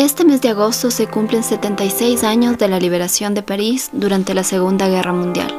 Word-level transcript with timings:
Este 0.00 0.24
mes 0.24 0.40
de 0.40 0.48
agosto 0.48 0.90
se 0.90 1.08
cumplen 1.08 1.42
76 1.42 2.24
años 2.24 2.56
de 2.56 2.68
la 2.68 2.80
liberación 2.80 3.34
de 3.34 3.42
París 3.42 3.90
durante 3.92 4.32
la 4.32 4.44
Segunda 4.44 4.88
Guerra 4.88 5.12
Mundial. 5.12 5.54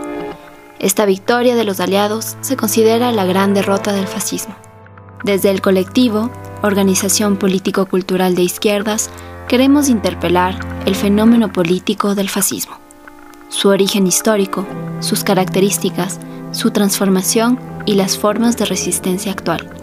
Esta 0.79 1.05
victoria 1.05 1.55
de 1.55 1.63
los 1.63 1.79
aliados 1.79 2.37
se 2.41 2.57
considera 2.57 3.11
la 3.11 3.25
gran 3.25 3.53
derrota 3.53 3.93
del 3.93 4.07
fascismo. 4.07 4.55
Desde 5.23 5.51
el 5.51 5.61
colectivo, 5.61 6.31
Organización 6.63 7.37
Político-Cultural 7.37 8.33
de 8.33 8.41
Izquierdas, 8.41 9.11
queremos 9.47 9.89
interpelar 9.89 10.57
el 10.87 10.95
fenómeno 10.95 11.53
político 11.53 12.15
del 12.15 12.27
fascismo, 12.27 12.79
su 13.47 13.69
origen 13.69 14.07
histórico, 14.07 14.65
sus 15.01 15.23
características, 15.23 16.19
su 16.51 16.71
transformación 16.71 17.59
y 17.85 17.93
las 17.93 18.17
formas 18.17 18.57
de 18.57 18.65
resistencia 18.65 19.33
actual. 19.33 19.80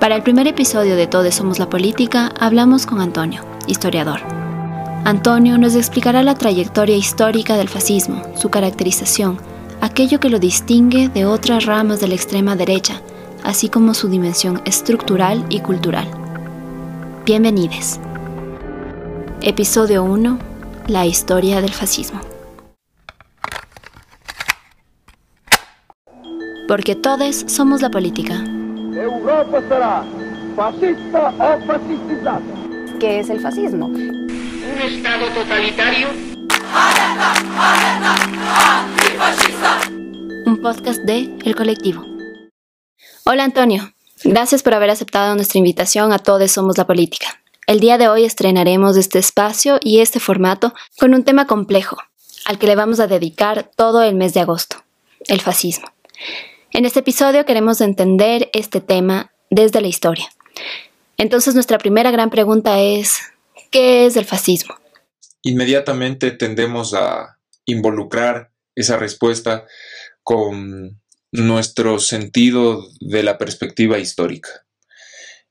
Para 0.00 0.14
el 0.14 0.22
primer 0.22 0.46
episodio 0.46 0.94
de 0.94 1.06
Todos 1.06 1.34
Somos 1.34 1.58
la 1.58 1.70
Política, 1.70 2.30
hablamos 2.38 2.84
con 2.84 3.00
Antonio, 3.00 3.42
historiador. 3.66 4.20
Antonio 5.04 5.56
nos 5.56 5.74
explicará 5.74 6.22
la 6.22 6.34
trayectoria 6.34 6.96
histórica 6.96 7.56
del 7.56 7.70
fascismo, 7.70 8.22
su 8.36 8.50
caracterización, 8.50 9.38
aquello 9.80 10.20
que 10.20 10.28
lo 10.28 10.38
distingue 10.38 11.08
de 11.08 11.24
otras 11.24 11.64
ramas 11.64 11.98
de 11.98 12.08
la 12.08 12.14
extrema 12.14 12.56
derecha, 12.56 13.00
así 13.42 13.70
como 13.70 13.94
su 13.94 14.08
dimensión 14.08 14.60
estructural 14.66 15.46
y 15.48 15.60
cultural. 15.60 16.06
Bienvenidos. 17.24 17.98
Episodio 19.40 20.04
1. 20.04 20.38
La 20.88 21.06
historia 21.06 21.62
del 21.62 21.72
fascismo. 21.72 22.20
Porque 26.68 26.94
todos 26.94 27.44
somos 27.48 27.80
la 27.80 27.90
política. 27.90 28.44
Europa 29.02 29.60
será 29.68 30.04
fascista 30.56 31.28
o 31.28 31.66
fascistizada. 31.66 32.40
¿Qué 32.98 33.20
es 33.20 33.28
el 33.28 33.40
fascismo? 33.40 33.86
Un 33.86 34.80
Estado 34.82 35.26
totalitario. 35.34 36.08
Un 40.46 40.60
podcast 40.62 41.02
de 41.02 41.36
El 41.44 41.54
Colectivo. 41.54 42.04
Hola 43.24 43.44
Antonio, 43.44 43.92
gracias 44.24 44.62
por 44.62 44.72
haber 44.72 44.90
aceptado 44.90 45.34
nuestra 45.34 45.58
invitación 45.58 46.12
a 46.12 46.18
Todos 46.18 46.50
Somos 46.50 46.78
la 46.78 46.86
Política. 46.86 47.26
El 47.66 47.80
día 47.80 47.98
de 47.98 48.08
hoy 48.08 48.24
estrenaremos 48.24 48.96
este 48.96 49.18
espacio 49.18 49.78
y 49.82 50.00
este 50.00 50.20
formato 50.20 50.72
con 50.98 51.12
un 51.12 51.22
tema 51.22 51.46
complejo, 51.46 51.98
al 52.46 52.58
que 52.58 52.66
le 52.66 52.76
vamos 52.76 53.00
a 53.00 53.08
dedicar 53.08 53.70
todo 53.76 54.02
el 54.02 54.14
mes 54.14 54.32
de 54.32 54.40
agosto, 54.40 54.76
el 55.28 55.40
fascismo. 55.40 55.88
En 56.76 56.84
este 56.84 57.00
episodio 57.00 57.46
queremos 57.46 57.80
entender 57.80 58.50
este 58.52 58.82
tema 58.82 59.32
desde 59.48 59.80
la 59.80 59.86
historia. 59.86 60.26
Entonces 61.16 61.54
nuestra 61.54 61.78
primera 61.78 62.10
gran 62.10 62.28
pregunta 62.28 62.82
es, 62.82 63.16
¿qué 63.70 64.04
es 64.04 64.14
el 64.14 64.26
fascismo? 64.26 64.74
Inmediatamente 65.40 66.32
tendemos 66.32 66.92
a 66.92 67.38
involucrar 67.64 68.52
esa 68.74 68.98
respuesta 68.98 69.64
con 70.22 71.00
nuestro 71.32 71.98
sentido 71.98 72.84
de 73.00 73.22
la 73.22 73.38
perspectiva 73.38 73.98
histórica. 73.98 74.66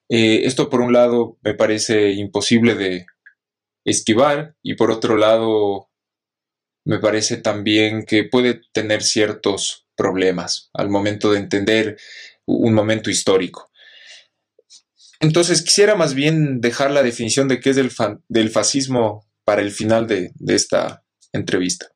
Eh, 0.10 0.42
esto 0.44 0.70
por 0.70 0.82
un 0.82 0.94
lado 0.94 1.40
me 1.42 1.56
parece 1.56 2.12
imposible 2.12 2.76
de 2.76 3.08
esquivar 3.84 4.54
y 4.62 4.76
por 4.76 4.92
otro 4.92 5.18
lado 5.18 5.90
me 6.86 7.00
parece 7.00 7.38
también 7.38 8.06
que 8.06 8.26
puede 8.26 8.62
tener 8.74 9.02
ciertos 9.02 9.85
problemas 9.96 10.70
al 10.74 10.90
momento 10.90 11.32
de 11.32 11.40
entender 11.40 11.98
un 12.46 12.74
momento 12.74 13.10
histórico. 13.10 13.72
Entonces 15.20 15.64
quisiera 15.64 15.96
más 15.96 16.14
bien 16.14 16.62
dejar 16.62 16.92
la 16.92 17.04
definición 17.04 17.48
de 17.48 17.60
qué 17.60 17.72
es 17.72 17.78
el 17.78 17.92
del 18.28 18.50
fascismo 18.50 19.26
para 19.44 19.62
el 19.62 19.72
final 19.72 20.08
de, 20.08 20.32
de 20.36 20.56
esta 20.56 21.04
entrevista. 21.32 21.88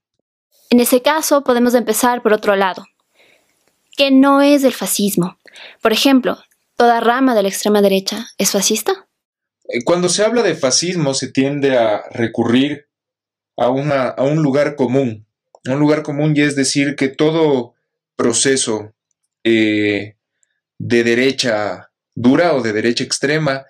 En 0.70 0.80
ese 0.80 1.02
caso 1.02 1.44
podemos 1.44 1.74
empezar 1.74 2.22
por 2.22 2.34
otro 2.34 2.56
lado. 2.56 2.86
¿Qué 3.98 4.12
no 4.12 4.42
es 4.42 4.64
el 4.64 4.74
fascismo? 4.74 5.38
Por 5.82 5.92
ejemplo, 5.92 6.38
¿toda 6.78 7.02
rama 7.02 7.36
de 7.36 7.44
la 7.44 7.50
extrema 7.50 7.82
derecha 7.82 8.28
es 8.38 8.52
fascista? 8.52 9.08
Eh, 9.68 9.84
cuando 9.84 10.10
se 10.10 10.24
habla 10.24 10.42
de 10.42 10.56
fascismo 10.56 11.14
se 11.14 11.32
tiende 11.32 11.78
a 11.78 12.04
recurrir 12.12 12.88
a, 13.58 13.70
una, 13.70 14.08
a 14.08 14.24
un 14.24 14.42
lugar 14.42 14.76
común, 14.76 15.28
un 15.66 15.80
lugar 15.80 16.04
común 16.04 16.34
y 16.36 16.42
es 16.42 16.56
decir 16.56 16.96
que 16.96 17.10
todo 17.10 17.76
proceso 18.20 18.94
eh, 19.46 20.18
de 20.78 21.04
derecha 21.06 21.90
dura 22.14 22.54
o 22.54 22.62
de 22.62 22.74
derecha 22.74 23.06
extrema 23.06 23.66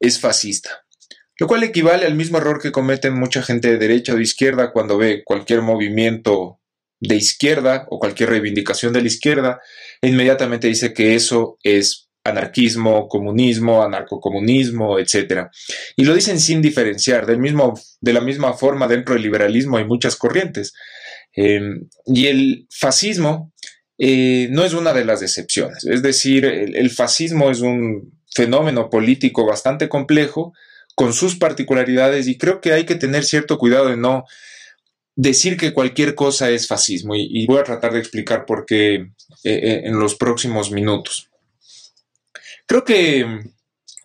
es 0.00 0.18
fascista. 0.18 0.86
Lo 1.38 1.46
cual 1.46 1.64
equivale 1.64 2.06
al 2.06 2.14
mismo 2.14 2.38
error 2.38 2.62
que 2.62 2.72
cometen 2.72 3.12
mucha 3.12 3.42
gente 3.42 3.68
de 3.68 3.76
derecha 3.76 4.14
o 4.14 4.16
de 4.16 4.22
izquierda 4.22 4.72
cuando 4.72 4.96
ve 4.96 5.22
cualquier 5.22 5.60
movimiento 5.60 6.60
de 6.98 7.16
izquierda 7.16 7.86
o 7.90 7.98
cualquier 7.98 8.30
reivindicación 8.30 8.94
de 8.94 9.02
la 9.02 9.06
izquierda, 9.06 9.60
e 10.00 10.08
inmediatamente 10.08 10.66
dice 10.66 10.94
que 10.94 11.14
eso 11.14 11.58
es 11.62 12.08
anarquismo, 12.24 13.06
comunismo, 13.08 13.82
anarcocomunismo, 13.82 14.98
etc. 14.98 15.48
Y 15.96 16.04
lo 16.04 16.14
dicen 16.14 16.40
sin 16.40 16.62
diferenciar, 16.62 17.26
del 17.26 17.38
mismo, 17.38 17.78
de 18.00 18.12
la 18.14 18.20
misma 18.20 18.54
forma 18.54 18.88
dentro 18.88 19.14
del 19.14 19.22
liberalismo 19.22 19.76
hay 19.76 19.84
muchas 19.84 20.16
corrientes. 20.16 20.72
Em, 21.32 21.88
y 22.06 22.26
el 22.26 22.66
fascismo 22.70 23.52
eh, 24.02 24.48
no 24.50 24.64
es 24.64 24.72
una 24.72 24.94
de 24.94 25.04
las 25.04 25.20
excepciones. 25.20 25.84
Es 25.84 26.02
decir, 26.02 26.46
el, 26.46 26.88
fascismo 26.88 27.50
es 27.50 27.60
un 27.60 28.18
fenómeno 28.34 28.88
político 28.88 29.44
bastante 29.44 29.90
complejo, 29.90 30.54
con 30.94 31.12
sus 31.12 31.36
particularidades, 31.36 32.26
y 32.26 32.38
creo 32.38 32.62
que 32.62 32.72
hay 32.72 32.86
que 32.86 32.94
tener 32.94 33.24
cierto 33.24 33.58
cuidado 33.58 33.90
de 33.90 33.98
no 33.98 34.24
decir 35.16 35.58
que 35.58 35.74
cualquier 35.74 36.14
cosa 36.14 36.48
es 36.48 36.66
fascismo, 36.66 37.14
y, 37.14 37.44
voy 37.46 37.58
a 37.58 37.64
tratar 37.64 37.92
de 37.92 37.98
explicar 37.98 38.46
por 38.46 38.64
qué 38.64 38.94
eh, 38.94 39.10
eh, 39.44 39.82
en 39.84 39.98
los 39.98 40.14
próximos 40.14 40.70
minutos. 40.70 41.28
Creo 42.66 42.84
que 42.84 43.26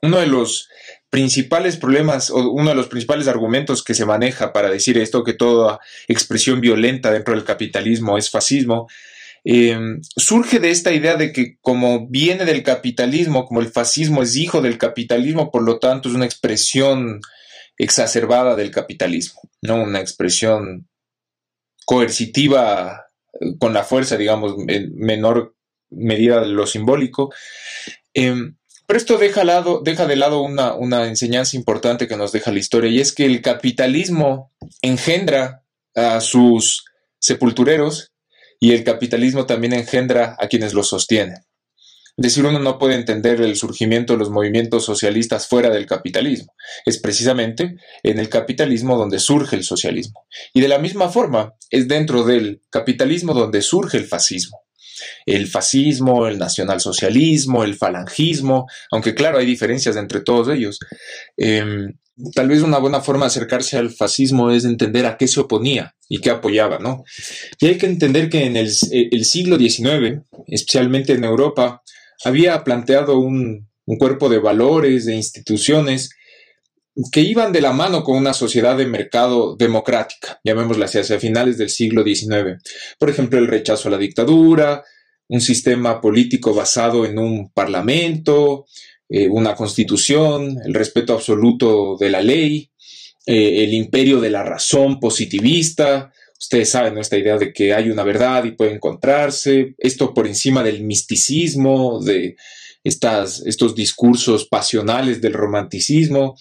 uno 0.01 0.19
de 0.19 0.27
los 0.27 0.67
principales 1.09 1.77
problemas 1.77 2.29
o 2.31 2.51
uno 2.51 2.71
de 2.71 2.75
los 2.75 2.87
principales 2.87 3.29
argumentos 3.29 3.81
que 3.81 3.93
se 3.93 4.05
maneja 4.05 4.51
para 4.51 4.69
decir 4.69 4.97
esto, 4.97 5.23
que 5.23 5.33
toda 5.33 5.79
expresión 6.09 6.59
violenta 6.59 7.11
dentro 7.11 7.33
del 7.33 7.45
capitalismo 7.45 8.17
es 8.17 8.29
fascismo, 8.29 8.89
Em, 9.47 10.01
surge 10.17 10.59
de 10.59 10.71
esta 10.71 10.91
idea 10.91 11.17
de 11.17 11.31
que 11.31 11.59
como 11.61 12.07
viene 12.07 12.45
del 12.45 12.63
capitalismo, 12.63 13.45
como 13.45 13.61
el 13.61 13.71
fascismo 13.71 14.23
es 14.23 14.35
hijo 14.35 14.59
del 14.59 14.79
capitalismo, 14.79 15.51
por 15.51 15.61
lo 15.61 15.77
tanto 15.77 16.09
es 16.09 16.15
una 16.15 16.25
expresión 16.25 17.21
exacerbada 17.77 18.55
del 18.55 18.71
capitalismo, 18.71 19.41
¿no? 19.61 19.83
Una 19.83 19.99
expresión 19.99 20.87
coercitiva 21.85 23.05
eh, 23.39 23.55
con 23.59 23.71
la 23.71 23.83
fuerza, 23.83 24.17
digamos, 24.17 24.55
en 24.67 24.95
menor 24.95 25.55
medida 25.91 26.41
de 26.41 26.47
lo 26.47 26.65
simbólico. 26.65 27.31
Em, 28.15 28.55
pero 28.87 28.97
esto 28.97 29.19
deja, 29.19 29.43
lado, 29.43 29.81
deja 29.83 30.07
de 30.07 30.15
lado 30.15 30.41
una, 30.41 30.73
una 30.73 31.07
enseñanza 31.07 31.55
importante 31.55 32.07
que 32.07 32.17
nos 32.17 32.31
deja 32.31 32.51
la 32.51 32.59
historia, 32.59 32.89
y 32.89 32.99
es 32.99 33.13
que 33.13 33.25
el 33.25 33.43
capitalismo 33.43 34.51
engendra 34.81 35.63
a 35.93 36.19
sus 36.19 36.85
sepultureros 37.19 38.14
y 38.59 38.71
el 38.71 38.83
capitalismo 38.83 39.45
también 39.45 39.73
engendra 39.73 40.35
a 40.39 40.47
quienes 40.47 40.73
lo 40.73 40.83
sostienen. 40.83 41.45
Decir, 42.17 42.45
uno 42.45 42.59
no 42.59 42.79
puede 42.79 42.95
entender 42.95 43.41
el 43.41 43.57
surgimiento 43.57 44.13
de 44.13 44.19
los 44.19 44.29
movimientos 44.29 44.85
socialistas 44.85 45.47
fuera 45.47 45.69
del 45.69 45.85
capitalismo. 45.85 46.53
Es 46.85 46.97
precisamente 46.97 47.75
en 48.03 48.19
el 48.19 48.29
capitalismo 48.29 48.97
donde 48.97 49.19
surge 49.19 49.57
el 49.57 49.65
socialismo. 49.65 50.25
Y 50.53 50.61
de 50.61 50.69
la 50.69 50.79
misma 50.79 51.09
forma, 51.09 51.55
es 51.69 51.89
dentro 51.89 52.23
del 52.23 52.61
capitalismo 52.69 53.33
donde 53.33 53.61
surge 53.61 53.97
el 53.97 54.05
fascismo. 54.05 54.61
El 55.25 55.47
fascismo, 55.47 56.27
el 56.27 56.39
nacionalsocialismo, 56.39 57.65
el 57.65 57.75
falangismo, 57.75 58.65
aunque 58.91 59.13
claro, 59.13 59.37
hay 59.37 59.45
diferencias 59.45 59.97
entre 59.97 60.21
todos 60.21 60.47
ellos. 60.47 60.79
Em, 61.35 61.97
tal 62.33 62.47
vez 62.47 62.61
una 62.61 62.77
buena 62.77 63.01
forma 63.01 63.25
de 63.25 63.27
acercarse 63.27 63.77
al 63.77 63.91
fascismo 63.91 64.51
es 64.51 64.65
entender 64.65 65.05
a 65.05 65.17
qué 65.17 65.27
se 65.27 65.39
oponía 65.39 65.95
y 66.07 66.19
qué 66.19 66.29
apoyaba, 66.29 66.79
¿no? 66.79 67.03
Y 67.59 67.67
hay 67.67 67.77
que 67.77 67.87
entender 67.87 68.29
que 68.29 68.45
en 68.45 68.55
el, 68.55 68.71
siglo 68.71 69.57
XIX, 69.57 70.21
especialmente 70.47 71.13
en 71.13 71.23
Europa, 71.23 71.81
había 72.23 72.63
planteado 72.63 73.19
un, 73.19 73.67
cuerpo 73.99 74.29
de 74.29 74.39
valores, 74.39 75.05
de 75.05 75.15
instituciones, 75.15 76.09
que 77.11 77.21
iban 77.21 77.51
de 77.51 77.61
la 77.61 77.73
mano 77.73 78.03
con 78.03 78.17
una 78.17 78.33
sociedad 78.33 78.77
de 78.77 78.87
mercado 78.87 79.55
democrática, 79.57 80.39
llamémosla 80.43 80.85
así, 80.85 80.97
hacia 80.97 81.19
finales 81.19 81.57
del 81.57 81.69
siglo 81.69 82.03
XIX. 82.03 82.63
Por 82.97 83.09
ejemplo, 83.09 83.37
el 83.37 83.47
rechazo 83.47 83.89
a 83.89 83.91
la 83.91 83.97
dictadura, 83.97 84.83
un 85.27 85.41
sistema 85.41 85.99
político 85.99 86.53
basado 86.53 87.05
en 87.05 87.19
un 87.19 87.51
parlamento, 87.51 88.65
eh, 89.09 89.27
una 89.27 89.55
constitución, 89.55 90.57
el 90.65 90.73
respeto 90.73 91.13
absoluto 91.13 91.95
de 91.99 92.09
la 92.09 92.21
ley, 92.21 92.71
eh, 93.25 93.63
el 93.63 93.73
imperio 93.73 94.19
de 94.19 94.29
la 94.29 94.43
razón 94.43 94.99
positivista. 94.99 96.11
Ustedes 96.39 96.69
saben 96.69 96.97
esta 96.97 97.17
idea 97.17 97.37
de 97.37 97.53
que 97.53 97.73
hay 97.73 97.89
una 97.89 98.03
verdad 98.03 98.43
y 98.43 98.51
puede 98.51 98.73
encontrarse. 98.73 99.75
Esto 99.77 100.13
por 100.13 100.27
encima 100.27 100.63
del 100.63 100.83
misticismo, 100.83 101.99
de 102.03 102.35
estas, 102.83 103.41
estos 103.45 103.75
discursos 103.75 104.47
pasionales 104.47 105.21
del 105.21 105.33
romanticismo. 105.33 106.35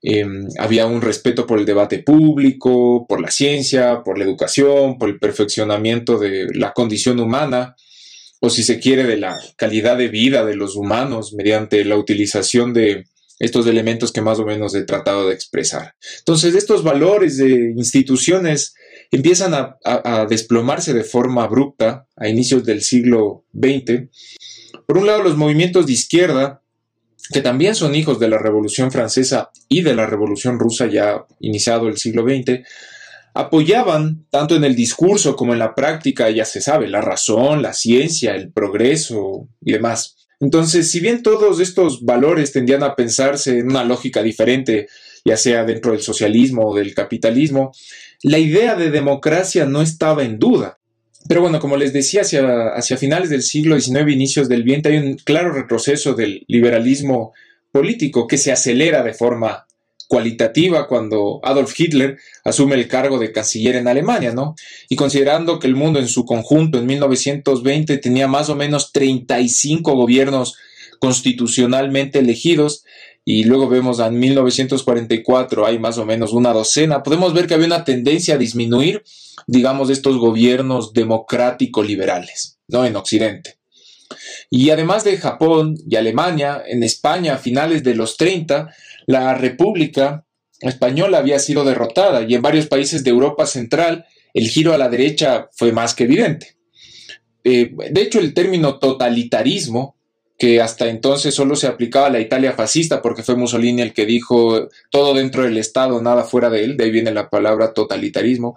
Em, 0.00 0.46
había 0.58 0.86
un 0.86 1.02
respeto 1.02 1.46
por 1.46 1.58
el 1.58 1.66
debate 1.66 1.98
público, 2.00 3.06
por 3.08 3.20
la 3.20 3.30
ciencia, 3.30 4.02
por 4.04 4.16
la 4.16 4.24
educación, 4.24 4.96
por 4.96 5.08
el 5.08 5.18
perfeccionamiento 5.18 6.18
de 6.18 6.46
la 6.54 6.72
condición 6.72 7.18
humana, 7.18 7.74
o 8.40 8.50
si 8.50 8.62
se 8.62 8.78
quiere, 8.78 9.04
de 9.04 9.16
la 9.16 9.36
calidad 9.56 9.96
de 9.96 10.08
vida 10.08 10.44
de 10.44 10.56
los 10.56 10.76
humanos 10.76 11.32
mediante 11.34 11.84
la 11.84 11.96
utilización 11.96 12.72
de 12.72 13.06
estos 13.38 13.66
elementos 13.66 14.12
que 14.12 14.20
más 14.20 14.38
o 14.38 14.44
menos 14.44 14.74
he 14.74 14.82
tratado 14.82 15.28
de 15.28 15.34
expresar. 15.34 15.94
Entonces, 16.18 16.54
estos 16.54 16.82
valores 16.82 17.36
de 17.36 17.72
instituciones 17.76 18.74
empiezan 19.10 19.54
a, 19.54 20.26
desplomarse 20.28 20.92
de 20.92 21.04
forma 21.04 21.44
abrupta 21.44 22.06
a 22.16 22.28
inicios 22.28 22.64
del 22.64 22.82
siglo 22.82 23.44
XX. 23.54 24.08
Por 24.86 24.98
un 24.98 25.06
lado, 25.06 25.22
los 25.22 25.36
movimientos 25.36 25.86
de 25.86 25.92
izquierda, 25.92 26.62
que 27.32 27.40
también 27.40 27.74
son 27.74 27.94
hijos 27.94 28.18
de 28.18 28.28
la 28.28 28.38
Revolución 28.38 28.90
Francesa 28.90 29.50
y 29.68 29.82
de 29.82 29.94
la 29.94 30.06
Revolución 30.06 30.58
Rusa 30.58 30.86
ya 30.86 31.24
iniciado 31.40 31.88
el 31.88 31.98
siglo 31.98 32.22
XX, 32.22 32.66
apoyaban, 33.38 34.26
tanto 34.30 34.56
en 34.56 34.64
el 34.64 34.74
discurso 34.74 35.36
como 35.36 35.52
en 35.52 35.60
la 35.60 35.76
práctica, 35.76 36.28
ya 36.28 36.44
se 36.44 36.60
sabe, 36.60 36.88
la 36.88 37.00
razón, 37.00 37.62
la 37.62 37.72
ciencia, 37.72 38.34
el 38.34 38.50
progreso 38.50 39.46
y 39.60 39.70
demás. 39.70 40.16
Entonces, 40.40 40.90
si 40.90 40.98
bien 40.98 41.22
todos 41.22 41.60
estos 41.60 42.04
valores 42.04 42.50
tendían 42.50 42.82
a 42.82 42.96
pensarse 42.96 43.60
en 43.60 43.70
una 43.70 43.84
lógica 43.84 44.24
diferente, 44.24 44.88
ya 45.24 45.36
sea 45.36 45.64
dentro 45.64 45.92
del 45.92 46.00
socialismo 46.00 46.66
o 46.66 46.76
del 46.76 46.94
capitalismo, 46.94 47.70
la 48.24 48.40
idea 48.40 48.74
de 48.74 48.90
democracia 48.90 49.66
no 49.66 49.82
estaba 49.82 50.24
en 50.24 50.40
duda. 50.40 50.80
Pero 51.28 51.40
bueno, 51.40 51.60
como 51.60 51.76
les 51.76 51.92
decía, 51.92 52.22
hacia, 52.22 52.70
hacia 52.70 52.96
finales 52.96 53.30
del 53.30 53.42
siglo 53.42 53.78
XIX, 53.78 54.10
inicios 54.10 54.48
del 54.48 54.64
XX, 54.64 54.86
hay 54.86 54.96
un 54.96 55.14
claro 55.14 55.52
retroceso 55.52 56.14
del 56.14 56.44
liberalismo 56.48 57.34
político 57.70 58.26
que 58.26 58.36
se 58.36 58.50
acelera 58.50 59.04
de 59.04 59.14
forma 59.14 59.67
cualitativa 60.08 60.88
cuando 60.88 61.38
Adolf 61.44 61.78
Hitler 61.78 62.18
asume 62.42 62.74
el 62.74 62.88
cargo 62.88 63.18
de 63.18 63.30
canciller 63.30 63.76
en 63.76 63.86
Alemania, 63.86 64.32
¿no? 64.32 64.56
Y 64.88 64.96
considerando 64.96 65.58
que 65.58 65.66
el 65.66 65.76
mundo 65.76 66.00
en 66.00 66.08
su 66.08 66.24
conjunto 66.24 66.78
en 66.78 66.86
1920 66.86 67.98
tenía 67.98 68.26
más 68.26 68.48
o 68.48 68.56
menos 68.56 68.90
35 68.92 69.94
gobiernos 69.94 70.56
constitucionalmente 70.98 72.18
elegidos, 72.18 72.84
y 73.24 73.44
luego 73.44 73.68
vemos 73.68 74.00
en 74.00 74.18
1944 74.18 75.66
hay 75.66 75.78
más 75.78 75.98
o 75.98 76.06
menos 76.06 76.32
una 76.32 76.54
docena, 76.54 77.02
podemos 77.02 77.34
ver 77.34 77.46
que 77.46 77.54
había 77.54 77.66
una 77.66 77.84
tendencia 77.84 78.34
a 78.34 78.38
disminuir, 78.38 79.04
digamos, 79.46 79.90
estos 79.90 80.16
gobiernos 80.16 80.94
democrático-liberales, 80.94 82.58
¿no? 82.68 82.86
En 82.86 82.96
Occidente. 82.96 83.57
Y 84.50 84.70
además 84.70 85.04
de 85.04 85.18
Japón 85.18 85.76
y 85.86 85.96
Alemania, 85.96 86.62
en 86.66 86.82
España 86.82 87.34
a 87.34 87.38
finales 87.38 87.82
de 87.82 87.94
los 87.94 88.16
30, 88.16 88.74
la 89.06 89.34
República 89.34 90.24
Española 90.60 91.18
había 91.18 91.38
sido 91.38 91.64
derrotada 91.64 92.22
y 92.22 92.34
en 92.34 92.42
varios 92.42 92.66
países 92.66 93.04
de 93.04 93.10
Europa 93.10 93.46
Central 93.46 94.06
el 94.34 94.48
giro 94.48 94.72
a 94.74 94.78
la 94.78 94.88
derecha 94.88 95.48
fue 95.52 95.72
más 95.72 95.94
que 95.94 96.04
evidente. 96.04 96.56
Eh, 97.44 97.72
de 97.90 98.02
hecho, 98.02 98.20
el 98.20 98.34
término 98.34 98.78
totalitarismo 98.78 99.97
que 100.38 100.60
hasta 100.60 100.88
entonces 100.88 101.34
solo 101.34 101.56
se 101.56 101.66
aplicaba 101.66 102.06
a 102.06 102.10
la 102.10 102.20
Italia 102.20 102.52
fascista 102.52 103.02
porque 103.02 103.24
fue 103.24 103.34
Mussolini 103.34 103.82
el 103.82 103.92
que 103.92 104.06
dijo 104.06 104.68
todo 104.88 105.12
dentro 105.12 105.42
del 105.42 105.58
Estado, 105.58 106.00
nada 106.00 106.22
fuera 106.22 106.48
de 106.48 106.62
él, 106.62 106.76
de 106.76 106.84
ahí 106.84 106.90
viene 106.92 107.10
la 107.10 107.28
palabra 107.28 107.74
totalitarismo, 107.74 108.56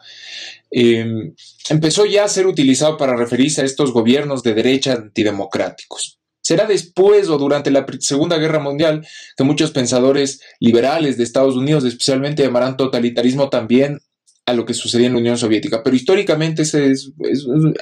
em, 0.69 1.33
empezó 1.69 2.05
ya 2.05 2.23
a 2.23 2.29
ser 2.29 2.45
utilizado 2.45 2.97
para 2.97 3.15
referirse 3.15 3.61
a 3.61 3.65
estos 3.65 3.91
gobiernos 3.91 4.43
de 4.43 4.53
derecha 4.53 4.93
antidemocráticos. 4.93 6.19
Será 6.39 6.65
después 6.65 7.29
o 7.29 7.37
durante 7.39 7.71
la 7.71 7.85
Segunda 7.99 8.37
Guerra 8.37 8.59
Mundial 8.59 9.05
que 9.35 9.43
muchos 9.43 9.71
pensadores 9.71 10.39
liberales 10.59 11.17
de 11.17 11.23
Estados 11.23 11.55
Unidos 11.55 11.83
especialmente 11.83 12.43
llamarán 12.43 12.77
totalitarismo 12.77 13.49
también 13.49 14.01
a 14.45 14.53
lo 14.53 14.65
que 14.65 14.73
sucedía 14.73 15.07
en 15.07 15.13
la 15.13 15.19
Unión 15.19 15.37
Soviética, 15.37 15.81
pero 15.83 15.95
históricamente 15.95 16.63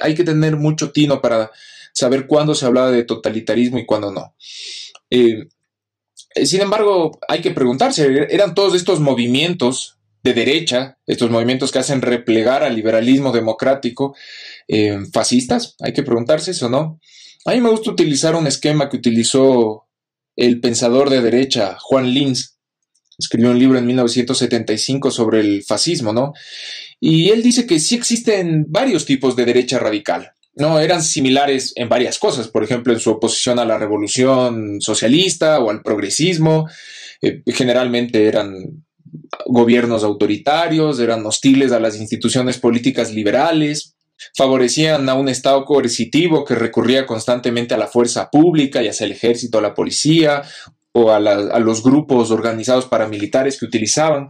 hay 0.00 0.14
que 0.14 0.24
tener 0.24 0.56
mucho 0.56 0.90
tino 0.90 1.20
para 1.20 1.50
saber 1.92 2.26
cuándo 2.26 2.54
se 2.54 2.66
hablaba 2.66 2.90
de 2.90 3.04
totalitarismo 3.04 3.78
y 3.78 3.86
cuándo 3.86 4.10
no. 4.10 4.34
Eh, 5.10 5.48
sin 6.44 6.60
embargo, 6.60 7.18
hay 7.28 7.40
que 7.40 7.50
preguntarse, 7.50 8.26
¿eran 8.30 8.54
todos 8.54 8.74
estos 8.74 9.00
movimientos 9.00 9.98
de 10.22 10.34
derecha, 10.34 10.98
estos 11.06 11.30
movimientos 11.30 11.72
que 11.72 11.80
hacen 11.80 12.02
replegar 12.02 12.62
al 12.62 12.76
liberalismo 12.76 13.32
democrático, 13.32 14.14
eh, 14.68 14.98
fascistas? 15.12 15.76
Hay 15.80 15.92
que 15.92 16.02
preguntarse 16.02 16.52
eso, 16.52 16.68
¿no? 16.68 17.00
A 17.46 17.52
mí 17.52 17.60
me 17.60 17.70
gusta 17.70 17.90
utilizar 17.90 18.36
un 18.36 18.46
esquema 18.46 18.88
que 18.88 18.98
utilizó 18.98 19.88
el 20.36 20.60
pensador 20.60 21.10
de 21.10 21.20
derecha, 21.20 21.76
Juan 21.80 22.12
Linz. 22.12 22.58
Escribió 23.18 23.50
un 23.50 23.58
libro 23.58 23.78
en 23.78 23.86
1975 23.86 25.10
sobre 25.10 25.40
el 25.40 25.62
fascismo, 25.62 26.12
¿no? 26.12 26.32
Y 27.00 27.30
él 27.30 27.42
dice 27.42 27.66
que 27.66 27.80
sí 27.80 27.94
existen 27.94 28.66
varios 28.68 29.04
tipos 29.04 29.36
de 29.36 29.46
derecha 29.46 29.78
radical. 29.78 30.32
No, 30.60 30.78
eran 30.78 31.02
similares 31.02 31.72
en 31.74 31.88
varias 31.88 32.18
cosas, 32.18 32.48
por 32.48 32.62
ejemplo, 32.62 32.92
en 32.92 33.00
su 33.00 33.10
oposición 33.10 33.58
a 33.58 33.64
la 33.64 33.78
revolución 33.78 34.80
socialista 34.80 35.58
o 35.58 35.70
al 35.70 35.82
progresismo. 35.82 36.68
Eh, 37.22 37.42
generalmente 37.46 38.26
eran 38.26 38.84
gobiernos 39.46 40.04
autoritarios, 40.04 41.00
eran 41.00 41.24
hostiles 41.24 41.72
a 41.72 41.80
las 41.80 41.96
instituciones 41.96 42.58
políticas 42.58 43.12
liberales, 43.12 43.96
favorecían 44.36 45.08
a 45.08 45.14
un 45.14 45.30
Estado 45.30 45.64
coercitivo 45.64 46.44
que 46.44 46.54
recurría 46.54 47.06
constantemente 47.06 47.72
a 47.72 47.78
la 47.78 47.86
fuerza 47.86 48.28
pública, 48.30 48.82
ya 48.82 48.92
sea 48.92 49.06
el 49.06 49.12
ejército, 49.12 49.62
la 49.62 49.74
policía 49.74 50.42
o 50.92 51.10
a, 51.10 51.20
los 51.20 51.82
grupos 51.82 52.30
organizados 52.30 52.84
paramilitares 52.84 53.58
que 53.58 53.64
utilizaban. 53.64 54.28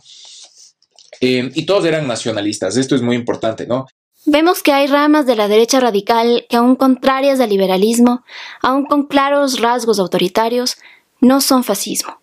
Eh, 1.20 1.50
y 1.54 1.66
todos 1.66 1.84
eran 1.86 2.06
nacionalistas, 2.06 2.76
esto 2.76 2.94
es 2.94 3.02
muy 3.02 3.16
importante, 3.16 3.66
¿no? 3.66 3.86
Vemos 4.26 4.62
que 4.62 4.72
hay 4.72 4.86
ramas 4.86 5.26
de 5.26 5.34
la 5.34 5.48
derecha 5.48 5.80
radical 5.80 6.46
que, 6.48 6.56
aun 6.56 6.76
contrarias 6.76 7.40
al 7.40 7.48
liberalismo, 7.48 8.24
aun 8.60 8.84
con 8.84 9.06
claros 9.06 9.60
rasgos 9.60 9.98
autoritarios, 9.98 10.76
no 11.20 11.40
son 11.40 11.64
fascismo. 11.64 12.20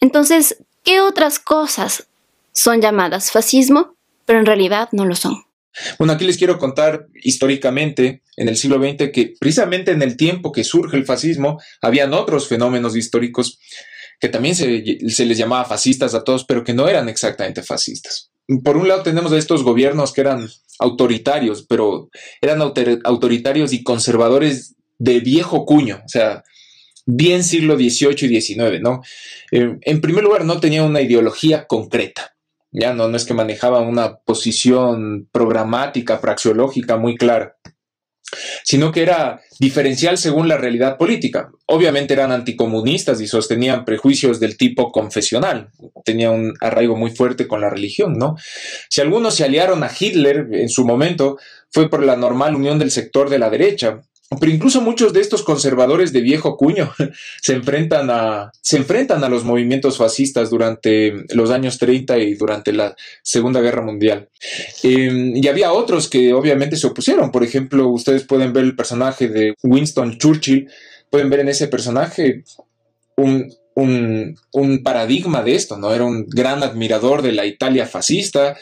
Entonces, 0.00 0.58
¿qué 0.84 1.00
otras 1.00 1.38
cosas 1.38 2.08
son 2.52 2.80
llamadas 2.80 3.30
fascismo, 3.30 3.94
pero 4.26 4.40
en 4.40 4.46
realidad 4.46 4.88
no 4.92 5.04
lo 5.04 5.14
son? 5.14 5.44
Bueno, 5.98 6.12
aquí 6.12 6.24
les 6.24 6.36
quiero 6.36 6.58
contar 6.58 7.06
históricamente, 7.22 8.22
en 8.36 8.48
el 8.48 8.56
siglo 8.56 8.78
XX, 8.78 9.12
que 9.12 9.34
precisamente 9.38 9.92
en 9.92 10.02
el 10.02 10.16
tiempo 10.16 10.50
que 10.50 10.64
surge 10.64 10.96
el 10.96 11.06
fascismo, 11.06 11.60
habían 11.80 12.12
otros 12.12 12.48
fenómenos 12.48 12.96
históricos 12.96 13.60
que 14.18 14.28
también 14.28 14.56
se, 14.56 14.98
se 15.08 15.26
les 15.26 15.38
llamaba 15.38 15.64
fascistas 15.64 16.14
a 16.14 16.24
todos, 16.24 16.44
pero 16.44 16.64
que 16.64 16.74
no 16.74 16.88
eran 16.88 17.08
exactamente 17.08 17.62
fascistas. 17.62 18.32
Por 18.64 18.76
un 18.76 18.88
lado 18.88 19.02
tenemos 19.02 19.32
a 19.32 19.38
estos 19.38 19.62
gobiernos 19.62 20.12
que 20.12 20.22
eran 20.22 20.48
autoritarios, 20.78 21.62
pero 21.62 22.08
eran 22.40 22.60
autoritarios 22.62 23.72
y 23.72 23.82
conservadores 23.82 24.74
de 24.98 25.20
viejo 25.20 25.66
cuño, 25.66 26.00
o 26.04 26.08
sea, 26.08 26.44
bien 27.04 27.44
siglo 27.44 27.76
XVIII 27.76 28.16
y 28.22 28.40
XIX, 28.40 28.80
¿no? 28.80 29.02
Eh, 29.52 29.76
en 29.80 30.00
primer 30.00 30.24
lugar, 30.24 30.44
no 30.44 30.60
tenían 30.60 30.84
una 30.84 31.00
ideología 31.00 31.66
concreta, 31.66 32.36
ya 32.70 32.94
no, 32.94 33.08
no 33.08 33.16
es 33.16 33.24
que 33.24 33.34
manejaban 33.34 33.86
una 33.86 34.16
posición 34.16 35.28
programática, 35.30 36.20
praxeológica 36.20 36.96
muy 36.96 37.16
clara 37.16 37.56
sino 38.64 38.92
que 38.92 39.02
era 39.02 39.40
diferencial 39.58 40.18
según 40.18 40.48
la 40.48 40.56
realidad 40.56 40.96
política. 40.96 41.50
Obviamente 41.66 42.14
eran 42.14 42.32
anticomunistas 42.32 43.20
y 43.20 43.26
sostenían 43.26 43.84
prejuicios 43.84 44.40
del 44.40 44.56
tipo 44.56 44.92
confesional, 44.92 45.70
tenía 46.04 46.30
un 46.30 46.54
arraigo 46.60 46.96
muy 46.96 47.10
fuerte 47.10 47.46
con 47.46 47.60
la 47.60 47.70
religión, 47.70 48.14
¿no? 48.18 48.36
Si 48.88 49.00
algunos 49.00 49.34
se 49.34 49.44
aliaron 49.44 49.82
a 49.82 49.90
Hitler 49.98 50.48
en 50.52 50.68
su 50.68 50.84
momento, 50.86 51.38
fue 51.70 51.90
por 51.90 52.02
la 52.02 52.16
normal 52.16 52.54
unión 52.54 52.78
del 52.78 52.90
sector 52.90 53.28
de 53.30 53.38
la 53.38 53.50
derecha, 53.50 54.00
pero 54.40 54.52
incluso 54.52 54.82
muchos 54.82 55.14
de 55.14 55.20
estos 55.20 55.42
conservadores 55.42 56.12
de 56.12 56.20
viejo 56.20 56.56
cuño 56.56 56.92
se 57.40 57.54
enfrentan 57.54 58.10
a, 58.10 58.52
se 58.60 58.76
enfrentan 58.76 59.24
a 59.24 59.28
los 59.28 59.44
movimientos 59.44 59.96
fascistas 59.96 60.50
durante 60.50 61.24
los 61.34 61.50
años 61.50 61.78
30 61.78 62.18
y 62.18 62.34
durante 62.34 62.72
la 62.72 62.94
Segunda 63.22 63.60
Guerra 63.60 63.82
Mundial. 63.82 64.28
Em, 64.82 65.34
y 65.34 65.48
había 65.48 65.72
otros 65.72 66.10
que 66.10 66.34
obviamente 66.34 66.76
se 66.76 66.86
opusieron. 66.86 67.30
Por 67.30 67.42
ejemplo, 67.42 67.88
ustedes 67.88 68.24
pueden 68.24 68.52
ver 68.52 68.64
el 68.64 68.76
personaje 68.76 69.28
de 69.28 69.54
Winston 69.62 70.18
Churchill, 70.18 70.68
pueden 71.08 71.30
ver 71.30 71.40
en 71.40 71.48
ese 71.48 71.68
personaje 71.68 72.44
un, 73.16 73.50
un, 73.74 74.82
paradigma 74.82 75.42
de 75.42 75.54
esto, 75.54 75.78
¿no? 75.78 75.94
Era 75.94 76.04
un 76.04 76.26
gran 76.28 76.62
admirador 76.62 77.22
de 77.22 77.32
la 77.32 77.46
Italia 77.46 77.86
fascista, 77.86 78.56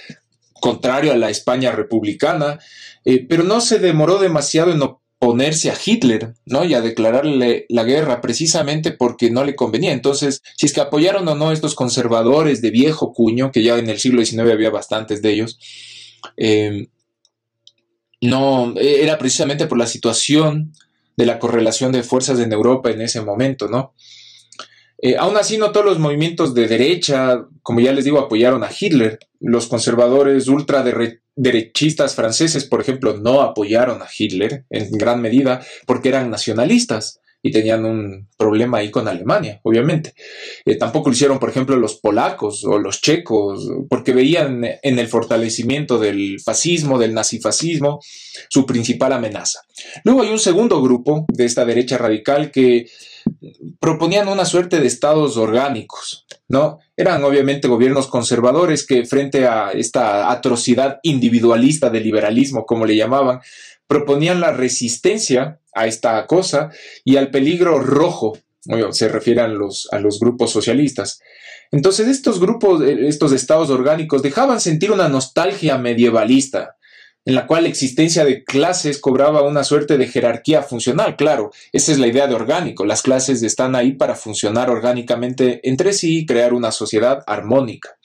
contrario 0.61 1.12
a 1.12 1.16
la 1.16 1.30
España 1.30 1.73
republicana, 1.73 2.58
eh, 3.04 3.26
pero 3.28 3.42
no 3.42 3.61
se 3.61 3.78
demoró 3.78 4.18
demasiado 4.18 4.73
en 4.73 4.82
ponerse 5.26 5.73
a 5.73 5.75
Hitler, 5.85 6.35
¿no? 6.45 6.64
Y 6.64 6.75
a 6.75 6.80
declararle 6.80 7.66
la 7.68 7.83
guerra 7.83 8.21
precisamente 8.21 8.92
porque 8.92 9.28
no 9.28 9.42
le 9.42 9.56
convenía. 9.56 9.90
Entonces, 9.90 10.40
si 10.56 10.66
es 10.66 10.73
que 10.73 10.80
apoyaron 10.80 11.26
o 11.26 11.35
no 11.35 11.50
estos 11.50 11.75
conservadores 11.75 12.62
de 12.62 12.71
viejo 12.71 13.12
cuño, 13.12 13.50
que 13.50 13.64
ya 13.64 13.76
en 13.76 13.90
el 13.90 13.99
siglo 13.99 14.25
XIX 14.25 14.52
había 14.52 14.71
bastantes 14.71 15.23
de 15.23 15.33
ellos, 15.33 15.59
eh, 16.37 16.90
no, 18.21 18.73
era 18.76 19.18
precisamente 19.18 19.66
por 19.66 19.78
la 19.78 19.88
situación 19.88 20.73
de 21.16 21.26
la 21.26 21.40
correlación 21.40 21.90
de 21.90 22.04
fuerzas 22.04 22.38
en 22.38 22.52
Europa 22.52 22.92
en 22.92 23.00
ese 23.00 23.21
momento, 23.21 23.66
¿no? 23.66 23.95
Eh, 24.99 25.16
aún 25.18 25.37
así, 25.37 25.59
no 25.59 25.73
todos 25.73 25.87
los 25.87 25.99
movimientos 25.99 26.54
de 26.54 26.68
derecha, 26.68 27.45
como 27.64 27.80
ya 27.80 27.92
les 27.92 28.04
digo, 28.04 28.21
apoyaron 28.21 28.62
a 28.62 28.71
Hitler. 28.71 29.18
Los 29.40 29.66
conservadores 29.66 30.47
ultraderechistas 31.37 32.14
franceses, 32.14 32.64
por 32.64 32.81
ejemplo, 32.81 33.16
no 33.16 33.43
apoyaron 33.43 34.02
a 34.02 34.09
Hitler 34.16 34.64
en 34.71 34.90
gran 34.93 35.21
medida 35.21 35.64
porque 35.87 36.09
eran 36.09 36.31
nacionalistas 36.31 37.21
y 37.43 37.52
tenían 37.52 37.85
un 37.85 38.28
problema 38.37 38.78
ahí 38.78 38.90
con 38.90 39.07
Alemania, 39.07 39.61
obviamente. 39.62 40.14
Eh, 40.64 40.76
tampoco 40.76 41.11
lo 41.11 41.14
hicieron, 41.14 41.38
por 41.38 41.50
ejemplo, 41.50 41.76
los 41.76 41.97
polacos 41.97 42.64
o 42.64 42.78
los 42.78 43.00
checos, 43.00 43.71
porque 43.88 44.12
veían 44.12 44.64
en 44.83 44.99
el 44.99 45.07
fortalecimiento 45.07 45.99
del 45.99 46.40
fascismo, 46.40 46.99
del 46.99 47.14
nazifascismo, 47.14 48.00
su 48.49 48.66
principal 48.66 49.12
amenaza. 49.12 49.61
Luego 50.02 50.23
hay 50.23 50.31
un 50.31 50.40
segundo 50.40 50.83
grupo 50.83 51.25
de 51.28 51.45
esta 51.45 51.64
derecha 51.64 51.99
radical 51.99 52.50
que 52.50 52.87
proponían 53.80 54.28
una 54.28 54.45
suerte 54.45 54.80
de 54.80 54.87
estados 54.87 55.37
orgánicos, 55.37 56.26
¿no? 56.49 56.78
Eran 56.97 57.23
obviamente 57.25 57.68
gobiernos 57.68 58.06
conservadores 58.06 58.87
que 58.87 59.04
frente 59.04 59.47
a 59.47 59.73
esta 59.73 60.30
atrocidad 60.30 60.99
individualista 61.02 61.90
del 61.90 62.04
liberalismo, 62.04 62.66
como 62.66 62.87
le 62.87 62.97
llamaban, 62.97 63.40
proponían 63.87 64.40
la 64.40 64.52
resistencia 64.52 65.61
a 65.75 65.87
esta 65.87 66.26
cosa 66.26 66.71
y 67.04 67.16
al 67.16 67.30
peligro 67.30 67.78
rojo, 67.78 68.38
se 68.90 69.09
refieren 69.09 69.59
los, 69.59 69.88
a 69.92 70.00
los 70.00 70.18
grupos 70.18 70.50
socialistas. 70.50 71.21
Entonces 71.71 72.09
estos 72.09 72.40
grupos, 72.40 72.83
eh, 72.83 73.06
estos 73.06 73.33
estados 73.33 73.71
orgánicos 73.71 74.23
dejaban 74.23 74.61
sentir 74.61 74.90
una 74.90 75.09
nostalgia 75.09 75.78
medievalista, 75.78 76.75
en 77.26 77.35
la 77.35 77.47
cual 77.47 77.64
la 77.64 77.68
existencia 77.68 78.25
de 78.25 78.45
clases 78.45 78.99
cobraba 78.99 79.42
una 79.42 79.64
suerte 79.64 79.99
de 79.99 80.06
jerarquía 80.06 80.62
funcional, 80.62 81.16
claro, 81.16 81.50
esa 81.73 81.90
es 81.92 81.99
la 81.99 82.06
idea 82.06 82.28
de 82.28 82.35
orgánico, 82.35 82.87
las 82.87 83.02
clases 83.02 83.42
están 83.42 83.75
ahí 83.75 83.92
para 83.92 84.14
funcionar 84.14 84.71
orgánicamente 84.71 85.61
entre 85.68 85.92
sí 85.92 86.21
y 86.21 86.26
crear 86.26 86.54
una 86.54 86.71
sociedad 86.71 87.23
armónica. 87.26 87.99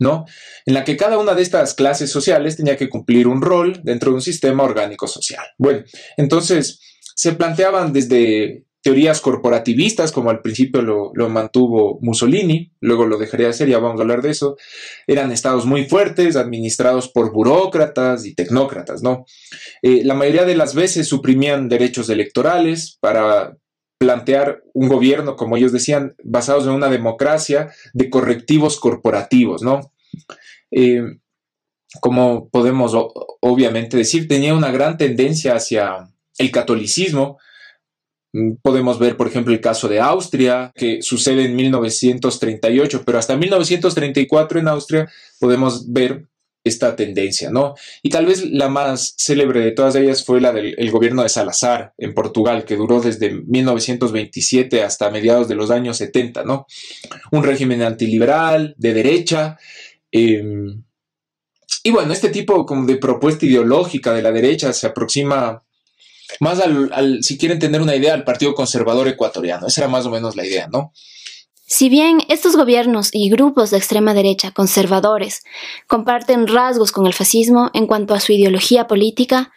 ¿no? 0.00 0.26
En 0.66 0.74
la 0.74 0.82
que 0.82 0.96
cada 0.96 1.18
una 1.18 1.34
de 1.34 1.42
estas 1.42 1.72
clases 1.74 2.10
sociales 2.10 2.56
tenía 2.56 2.76
que 2.76 2.88
cumplir 2.88 3.28
un 3.28 3.40
rol 3.40 3.80
dentro 3.84 4.10
de 4.10 4.16
un 4.16 4.22
sistema 4.22 4.64
orgánico 4.64 5.06
social. 5.06 5.46
Bueno, 5.56 5.84
entonces 6.16 6.80
se 7.14 7.32
planteaban 7.32 7.92
desde 7.92 8.64
teorías 8.84 9.22
corporativistas, 9.22 10.12
como 10.12 10.28
al 10.28 10.42
principio 10.42 10.82
lo, 10.82 11.28
mantuvo 11.30 11.98
Mussolini, 12.02 12.70
luego 12.80 13.06
lo 13.06 13.16
dejaría 13.16 13.46
de 13.46 13.52
hacer, 13.52 13.68
ya 13.68 13.78
vamos 13.78 13.98
a 13.98 14.02
hablar 14.02 14.20
de 14.20 14.30
eso, 14.30 14.58
eran 15.06 15.32
estados 15.32 15.64
muy 15.64 15.86
fuertes, 15.86 16.36
administrados 16.36 17.08
por 17.08 17.32
burócratas 17.32 18.26
y 18.26 18.34
tecnócratas, 18.34 19.02
¿no? 19.02 19.24
Eh, 19.80 20.02
la 20.04 20.12
mayoría 20.12 20.44
de 20.44 20.54
las 20.54 20.74
veces 20.74 21.08
suprimían 21.08 21.70
derechos 21.70 22.10
electorales 22.10 22.98
para 23.00 23.56
plantear 23.96 24.62
un 24.74 24.88
gobierno, 24.88 25.34
como 25.34 25.56
ellos 25.56 25.72
decían, 25.72 26.14
basados 26.22 26.66
en 26.66 26.72
una 26.72 26.90
democracia 26.90 27.72
de 27.94 28.10
correctivos 28.10 28.78
corporativos, 28.78 29.62
¿no? 29.62 29.94
Eh, 30.70 31.02
como 32.00 32.50
podemos 32.50 32.92
obviamente 33.40 33.96
decir, 33.96 34.28
tenía 34.28 34.52
una 34.52 34.70
gran 34.70 34.98
tendencia 34.98 35.54
hacia 35.54 36.10
el 36.36 36.50
catolicismo. 36.50 37.38
Podemos 38.62 38.98
ver, 38.98 39.16
por 39.16 39.28
ejemplo, 39.28 39.52
el 39.52 39.60
caso 39.60 39.88
de 39.88 40.00
Austria, 40.00 40.72
que 40.74 41.02
sucede 41.02 41.44
en 41.44 41.54
1938, 41.54 43.02
pero 43.06 43.18
hasta 43.18 43.36
1934 43.36 44.58
en 44.58 44.68
Austria 44.68 45.08
podemos 45.38 45.92
ver 45.92 46.26
esta 46.64 46.96
tendencia, 46.96 47.50
¿no? 47.50 47.74
Y 48.02 48.08
tal 48.08 48.24
vez 48.24 48.44
la 48.50 48.68
más 48.68 49.14
célebre 49.18 49.60
de 49.60 49.72
todas 49.72 49.94
ellas 49.96 50.24
fue 50.24 50.40
la 50.40 50.50
del 50.50 50.90
gobierno 50.90 51.22
de 51.22 51.28
Salazar 51.28 51.92
en 51.98 52.14
Portugal, 52.14 52.64
que 52.64 52.76
duró 52.76 53.00
desde 53.00 53.30
1927 53.30 54.82
hasta 54.82 55.10
mediados 55.10 55.46
de 55.46 55.54
los 55.56 55.70
años 55.70 55.98
70, 55.98 56.42
¿no? 56.44 56.66
Un 57.30 57.44
régimen 57.44 57.82
antiliberal, 57.82 58.74
de 58.78 58.94
derecha. 58.94 59.58
Em, 60.10 60.82
y 61.82 61.90
bueno, 61.90 62.14
este 62.14 62.30
tipo 62.30 62.64
como 62.64 62.86
de 62.86 62.96
propuesta 62.96 63.44
ideológica 63.44 64.14
de 64.14 64.22
la 64.22 64.32
derecha 64.32 64.72
se 64.72 64.86
aproxima 64.86 65.62
más 66.40 66.60
al, 66.60 66.90
al, 66.92 67.22
si 67.22 67.38
quieren 67.38 67.58
tener 67.58 67.80
una 67.80 67.96
idea, 67.96 68.14
al 68.14 68.24
Partido 68.24 68.54
Conservador 68.54 69.08
Ecuatoriano. 69.08 69.66
Esa 69.66 69.82
era 69.82 69.88
más 69.88 70.06
o 70.06 70.10
menos 70.10 70.36
la 70.36 70.46
idea, 70.46 70.68
¿no? 70.68 70.92
Si 71.66 71.88
bien 71.88 72.18
estos 72.28 72.56
gobiernos 72.56 73.08
y 73.12 73.30
grupos 73.30 73.70
de 73.70 73.78
extrema 73.78 74.12
derecha 74.12 74.50
conservadores 74.50 75.42
comparten 75.86 76.46
rasgos 76.46 76.92
con 76.92 77.06
el 77.06 77.14
fascismo 77.14 77.70
en 77.72 77.86
cuanto 77.86 78.12
a 78.14 78.20
su 78.20 78.32
ideología 78.32 78.86
política, 78.86 79.50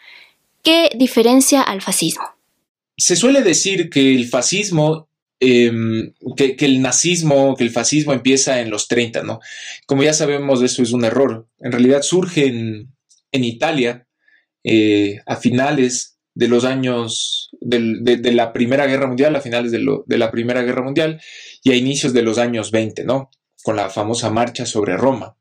¿qué 0.63 0.89
diferencia 0.95 1.61
al 1.61 1.81
fascismo? 1.81 2.23
Se 2.95 3.17
suele 3.17 3.41
decir 3.41 3.89
que 3.89 4.15
el 4.15 4.25
fascismo, 4.27 5.09
em, 5.39 6.13
que, 6.37 6.55
el 6.59 6.81
nazismo, 6.81 7.55
que 7.55 7.65
el 7.65 7.71
fascismo 7.71 8.13
empieza 8.13 8.61
en 8.61 8.69
los 8.69 8.87
30, 8.87 9.23
¿no? 9.23 9.39
Como 9.85 10.03
ya 10.03 10.13
sabemos, 10.13 10.63
eso 10.63 10.81
es 10.81 10.93
un 10.93 11.03
error. 11.03 11.47
En 11.59 11.73
realidad 11.73 12.01
surge 12.01 12.47
en, 12.47 12.93
Italia 13.31 14.07
eh, 14.63 15.19
a 15.27 15.35
finales 15.35 16.16
de 16.37 16.47
los 16.47 16.65
años 16.65 17.49
de, 17.61 18.31
la 18.31 18.53
Primera 18.53 18.85
Guerra 18.85 19.07
Mundial, 19.07 19.35
a 19.35 19.41
finales 19.41 19.71
de, 19.71 19.83
de 20.05 20.17
la 20.19 20.29
Primera 20.29 20.61
Guerra 20.61 20.83
Mundial, 20.83 21.19
y 21.63 21.71
a 21.71 21.75
inicios 21.75 22.13
de 22.13 22.21
los 22.21 22.37
años 22.37 22.69
20, 22.69 23.05
¿no? 23.05 23.31
Con 23.63 23.75
la 23.75 23.89
famosa 23.89 24.29
marcha 24.29 24.67
sobre 24.67 24.95
Roma. 24.97 25.35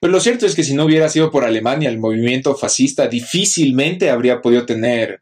Pero 0.00 0.10
lo 0.10 0.18
cierto 0.18 0.46
es 0.46 0.54
que 0.54 0.64
si 0.64 0.72
no 0.72 0.86
hubiera 0.86 1.10
sido 1.10 1.30
por 1.30 1.44
Alemania, 1.44 1.90
el 1.90 1.98
movimiento 1.98 2.54
fascista 2.54 3.06
difícilmente 3.06 4.08
habría 4.08 4.40
podido 4.40 4.64
tener, 4.64 5.20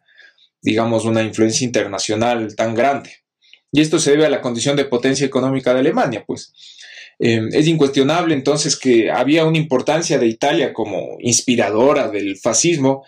digamos, 0.62 1.04
una 1.04 1.24
influencia 1.24 1.64
internacional 1.64 2.54
tan 2.54 2.76
grande. 2.76 3.10
Y 3.72 3.80
esto 3.80 3.98
se 3.98 4.12
debe 4.12 4.24
a 4.24 4.30
la 4.30 4.40
condición 4.40 4.76
de 4.76 4.84
potencia 4.84 5.26
económica 5.26 5.74
de 5.74 5.80
Alemania, 5.80 6.22
pues. 6.24 6.52
Eh, 7.18 7.40
es 7.50 7.66
incuestionable 7.66 8.34
entonces 8.34 8.76
que 8.76 9.10
había 9.10 9.44
una 9.44 9.58
importancia 9.58 10.16
de 10.20 10.28
Italia 10.28 10.72
como 10.72 11.16
inspiradora 11.18 12.08
del 12.08 12.36
fascismo, 12.36 13.04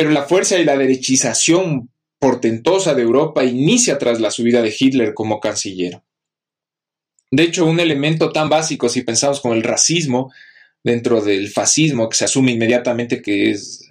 pero 0.00 0.12
la 0.12 0.22
fuerza 0.22 0.58
y 0.58 0.64
la 0.64 0.78
derechización 0.78 1.90
portentosa 2.18 2.94
de 2.94 3.02
Europa 3.02 3.44
inicia 3.44 3.98
tras 3.98 4.18
la 4.18 4.30
subida 4.30 4.62
de 4.62 4.74
Hitler 4.74 5.12
como 5.12 5.40
canciller. 5.40 6.00
De 7.30 7.42
hecho, 7.42 7.66
un 7.66 7.80
elemento 7.80 8.32
tan 8.32 8.48
básico, 8.48 8.88
si 8.88 9.02
pensamos 9.02 9.42
como 9.42 9.52
el 9.52 9.62
racismo 9.62 10.32
dentro 10.82 11.20
del 11.20 11.50
fascismo, 11.50 12.08
que 12.08 12.16
se 12.16 12.24
asume 12.24 12.52
inmediatamente 12.52 13.20
que 13.20 13.50
es 13.50 13.90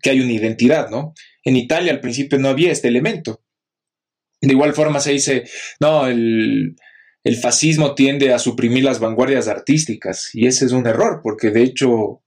que 0.00 0.10
hay 0.10 0.20
una 0.20 0.30
identidad, 0.30 0.88
¿no? 0.88 1.14
En 1.42 1.56
Italia 1.56 1.90
al 1.90 2.00
principio 2.00 2.38
no 2.38 2.48
había 2.48 2.70
este 2.70 2.86
elemento. 2.86 3.42
De 4.40 4.52
igual 4.52 4.72
forma 4.72 5.00
se 5.00 5.10
dice, 5.10 5.48
no, 5.80 6.06
el, 6.06 6.76
el 7.24 7.36
fascismo 7.38 7.96
tiende 7.96 8.32
a 8.32 8.38
suprimir 8.38 8.84
las 8.84 9.00
vanguardias 9.00 9.48
artísticas 9.48 10.30
y 10.32 10.46
ese 10.46 10.66
es 10.66 10.70
un 10.70 10.86
error, 10.86 11.22
porque 11.24 11.50
de 11.50 11.64
hecho 11.64 12.22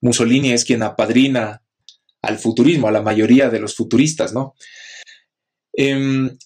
Mussolini 0.00 0.50
es 0.50 0.64
quien 0.64 0.82
apadrina 0.82 1.63
al 2.24 2.38
futurismo, 2.38 2.88
a 2.88 2.92
la 2.92 3.02
mayoría 3.02 3.50
de 3.50 3.60
los 3.60 3.74
futuristas, 3.74 4.32
¿no? 4.32 4.54
Em, 5.72 6.36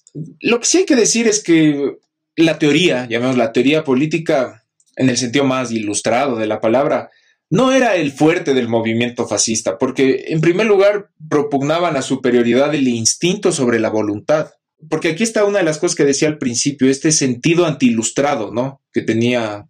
lo 0.41 0.61
que 0.61 0.67
sí 0.67 0.79
hay 0.79 0.85
que 0.87 0.97
decir 0.97 1.29
es 1.29 1.43
que 1.43 1.99
la 2.37 2.59
teoría, 2.59 3.07
llamemos 3.09 3.37
la 3.37 3.53
teoría 3.53 3.85
política 3.85 4.65
en 4.97 5.11
el 5.11 5.17
sentido 5.17 5.45
más 5.45 5.71
ilustrado 5.71 6.37
de 6.37 6.47
la 6.47 6.61
palabra, 6.61 7.11
no 7.51 7.73
era 7.73 7.97
el 7.97 8.13
fuerte 8.13 8.53
del 8.53 8.69
movimiento 8.69 9.27
fascista, 9.27 9.79
porque 9.79 10.27
en 10.29 10.41
primer 10.41 10.67
lugar 10.67 11.11
propugnaban 11.31 11.95
la 11.95 12.03
superioridad 12.03 12.73
del 12.73 12.89
instinto 12.89 13.53
sobre 13.53 13.79
la 13.79 13.89
voluntad. 13.89 14.51
Porque 14.91 15.09
aquí 15.09 15.23
está 15.23 15.45
una 15.45 15.59
de 15.59 15.65
las 15.65 15.79
cosas 15.79 15.97
que 15.97 16.05
decía 16.05 16.29
al 16.29 16.39
principio, 16.39 16.89
este 16.89 17.11
sentido 17.11 17.67
antiilustrado, 17.67 18.53
¿no? 18.53 18.83
Que 18.93 19.03
tenía, 19.03 19.67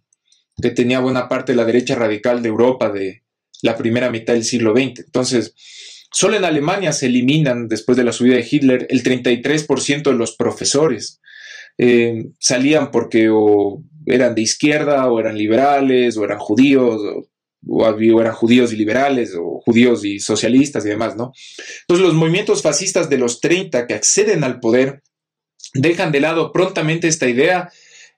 que 0.61 0.71
tenía 0.71 0.99
buena 0.99 1.29
parte 1.29 1.53
de 1.53 1.55
la 1.55 1.65
derecha 1.65 1.95
radical 1.95 2.43
de 2.43 2.49
Europa 2.49 2.91
de 2.91 3.23
la 3.61 3.75
primera 3.75 4.11
mitad 4.11 4.33
del 4.33 4.43
siglo 4.43 4.73
XX. 4.73 4.99
Entonces, 5.05 5.55
solo 6.11 6.37
en 6.37 6.45
Alemania 6.45 6.91
se 6.91 7.07
eliminan, 7.07 7.67
después 7.67 7.97
de 7.97 8.03
la 8.03 8.11
subida 8.11 8.35
de 8.35 8.47
Hitler, 8.49 8.87
el 8.89 9.03
33% 9.03 10.03
de 10.03 10.13
los 10.13 10.35
profesores. 10.35 11.21
Eh, 11.77 12.25
salían 12.39 12.91
porque 12.91 13.29
o 13.31 13.83
eran 14.05 14.35
de 14.35 14.41
izquierda, 14.41 15.07
o 15.07 15.19
eran 15.19 15.37
liberales, 15.37 16.17
o 16.17 16.25
eran 16.25 16.39
judíos, 16.39 17.01
o, 17.67 18.21
eran 18.21 18.33
judíos 18.33 18.73
y 18.73 18.75
liberales, 18.75 19.35
o 19.35 19.61
judíos 19.61 20.03
y 20.03 20.19
socialistas 20.19 20.85
y 20.85 20.89
demás, 20.89 21.15
¿no? 21.15 21.31
Entonces 21.81 22.05
los 22.05 22.15
movimientos 22.15 22.61
fascistas 22.61 23.09
de 23.09 23.17
los 23.17 23.39
30 23.39 23.87
que 23.87 23.93
acceden 23.93 24.43
al 24.43 24.59
poder 24.59 25.03
dejan 25.73 26.11
de 26.11 26.21
lado 26.21 26.51
prontamente 26.51 27.07
esta 27.07 27.27
idea 27.27 27.69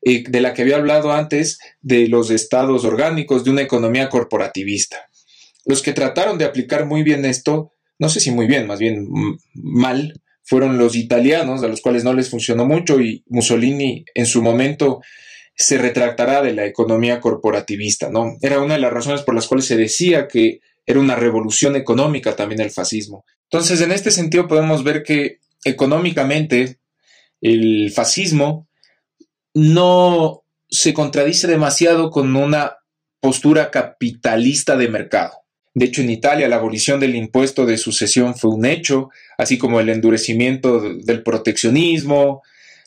eh, 0.03 0.24
de 0.27 0.41
la 0.41 0.53
que 0.53 0.63
había 0.63 0.77
hablado 0.77 1.12
antes 1.12 1.60
de 1.81 2.07
los 2.07 2.31
estados 2.31 2.86
orgánicos, 2.86 3.43
de 3.43 3.51
una 3.51 3.62
economía 3.62 4.10
corporativista. 4.10 5.10
Los 5.65 5.81
que 5.81 5.93
trataron 5.93 6.38
de 6.38 6.45
aplicar 6.45 6.86
muy 6.86 7.03
bien 7.03 7.25
esto, 7.25 7.74
no 8.01 8.10
sé 8.10 8.20
si 8.20 8.31
muy 8.31 8.48
bien, 8.48 8.65
más 8.65 8.79
bien 8.79 9.08
mal, 9.53 10.20
fueron 10.41 10.79
los 10.79 10.96
italianos, 10.96 11.62
a 11.62 11.67
los 11.67 11.81
cuales 11.81 12.03
no 12.03 12.13
les 12.13 12.31
funcionó 12.31 12.65
mucho, 12.65 13.00
y 13.00 13.24
Mussolini 13.27 14.03
en 14.15 14.25
su 14.25 14.41
momento 14.41 15.01
se 15.55 15.77
retractará 15.77 16.41
de 16.41 16.53
la 16.53 16.65
economía 16.65 17.20
corporativista, 17.22 18.10
¿no? 18.10 18.38
Era 18.41 18.60
una 18.60 18.74
de 18.74 18.79
las 18.79 18.91
razones 18.91 19.22
por 19.22 19.36
las 19.36 19.46
cuales 19.48 19.65
se 19.65 19.77
decía 19.77 20.27
que 20.27 20.62
era 20.88 21.00
una 21.00 21.15
revolución 21.15 21.75
económica 21.75 22.36
también 22.36 22.62
el 22.62 22.72
fascismo. 22.72 23.24
Entonces, 23.51 23.79
en 23.81 23.91
este 23.91 24.10
sentido 24.10 24.48
podemos 24.48 24.84
ver 24.84 25.03
que 25.03 25.38
económicamente 25.63 26.79
el 27.39 27.91
fascismo 27.91 28.67
no 29.53 30.41
se 30.70 30.96
contradice 30.96 31.46
demasiado 31.46 32.10
con 32.10 32.36
una 32.36 32.77
postura 33.20 33.70
capitalista 33.70 34.75
de 34.75 34.88
mercado. 34.88 35.40
De 35.74 35.86
hecho, 35.86 36.01
en 36.01 36.10
Italia 36.10 36.50
la 36.50 36.58
abolición 36.58 37.00
del 37.00 37.16
impuesto 37.16 37.66
de 37.66 37.78
sucesión 37.78 38.36
fue 38.36 38.51
un 38.51 38.66
hecho, 38.66 39.10
así 39.38 39.58
como 39.58 39.80
el 39.80 39.90
endurecimiento 39.90 40.82
del 40.82 41.24
proteccionismo, 41.24 42.42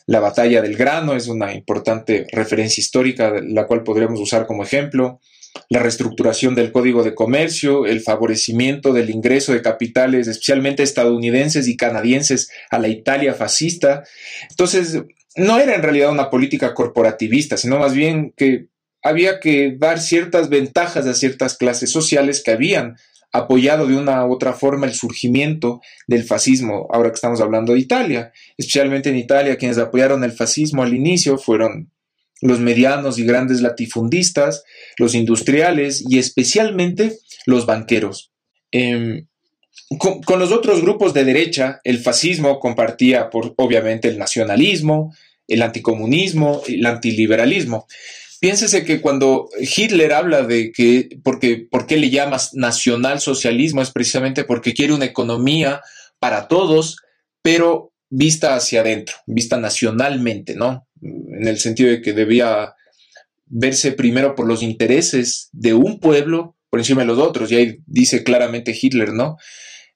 la 0.07 0.19
batalla 0.19 0.61
del 0.61 0.77
grano 0.77 1.15
es 1.15 1.27
una 1.27 1.53
importante 1.53 2.27
referencia 2.31 2.79
histórica, 2.79 3.41
la 3.41 3.65
cual 3.65 3.83
podríamos 3.83 4.19
usar 4.19 4.45
como 4.45 4.63
ejemplo, 4.63 5.19
la 5.69 5.79
reestructuración 5.79 6.53
del 6.53 6.71
Código 6.71 7.03
de 7.03 7.15
Comercio, 7.15 7.87
el 7.87 8.01
favorecimiento 8.01 8.93
del 8.93 9.09
ingreso 9.09 9.53
de 9.53 9.61
capitales, 9.61 10.27
especialmente 10.27 10.83
estadounidenses 10.83 11.67
y 11.67 11.77
canadienses, 11.77 12.51
a 12.69 12.77
la 12.77 12.87
Italia 12.87 13.33
fascista. 13.33 14.03
Entonces, 14.49 15.01
no 15.35 15.59
era 15.59 15.73
en 15.73 15.81
realidad 15.81 16.11
una 16.11 16.29
política 16.29 16.73
corporativista, 16.73 17.57
sino 17.57 17.79
más 17.79 17.93
bien 17.93 18.33
que 18.37 18.67
había 19.05 19.39
que 19.39 19.75
dar 19.77 19.99
ciertas 19.99 20.49
ventajas 20.49 21.05
a 21.05 21.13
ciertas 21.13 21.55
clases 21.55 21.91
sociales 21.91 22.41
que 22.43 22.49
habían 22.49 22.95
apoyado 23.31 23.85
de 23.85 23.95
una 23.95 24.25
u 24.25 24.33
otra 24.33 24.53
forma 24.53 24.87
el 24.87 24.95
surgimiento 24.95 25.79
del 26.07 26.23
fascismo, 26.23 26.87
ahora 26.91 27.09
que 27.09 27.15
estamos 27.15 27.39
hablando 27.39 27.73
de 27.73 27.79
Italia. 27.79 28.31
Especialmente 28.57 29.09
en 29.09 29.17
Italia, 29.17 29.57
quienes 29.57 29.77
apoyaron 29.77 30.23
el 30.23 30.31
fascismo 30.31 30.81
al 30.81 30.95
inicio 30.95 31.37
fueron 31.37 31.91
los 32.41 32.59
medianos 32.59 33.19
y 33.19 33.25
grandes 33.25 33.61
latifundistas, 33.61 34.63
los 34.97 35.13
industriales 35.13 36.03
y 36.09 36.17
especialmente 36.17 37.15
los 37.45 37.67
banqueros. 37.67 38.31
Em, 38.71 39.27
con, 39.99 40.39
los 40.39 40.51
otros 40.51 40.81
grupos 40.81 41.13
de 41.13 41.25
derecha, 41.25 41.79
el 41.83 41.99
fascismo 41.99 42.59
compartía, 42.59 43.29
por, 43.29 43.53
obviamente, 43.57 44.07
el 44.07 44.17
nacionalismo, 44.17 45.13
el 45.47 45.61
anticomunismo, 45.61 46.63
el 46.67 46.83
antiliberalismo. 46.87 47.85
Piénsese 48.45 48.85
que 48.85 49.01
cuando 49.01 49.49
Hitler 49.59 50.13
habla 50.13 50.43
de 50.43 50.71
que, 50.71 51.09
porque, 51.23 51.67
¿por 51.67 51.87
qué 51.87 51.97
le 51.97 52.11
llamas 52.11 52.53
nacionalsocialismo? 52.53 53.81
Es 53.81 53.89
precisamente 53.89 54.43
porque 54.43 54.75
quiere 54.75 54.93
una 54.93 55.05
economía 55.05 55.81
para 56.19 56.47
todos, 56.47 56.97
pero 57.41 57.91
vista 58.07 58.53
hacia 58.53 58.81
adentro, 58.81 59.15
vista 59.25 59.57
nacionalmente, 59.57 60.53
¿no? 60.53 60.87
En 61.01 61.47
el 61.47 61.57
sentido 61.57 61.89
de 61.89 62.03
que 62.03 62.13
debía 62.13 62.75
verse 63.47 63.93
primero 63.93 64.35
por 64.35 64.45
los 64.45 64.61
intereses 64.61 65.49
de 65.51 65.73
un 65.73 65.99
pueblo 65.99 66.55
por 66.69 66.79
encima 66.79 67.01
de 67.01 67.07
los 67.07 67.17
otros. 67.17 67.51
Y 67.51 67.55
ahí 67.55 67.77
dice 67.87 68.23
claramente 68.23 68.77
Hitler, 68.79 69.11
¿no? 69.11 69.37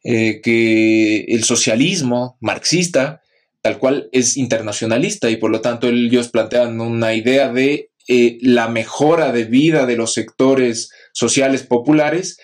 Eh, 0.03 0.41
que 0.41 1.25
el 1.25 1.43
socialismo 1.43 2.39
marxista, 2.41 3.21
tal 3.61 3.77
cual, 3.77 4.09
es 4.11 4.37
internacionalista 4.37 5.29
y 5.29 5.37
por 5.37 5.51
lo 5.51 5.61
tanto 5.61 5.87
ellos 5.87 6.29
plantean 6.29 6.81
una 6.81 7.13
idea 7.13 7.53
de 7.53 7.89
eh, 8.11 8.39
la 8.41 8.67
mejora 8.69 9.31
de 9.31 9.43
vida 9.43 9.85
de 9.85 9.95
los 9.95 10.15
sectores 10.15 10.89
sociales 11.13 11.61
populares, 11.61 12.39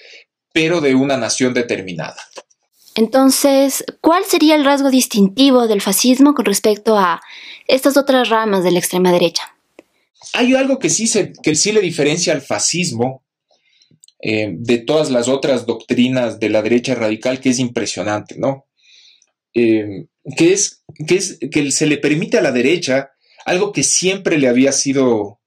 pero 0.54 0.80
de 0.80 0.94
una 0.94 1.18
nación 1.18 1.56
determinada. 1.56 2.22
Entonces, 2.94 3.84
¿cuál 4.00 4.26
sería 4.26 4.54
el 4.54 4.64
rasgo 4.64 4.92
distintivo 4.92 5.68
del 5.68 5.82
fascismo 5.82 6.36
con 6.36 6.46
respecto 6.46 7.00
a 7.00 7.20
estas 7.68 7.98
otras 7.98 8.30
ramas 8.30 8.64
de 8.64 8.74
la 8.74 8.78
extrema 8.78 9.12
derecha? 9.12 9.56
Hay 10.34 10.54
algo 10.54 10.78
que 10.78 10.92
sí, 10.92 11.08
se, 11.08 11.34
que 11.34 11.56
sí 11.56 11.72
le 11.72 11.82
diferencia 11.82 12.34
al 12.34 12.44
fascismo 12.44 13.24
eh, 14.22 14.54
de 14.56 14.78
todas 14.78 15.10
las 15.10 15.28
otras 15.28 15.66
doctrinas 15.66 16.40
de 16.40 16.50
la 16.50 16.62
derecha 16.62 16.94
radical, 16.94 17.40
que 17.40 17.50
es 17.50 17.58
impresionante, 17.58 18.36
¿no? 18.38 18.68
Eh, 19.56 20.06
que, 20.38 20.54
es, 20.54 20.84
que 21.08 21.16
es 21.16 21.40
que 21.52 21.72
se 21.72 21.88
le 21.88 21.98
permite 21.98 22.38
a 22.38 22.44
la 22.44 22.52
derecha 22.52 23.14
algo 23.46 23.72
que 23.72 23.82
siempre 23.82 24.38
le 24.38 24.48
había 24.48 24.72
sido 24.72 25.40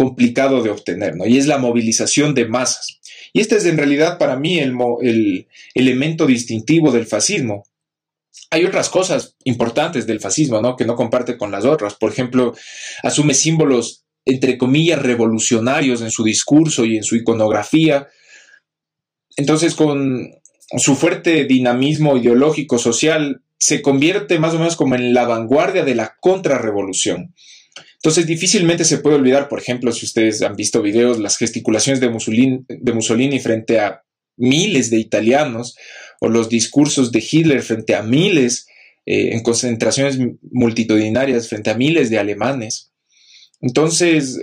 complicado 0.00 0.62
de 0.62 0.70
obtener, 0.70 1.14
¿no? 1.14 1.26
Y 1.26 1.36
es 1.36 1.46
la 1.46 1.58
movilización 1.58 2.34
de 2.34 2.48
masas. 2.48 3.00
Y 3.34 3.40
este 3.40 3.56
es 3.56 3.66
en 3.66 3.76
realidad 3.76 4.16
para 4.16 4.34
mí 4.34 4.58
el, 4.58 4.74
el 5.02 5.46
elemento 5.74 6.26
distintivo 6.26 6.90
del 6.90 7.04
fascismo. 7.04 7.64
Hay 8.50 8.64
otras 8.64 8.88
cosas 8.88 9.36
importantes 9.44 10.06
del 10.06 10.18
fascismo, 10.18 10.62
¿no? 10.62 10.74
Que 10.74 10.86
no 10.86 10.96
comparte 10.96 11.36
con 11.36 11.50
las 11.50 11.66
otras. 11.66 11.96
Por 11.96 12.10
ejemplo, 12.10 12.54
asume 13.02 13.34
símbolos, 13.34 14.06
entre 14.24 14.56
comillas, 14.56 15.02
revolucionarios 15.02 16.00
en 16.00 16.10
su 16.10 16.24
discurso 16.24 16.86
y 16.86 16.96
en 16.96 17.04
su 17.04 17.14
iconografía. 17.16 18.08
Entonces, 19.36 19.74
con 19.74 20.30
su 20.78 20.96
fuerte 20.96 21.44
dinamismo 21.44 22.16
ideológico 22.16 22.78
social, 22.78 23.42
se 23.58 23.82
convierte 23.82 24.38
más 24.38 24.54
o 24.54 24.58
menos 24.58 24.76
como 24.76 24.94
en 24.94 25.12
la 25.12 25.26
vanguardia 25.26 25.84
de 25.84 25.94
la 25.94 26.16
contrarrevolución. 26.18 27.34
Entonces, 28.02 28.26
difícilmente 28.26 28.84
se 28.84 28.98
puede 28.98 29.16
olvidar, 29.16 29.48
por 29.48 29.58
ejemplo, 29.58 29.92
si 29.92 30.06
ustedes 30.06 30.40
han 30.40 30.56
visto 30.56 30.80
videos, 30.80 31.18
las 31.18 31.36
gesticulaciones 31.36 32.00
de 32.00 32.08
Mussolini, 32.94 33.40
frente 33.40 33.78
a 33.78 34.02
miles 34.38 34.88
de 34.88 34.96
italianos 34.96 35.76
o 36.18 36.30
los 36.30 36.48
discursos 36.48 37.12
de 37.12 37.22
Hitler 37.30 37.62
frente 37.62 37.94
a 37.94 38.02
miles 38.02 38.66
eh, 39.04 39.34
en 39.34 39.42
concentraciones 39.42 40.18
multitudinarias 40.50 41.48
frente 41.48 41.68
a 41.68 41.74
miles 41.74 42.08
de 42.08 42.18
alemanes. 42.18 42.90
Entonces, 43.60 44.40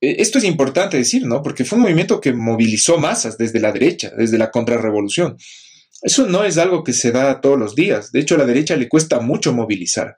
e, 0.00 0.20
esto 0.20 0.38
es 0.38 0.44
importante 0.44 0.96
decir, 0.96 1.24
¿no? 1.24 1.42
Porque 1.44 1.64
fue 1.64 1.76
un 1.76 1.82
movimiento 1.82 2.20
que 2.20 2.32
movilizó 2.32 2.98
masas 2.98 3.38
desde 3.38 3.60
la 3.60 3.70
derecha, 3.70 4.10
desde 4.16 4.36
la 4.36 4.50
contrarrevolución. 4.50 5.36
Eso 6.02 6.26
no 6.26 6.42
es 6.42 6.58
algo 6.58 6.82
que 6.82 6.92
se 6.92 7.12
da 7.12 7.40
todos 7.40 7.58
los 7.58 7.76
días. 7.76 8.10
De 8.10 8.18
hecho, 8.18 8.34
a 8.34 8.38
la 8.38 8.46
derecha 8.46 8.74
le 8.74 8.88
cuesta 8.88 9.20
mucho 9.20 9.52
movilizar. 9.52 10.16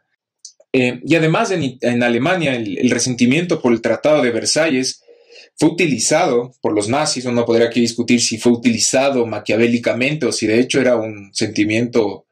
Eh, 0.73 1.01
y 1.05 1.15
además 1.17 1.51
en, 1.51 2.03
Alemania 2.03 2.55
el, 2.55 2.91
resentimiento 2.91 3.61
por 3.61 3.73
el 3.73 3.83
Tratado 3.83 4.23
de 4.23 4.31
Versalles 4.31 5.03
fue 5.55 5.69
utilizado 5.69 6.55
por 6.63 6.73
los 6.73 6.89
nazis, 6.89 7.27
uno 7.27 7.45
podría 7.45 7.67
aquí 7.67 7.81
discutir 7.81 8.23
si 8.23 8.39
fue 8.39 8.53
utilizado 8.53 9.27
maquiavélicamente 9.27 10.25
o 10.25 10.33
si 10.33 10.47
de 10.47 10.59
hecho 10.59 10.81
era 10.81 10.97
un 10.97 11.31
sentimiento 11.35 12.27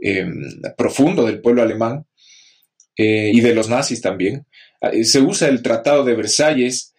em, 0.00 0.60
profundo 0.76 1.24
del 1.24 1.40
pueblo 1.40 1.62
alemán 1.62 2.04
eh, 2.96 3.30
y 3.32 3.40
de 3.40 3.54
los 3.54 3.68
nazis 3.68 4.00
también. 4.00 4.44
Eh, 4.80 5.04
se 5.04 5.20
usa 5.20 5.48
el 5.48 5.62
Tratado 5.62 6.04
de 6.04 6.14
Versalles 6.14 6.94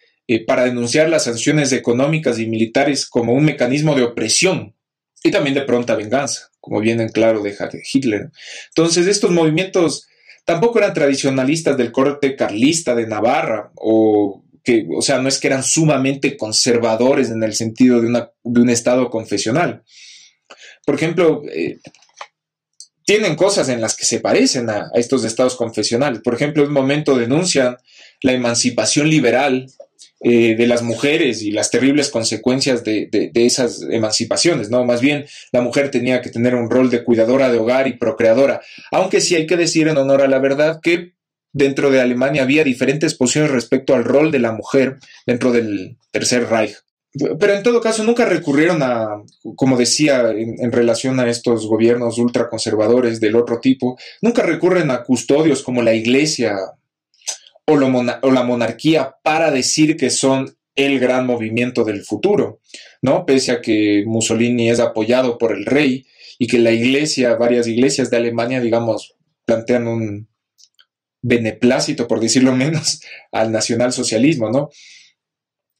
para 0.46 0.64
denunciar 0.64 1.08
las 1.08 1.24
sanciones 1.24 1.72
económicas 1.72 2.38
y 2.38 2.46
militares 2.46 3.04
como 3.04 3.32
un 3.32 3.44
mecanismo 3.44 3.96
de 3.96 4.04
opresión 4.04 4.76
y 5.24 5.32
también 5.32 5.54
de 5.54 5.62
pronta 5.62 5.96
venganza, 5.96 6.50
como 6.60 6.78
viene 6.78 7.02
en 7.02 7.08
claro 7.08 7.42
de 7.42 7.52
Hitler. 7.92 8.30
Entonces 8.68 9.08
estos 9.08 9.32
movimientos 9.32 10.06
Tampoco 10.50 10.80
eran 10.80 10.92
tradicionalistas 10.92 11.76
del 11.76 11.92
corte 11.92 12.34
carlista 12.34 12.96
de 12.96 13.06
Navarra, 13.06 13.70
o 13.76 14.42
que, 14.64 14.84
o 14.92 15.00
sea, 15.00 15.22
no 15.22 15.28
es 15.28 15.38
que 15.38 15.46
eran 15.46 15.62
sumamente 15.62 16.36
conservadores 16.36 17.30
en 17.30 17.40
el 17.44 17.54
sentido 17.54 18.00
de, 18.00 18.08
un 18.42 18.68
Estado 18.68 19.08
confesional. 19.10 19.84
Por 20.84 20.96
ejemplo, 20.96 21.42
eh, 21.48 21.78
tienen 23.04 23.36
cosas 23.36 23.68
en 23.68 23.80
las 23.80 23.94
que 23.94 24.04
se 24.04 24.18
parecen 24.18 24.68
a, 24.70 24.90
a, 24.92 24.98
estos 24.98 25.22
estados 25.22 25.54
confesionales. 25.54 26.20
Por 26.20 26.34
ejemplo, 26.34 26.64
en 26.64 26.70
un 26.70 26.74
momento 26.74 27.16
denuncian 27.16 27.76
la 28.20 28.32
emancipación 28.32 29.08
liberal 29.08 29.68
eh, 30.22 30.54
de 30.54 30.66
las 30.66 30.82
mujeres 30.82 31.40
y 31.40 31.50
las 31.50 31.70
terribles 31.70 32.10
consecuencias 32.10 32.84
de, 32.84 33.30
esas 33.34 33.82
emancipaciones, 33.90 34.68
¿no? 34.68 34.84
Más 34.84 35.00
bien, 35.00 35.24
la 35.50 35.62
mujer 35.62 35.90
tenía 35.90 36.20
que 36.20 36.28
tener 36.28 36.54
un 36.54 36.68
rol 36.68 36.90
de 36.90 37.04
cuidadora 37.04 37.50
de 37.50 37.58
hogar 37.58 37.88
y 37.88 37.94
procreadora, 37.94 38.60
aunque 38.90 39.22
sí 39.22 39.34
hay 39.34 39.46
que 39.46 39.56
decir 39.56 39.88
en 39.88 39.96
honor 39.96 40.20
a 40.20 40.28
la 40.28 40.38
verdad 40.38 40.80
que 40.82 41.14
dentro 41.52 41.90
de 41.90 42.00
Alemania 42.00 42.42
había 42.42 42.64
diferentes 42.64 43.14
posiciones 43.14 43.50
respecto 43.50 43.94
al 43.94 44.04
rol 44.04 44.30
de 44.30 44.40
la 44.40 44.52
mujer 44.52 44.98
dentro 45.26 45.52
del 45.52 45.96
Tercer 46.10 46.48
Reich. 46.48 46.76
Pero 47.12 47.54
en 47.54 47.62
todo 47.64 47.80
caso 47.80 48.04
nunca 48.04 48.24
recurrieron 48.24 48.82
a, 48.82 49.22
como 49.56 49.76
decía, 49.76 50.30
en, 50.30 50.70
relación 50.70 51.18
a 51.18 51.28
estos 51.28 51.66
gobiernos 51.66 52.18
ultraconservadores 52.18 53.18
del 53.18 53.34
otro 53.34 53.58
tipo, 53.58 53.98
nunca 54.22 54.42
recurren 54.42 54.92
a 54.92 55.02
custodios 55.02 55.62
como 55.62 55.82
la 55.82 55.94
iglesia 55.94 56.56
o, 57.72 58.30
la 58.30 58.42
monarquía 58.42 59.16
para 59.22 59.50
decir 59.50 59.96
que 59.96 60.10
son 60.10 60.56
el 60.74 60.98
gran 60.98 61.26
movimiento 61.26 61.84
del 61.84 62.02
futuro, 62.02 62.60
¿no? 63.02 63.26
Pese 63.26 63.52
a 63.52 63.60
que 63.60 64.04
Mussolini 64.06 64.70
es 64.70 64.80
apoyado 64.80 65.38
por 65.38 65.52
el 65.52 65.66
rey 65.66 66.06
y 66.38 66.46
que 66.46 66.58
la 66.58 66.72
iglesia, 66.72 67.34
varias 67.34 67.66
iglesias 67.66 68.10
de 68.10 68.16
Alemania, 68.16 68.60
digamos, 68.60 69.16
plantean 69.44 69.88
un 69.88 70.28
beneplácito, 71.22 72.08
por 72.08 72.20
decirlo 72.20 72.54
menos, 72.56 73.00
al 73.32 73.52
nacionalsocialismo, 73.52 74.50
¿no? 74.50 74.70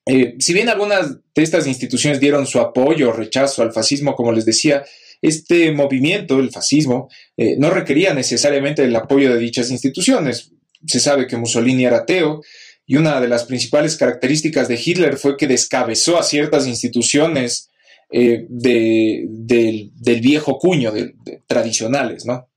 Eh, 0.06 0.34
si 0.38 0.54
bien 0.54 0.68
algunas 0.68 1.18
de 1.34 1.42
estas 1.42 1.66
instituciones 1.66 2.20
dieron 2.20 2.46
su 2.46 2.58
apoyo 2.58 3.10
o 3.10 3.12
rechazo 3.12 3.62
al 3.62 3.72
fascismo, 3.72 4.14
como 4.14 4.32
les 4.32 4.44
decía, 4.44 4.82
este 5.22 5.70
movimiento, 5.72 6.40
el 6.40 6.50
fascismo, 6.50 7.08
eh, 7.36 7.56
no 7.58 7.70
requería 7.70 8.14
necesariamente 8.14 8.82
el 8.82 8.96
apoyo 8.96 9.32
de 9.32 9.38
dichas 9.38 9.70
instituciones 9.70 10.52
se 10.86 11.00
sabe 11.00 11.26
que 11.26 11.36
Mussolini 11.36 11.84
era 11.84 11.98
ateo 11.98 12.42
y 12.86 12.96
una 12.96 13.20
de 13.20 13.28
las 13.28 13.44
principales 13.44 13.96
características 13.96 14.68
de 14.68 14.80
Hitler 14.82 15.16
fue 15.16 15.36
que 15.36 15.46
descabezó 15.46 16.18
a 16.18 16.22
ciertas 16.22 16.66
instituciones 16.66 17.70
eh, 18.10 18.46
del, 18.48 19.90
viejo 20.20 20.58
cuño, 20.58 20.90
de, 20.90 21.14
tradicionales, 21.46 22.26
¿no? 22.26 22.48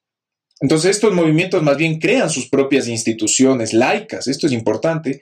Entonces 0.60 0.92
estos 0.92 1.14
movimientos 1.14 1.62
más 1.62 1.78
bien 1.78 2.00
crean 2.00 2.30
sus 2.30 2.50
propias 2.50 2.88
instituciones 2.88 3.74
laicas, 3.74 4.28
esto 4.28 4.48
es 4.48 4.54
importante, 4.54 5.22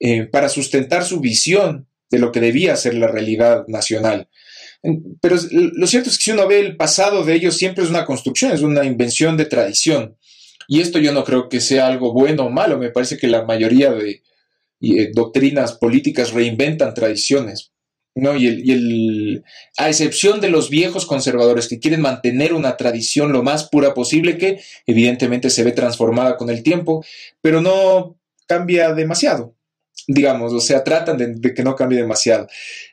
eh, 0.00 0.24
para 0.24 0.48
sustentar 0.48 1.04
su 1.04 1.20
visión 1.20 1.86
de 2.10 2.18
lo 2.18 2.32
que 2.32 2.40
debía 2.40 2.74
ser 2.76 2.94
la 2.94 3.06
realidad 3.06 3.66
nacional. 3.68 4.28
Pero 5.20 5.36
lo 5.52 5.86
cierto 5.86 6.08
es 6.08 6.18
que 6.18 6.24
si 6.24 6.30
uno 6.32 6.48
ve 6.48 6.60
el 6.60 6.76
pasado 6.76 7.22
de 7.22 7.34
ellos, 7.34 7.56
siempre 7.56 7.84
es 7.84 7.90
una 7.90 8.06
construcción, 8.06 8.52
es 8.52 8.62
una 8.62 8.84
invención 8.84 9.36
de 9.36 9.44
tradición. 9.44 10.16
Y 10.72 10.80
esto 10.80 11.00
yo 11.00 11.10
no 11.10 11.24
creo 11.24 11.48
que 11.48 11.60
sea 11.60 11.88
algo 11.88 12.12
bueno 12.12 12.44
o 12.44 12.48
malo, 12.48 12.78
me 12.78 12.90
parece 12.90 13.18
que 13.18 13.26
la 13.26 13.44
mayoría 13.44 13.90
de 13.90 14.22
eh, 14.80 15.10
doctrinas 15.12 15.72
políticas 15.72 16.32
reinventan 16.32 16.94
tradiciones. 16.94 17.72
¿no? 18.14 18.36
Y, 18.36 18.46
el, 18.46 19.42
a 19.78 19.88
excepción 19.88 20.40
de 20.40 20.48
los 20.48 20.70
viejos 20.70 21.06
conservadores 21.06 21.66
que 21.66 21.80
quieren 21.80 22.00
mantener 22.00 22.54
una 22.54 22.76
tradición 22.76 23.32
lo 23.32 23.42
más 23.42 23.68
pura 23.68 23.94
posible, 23.94 24.38
que 24.38 24.60
evidentemente 24.86 25.50
se 25.50 25.64
ve 25.64 25.72
transformada 25.72 26.36
con 26.36 26.50
el 26.50 26.62
tiempo, 26.62 27.04
pero 27.40 27.60
no 27.60 28.16
cambia 28.46 28.94
demasiado 28.94 29.56
digamos, 30.12 30.52
o 30.52 30.60
sea, 30.60 30.82
tratan 30.82 31.16
de, 31.16 31.54
que 31.54 31.62
no 31.62 31.76
cambie 31.76 32.00
demasiado. 32.00 32.48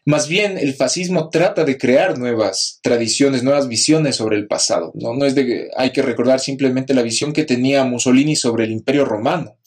Más 0.05 0.27
bien, 0.27 0.55
el 0.55 0.75
fascismo 0.75 1.31
trata 1.31 1.65
de 1.65 1.75
crear 1.75 2.15
nuevas 2.19 2.79
tradiciones, 2.83 3.41
nuevas 3.41 3.67
visiones 3.67 4.15
sobre 4.15 4.37
el 4.37 4.45
pasado. 4.45 4.91
No, 4.93 5.25
es 5.25 5.33
de 5.33 5.69
hay 5.75 5.91
que 5.91 6.03
recordar 6.03 6.39
simplemente 6.39 6.93
la 6.93 7.01
visión 7.01 7.33
que 7.33 7.43
tenía 7.43 7.83
Mussolini 7.85 8.35
sobre 8.35 8.65
el 8.65 8.71
Imperio 8.71 9.03
Romano. 9.03 9.57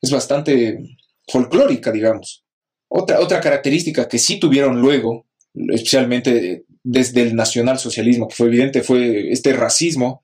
Es 0.00 0.12
bastante 0.12 0.96
folclórica, 1.26 1.90
digamos. 1.90 2.44
Otra, 2.86 3.18
otra 3.18 3.40
característica 3.40 4.06
que 4.06 4.20
sí 4.20 4.38
tuvieron 4.38 4.80
luego, 4.80 5.26
especialmente 5.52 6.64
desde 6.84 7.22
el 7.22 7.34
nacionalsocialismo, 7.34 8.28
que 8.28 8.36
fue 8.36 8.46
evidente, 8.46 8.82
fue 8.82 9.32
este 9.32 9.52
racismo, 9.52 10.22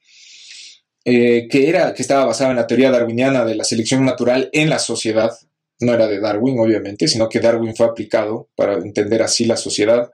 eh, 1.04 1.48
que, 1.50 1.68
era, 1.68 1.94
que 1.94 2.02
estaba 2.02 2.26
basado 2.26 2.50
en 2.50 2.56
la 2.59 2.68
teoría 2.68 2.92
darwiniana 2.92 3.44
de 3.44 3.56
la 3.56 3.64
selección 3.64 4.04
natural 4.04 4.50
en 4.52 4.70
la 4.70 4.78
sociedad, 4.78 5.33
no 5.80 5.94
era 5.94 6.06
de 6.06 6.20
Darwin, 6.20 6.58
obviamente, 6.58 7.08
sino 7.08 7.28
que 7.28 7.40
Darwin 7.40 7.74
fue 7.74 7.86
aplicado 7.86 8.48
para 8.54 8.74
entender 8.74 9.22
así 9.22 9.44
la 9.44 9.56
sociedad, 9.56 10.10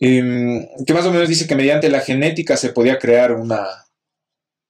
em, 0.00 0.66
que 0.86 0.94
más 0.94 1.06
o 1.06 1.12
menos 1.12 1.28
dice 1.28 1.46
que 1.46 1.54
mediante 1.56 1.88
la 1.88 2.00
genética 2.00 2.56
se 2.56 2.70
podía 2.70 2.98
crear 2.98 3.32
una 3.32 3.66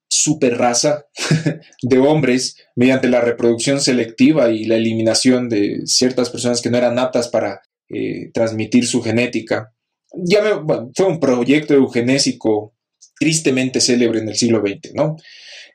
super 0.09 0.57
raza 0.57 1.07
de 1.83 1.99
hombres 1.99 2.57
mediante 2.77 3.09
la 3.09 3.21
reproducción 3.21 3.81
selectiva 3.81 4.51
y 4.51 4.65
la 4.65 4.77
eliminación 4.77 5.49
de 5.49 5.83
ciertas 5.87 6.31
personas 6.31 6.63
que 6.63 6.71
no 6.71 6.79
eran 6.79 6.99
aptas 6.99 7.29
para 7.29 7.63
eh, 7.89 8.31
transmitir 8.33 8.87
su 8.87 9.03
genética. 9.03 9.73
Ya 10.13 10.63
fue 10.95 11.07
un 11.07 11.19
proyecto 11.19 11.75
eugenésico 11.75 12.74
tristemente 13.19 13.81
célebre 13.81 14.21
en 14.21 14.29
el 14.29 14.37
siglo 14.37 14.61
XX, 14.61 14.95
¿no? 14.95 15.17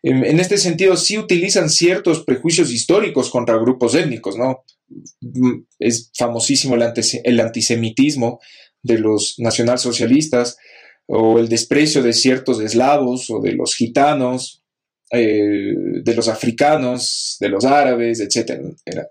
En, 0.01 0.39
este 0.39 0.57
sentido, 0.57 0.95
sí 0.95 1.17
utilizan 1.17 1.69
ciertos 1.69 2.23
prejuicios 2.23 2.71
históricos 2.71 3.29
contra 3.29 3.57
grupos 3.57 3.95
étnicos, 3.95 4.37
¿no? 4.37 4.63
Mm, 5.19 5.63
es 5.77 6.11
famosísimo 6.17 6.75
el, 6.75 7.39
antisemitismo 7.39 8.39
de 8.81 8.97
los 8.97 9.35
nacionalsocialistas 9.39 10.57
o 11.05 11.39
el 11.39 11.49
desprecio 11.49 12.01
de 12.01 12.13
ciertos 12.13 12.61
eslavos 12.61 13.29
o 13.29 13.41
de 13.41 13.51
los 13.53 13.75
gitanos, 13.75 14.63
eh, 15.11 15.73
de 16.03 16.15
los 16.15 16.29
africanos, 16.29 17.35
de 17.41 17.49
los 17.49 17.65
árabes, 17.65 18.21
etcétera, 18.21 18.61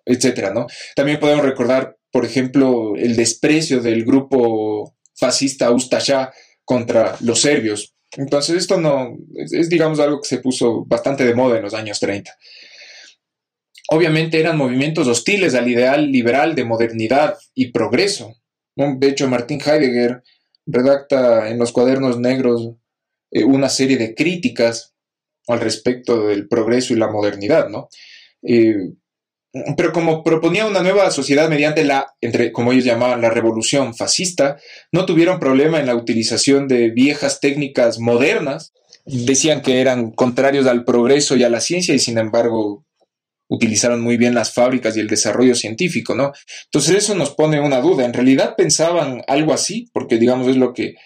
etcétera, 0.07 0.55
¿no? 0.55 0.67
También 0.97 1.21
podemos 1.21 1.45
recordar, 1.45 1.99
por 2.11 2.25
ejemplo, 2.25 2.97
el 2.97 3.15
desprecio 3.15 3.83
del 3.83 4.05
grupo 4.05 4.97
fascista 5.17 5.71
Ustasha 5.71 6.33
contra 6.65 7.17
los 7.21 7.41
serbios, 7.41 7.95
entonces 8.19 8.57
esto 8.57 8.81
no, 8.81 9.17
es, 9.37 9.69
digamos 9.69 10.01
algo 10.01 10.21
que 10.21 10.29
se 10.29 10.39
puso 10.39 10.85
bastante 10.85 11.25
de 11.25 11.35
moda 11.35 11.57
en 11.57 11.63
los 11.63 11.73
años 11.73 12.01
30. 12.01 12.37
Obviamente 13.91 14.41
eran 14.41 14.59
movimientos 14.59 15.07
hostiles 15.07 15.55
al 15.55 15.69
ideal 15.69 16.11
liberal 16.11 16.57
de 16.57 16.65
modernidad 16.65 17.39
y 17.55 17.71
progreso. 17.71 18.35
De 18.75 19.09
hecho, 19.09 19.29
Martin 19.29 19.61
Heidegger 19.65 20.25
redacta 20.67 21.49
en 21.49 21.59
los 21.59 21.71
cuadernos 21.71 22.19
negros 22.19 22.73
eh, 23.31 23.45
una 23.45 23.69
serie 23.69 23.97
de 23.97 24.17
críticas 24.17 24.97
al 25.47 25.61
respecto 25.61 26.27
del 26.27 26.49
progreso 26.49 26.93
y 26.93 26.97
la 26.97 27.11
modernidad, 27.11 27.69
¿no? 27.69 27.89
Eh, 28.43 28.95
pero 29.77 29.93
como 29.93 30.23
proponía 30.23 30.67
una 30.67 30.83
nueva 30.83 31.11
sociedad 31.11 31.49
mediante 31.49 31.85
la, 31.85 32.15
entre, 32.21 32.53
como 32.53 32.73
ellos 32.73 32.85
llamaban, 32.85 33.23
la 33.23 33.31
revolución 33.31 33.95
fascista, 33.95 34.59
no 34.93 35.07
tuvieron 35.07 35.41
problema 35.41 35.81
en 35.81 35.87
la 35.87 35.95
utilización 35.95 36.69
de 36.69 36.91
viejas 36.91 37.41
técnicas 37.41 37.99
modernas. 37.99 38.73
Decían 39.07 39.63
que 39.63 39.81
eran 39.81 40.11
contrarios 40.11 40.67
al 40.67 40.85
progreso 40.85 41.37
y 41.37 41.45
a 41.45 41.49
la 41.49 41.61
ciencia 41.61 41.95
y 41.95 41.99
sin 41.99 42.19
embargo 42.19 42.85
utilizaron 43.49 44.03
muy 44.03 44.19
bien 44.19 44.35
las 44.35 44.53
fábricas 44.53 44.95
y 44.97 45.01
el 45.01 45.09
desarrollo 45.09 45.55
científico, 45.55 46.15
¿no? 46.15 46.33
Entonces 46.67 46.97
eso 46.97 47.15
nos 47.15 47.31
pone 47.31 47.61
una 47.61 47.81
duda. 47.81 48.05
En 48.05 48.13
realidad 48.13 48.55
pensaban 48.57 49.23
algo 49.27 49.55
así, 49.55 49.89
porque 49.95 50.19
digamos 50.19 50.49
es 50.49 50.57
lo 50.57 50.75
que 50.75 50.97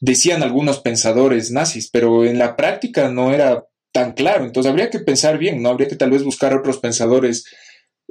decían 0.00 0.42
algunos 0.42 0.80
pensadores 0.80 1.50
nazis, 1.50 1.90
pero 1.90 2.24
en 2.24 2.38
la 2.38 2.56
práctica 2.56 3.10
no 3.10 3.34
era 3.34 3.66
tan 3.92 4.12
claro. 4.12 4.46
Entonces 4.46 4.70
habría 4.70 4.88
que 4.88 5.00
pensar 5.00 5.36
bien, 5.36 5.62
¿no? 5.62 5.68
Habría 5.68 5.88
que 5.88 5.96
tal 5.96 6.10
vez 6.10 6.24
buscar 6.24 6.54
otros 6.54 6.78
pensadores 6.78 7.44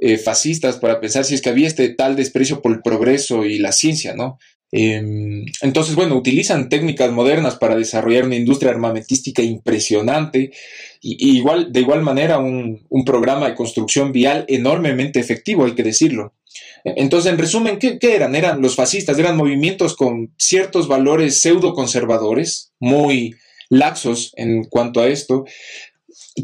eh, 0.02 0.16
fascistas 0.16 0.76
para 0.76 0.98
pensar 0.98 1.26
si 1.26 1.34
es 1.34 1.42
que 1.42 1.50
había 1.50 1.66
este 1.66 1.90
tal 1.90 2.16
desprecio 2.16 2.62
por 2.62 2.72
el 2.72 2.80
progreso 2.80 3.44
y 3.44 3.58
la 3.58 3.70
ciencia, 3.70 4.14
¿no? 4.14 4.38
Em, 4.72 5.44
entonces, 5.60 5.94
bueno, 5.94 6.16
utilizan 6.16 6.70
técnicas 6.70 7.12
modernas 7.12 7.56
para 7.56 7.76
desarrollar 7.76 8.24
una 8.24 8.36
industria 8.36 8.70
armamentística 8.70 9.42
impresionante 9.42 10.52
y, 11.02 11.36
igual, 11.36 11.70
de 11.70 11.80
igual 11.80 12.00
manera 12.00 12.38
un, 12.38 12.86
programa 13.04 13.48
de 13.48 13.54
construcción 13.54 14.10
vial 14.12 14.46
enormemente 14.48 15.20
efectivo, 15.20 15.66
hay 15.66 15.74
que 15.74 15.82
decirlo. 15.82 16.34
Entonces, 16.84 17.30
en 17.30 17.38
resumen, 17.38 17.78
¿qué, 17.78 17.98
¿qué, 17.98 18.14
eran? 18.14 18.34
Eran 18.34 18.62
los 18.62 18.76
fascistas, 18.76 19.18
eran 19.18 19.36
movimientos 19.36 19.96
con 19.96 20.32
ciertos 20.38 20.88
valores 20.88 21.36
pseudo 21.38 21.74
conservadores, 21.74 22.72
muy 22.80 23.34
laxos 23.68 24.32
en 24.36 24.64
cuanto 24.64 25.00
a 25.00 25.08
esto, 25.08 25.44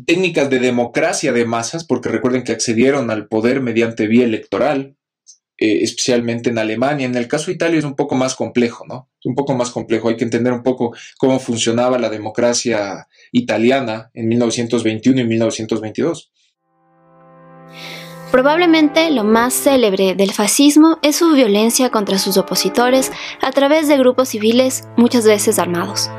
técnicas 0.06 0.50
de 0.50 0.58
democracia 0.58 1.32
de 1.32 1.44
masas, 1.44 1.84
porque 1.84 2.08
recuerden 2.08 2.44
que 2.44 2.52
accedieron 2.52 3.10
al 3.10 3.28
poder 3.28 3.60
mediante 3.60 4.06
vía 4.06 4.24
electoral, 4.24 4.96
eh, 5.58 5.82
especialmente 5.82 6.50
en 6.50 6.58
Alemania. 6.58 7.06
En 7.06 7.14
el 7.14 7.28
caso 7.28 7.46
de 7.46 7.52
Italia 7.52 7.78
es 7.78 7.84
un 7.84 7.96
poco 7.96 8.14
más 8.14 8.34
complejo, 8.34 8.84
¿no? 8.86 9.08
Es 9.18 9.26
un 9.26 9.34
poco 9.34 9.54
más 9.54 9.70
complejo. 9.70 10.08
Hay 10.08 10.16
que 10.16 10.24
entender 10.24 10.52
un 10.52 10.62
poco 10.62 10.94
cómo 11.18 11.38
funcionaba 11.38 11.98
la 11.98 12.10
democracia 12.10 13.08
italiana 13.32 14.10
en 14.12 14.28
1921 14.28 15.20
y 15.20 15.24
1922. 15.24 16.30
Probablemente 18.32 19.10
lo 19.10 19.24
más 19.24 19.54
célebre 19.54 20.14
del 20.14 20.32
fascismo 20.32 20.98
es 21.02 21.16
su 21.16 21.32
violencia 21.32 21.90
contra 21.90 22.18
sus 22.18 22.36
opositores 22.36 23.12
a 23.40 23.50
través 23.52 23.88
de 23.88 23.96
grupos 23.96 24.28
civiles 24.30 24.82
muchas 24.96 25.24
veces 25.24 25.58
armados. 25.58 26.10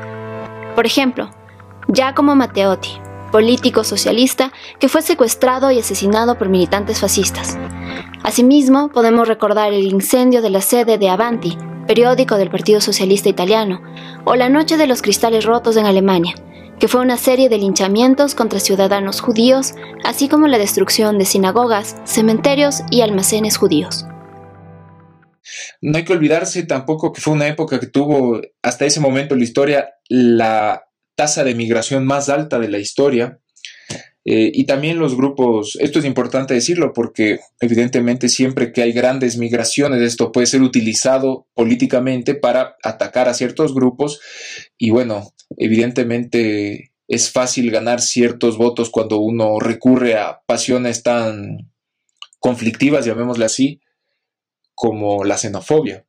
Por 0.74 0.86
ejemplo, 0.86 1.30
Giacomo 1.86 2.34
Matteotti, 2.34 2.98
político 3.30 3.84
socialista 3.84 4.52
que 4.78 4.88
fue 4.88 5.02
secuestrado 5.02 5.70
y 5.70 5.78
asesinado 5.78 6.36
por 6.38 6.48
militantes 6.48 7.00
fascistas. 7.00 7.58
Asimismo, 8.22 8.90
podemos 8.90 9.28
recordar 9.28 9.72
el 9.72 9.86
incendio 9.86 10.42
de 10.42 10.50
la 10.50 10.60
sede 10.60 10.98
de 10.98 11.08
Avanti, 11.08 11.56
periódico 11.86 12.36
del 12.36 12.50
Partido 12.50 12.80
Socialista 12.80 13.28
Italiano, 13.28 13.80
o 14.24 14.34
la 14.34 14.48
Noche 14.48 14.76
de 14.76 14.86
los 14.86 15.02
Cristales 15.02 15.44
Rotos 15.44 15.76
en 15.76 15.86
Alemania, 15.86 16.34
que 16.78 16.88
fue 16.88 17.00
una 17.00 17.16
serie 17.16 17.48
de 17.48 17.58
linchamientos 17.58 18.34
contra 18.34 18.60
ciudadanos 18.60 19.20
judíos, 19.20 19.74
así 20.04 20.28
como 20.28 20.46
la 20.46 20.58
destrucción 20.58 21.18
de 21.18 21.24
sinagogas, 21.24 21.96
cementerios 22.04 22.82
y 22.90 23.00
almacenes 23.00 23.56
judíos. 23.56 24.06
No 25.80 25.96
hay 25.96 26.04
que 26.04 26.12
olvidarse 26.12 26.64
tampoco 26.64 27.12
que 27.12 27.20
fue 27.20 27.32
una 27.32 27.46
época 27.46 27.80
que 27.80 27.86
tuvo 27.86 28.40
hasta 28.62 28.84
ese 28.84 29.00
momento 29.00 29.34
en 29.34 29.40
la 29.40 29.44
historia 29.44 29.88
la 30.08 30.82
tasa 31.18 31.42
de 31.42 31.56
migración 31.56 32.06
más 32.06 32.28
alta 32.28 32.60
de 32.60 32.68
la 32.68 32.78
historia. 32.78 33.40
Eh, 34.24 34.52
y 34.54 34.66
también 34.66 35.00
los 35.00 35.16
grupos, 35.16 35.76
esto 35.80 35.98
es 35.98 36.04
importante 36.04 36.54
decirlo 36.54 36.92
porque 36.92 37.40
evidentemente 37.60 38.28
siempre 38.28 38.72
que 38.72 38.82
hay 38.82 38.92
grandes 38.92 39.36
migraciones 39.36 40.00
esto 40.02 40.30
puede 40.30 40.46
ser 40.46 40.62
utilizado 40.62 41.48
políticamente 41.54 42.34
para 42.34 42.76
atacar 42.84 43.28
a 43.28 43.34
ciertos 43.34 43.74
grupos 43.74 44.20
y 44.76 44.90
bueno, 44.90 45.32
evidentemente 45.56 46.92
es 47.08 47.32
fácil 47.32 47.70
ganar 47.70 48.00
ciertos 48.00 48.56
votos 48.56 48.90
cuando 48.90 49.18
uno 49.18 49.58
recurre 49.58 50.16
a 50.18 50.42
pasiones 50.46 51.02
tan 51.02 51.72
conflictivas, 52.38 53.06
llamémosle 53.06 53.46
así, 53.46 53.80
como 54.74 55.24
la 55.24 55.38
xenofobia. 55.38 56.07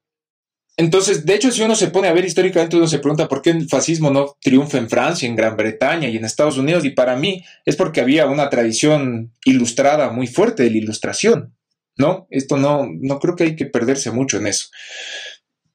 Entonces, 0.79 1.25
de 1.25 1.35
hecho, 1.35 1.51
si 1.51 1.61
uno 1.61 1.75
se 1.75 1.89
pone 1.89 2.07
a 2.07 2.13
ver 2.13 2.23
históricamente, 2.23 2.77
uno 2.77 2.87
se 2.87 2.99
pregunta 2.99 3.27
por 3.27 3.41
qué 3.41 3.49
el 3.49 3.67
fascismo 3.67 4.11
no 4.11 4.37
triunfa 4.39 4.77
en 4.77 4.89
Francia, 4.89 5.27
en 5.27 5.35
Gran 5.35 5.57
Bretaña 5.57 6.07
y 6.07 6.15
en 6.15 6.23
Estados 6.23 6.57
Unidos. 6.57 6.85
Y 6.85 6.91
para 6.91 7.17
mí 7.17 7.43
es 7.65 7.75
porque 7.75 7.99
había 7.99 8.27
una 8.27 8.49
tradición 8.49 9.33
ilustrada 9.43 10.09
muy 10.09 10.25
fuerte 10.25 10.63
de 10.63 10.71
la 10.71 10.77
ilustración, 10.77 11.53
¿no? 11.97 12.27
Esto 12.29 12.55
no, 12.55 12.87
no 12.97 13.19
creo 13.19 13.35
que 13.35 13.43
hay 13.43 13.55
que 13.57 13.65
perderse 13.65 14.11
mucho 14.11 14.37
en 14.37 14.47
eso. 14.47 14.67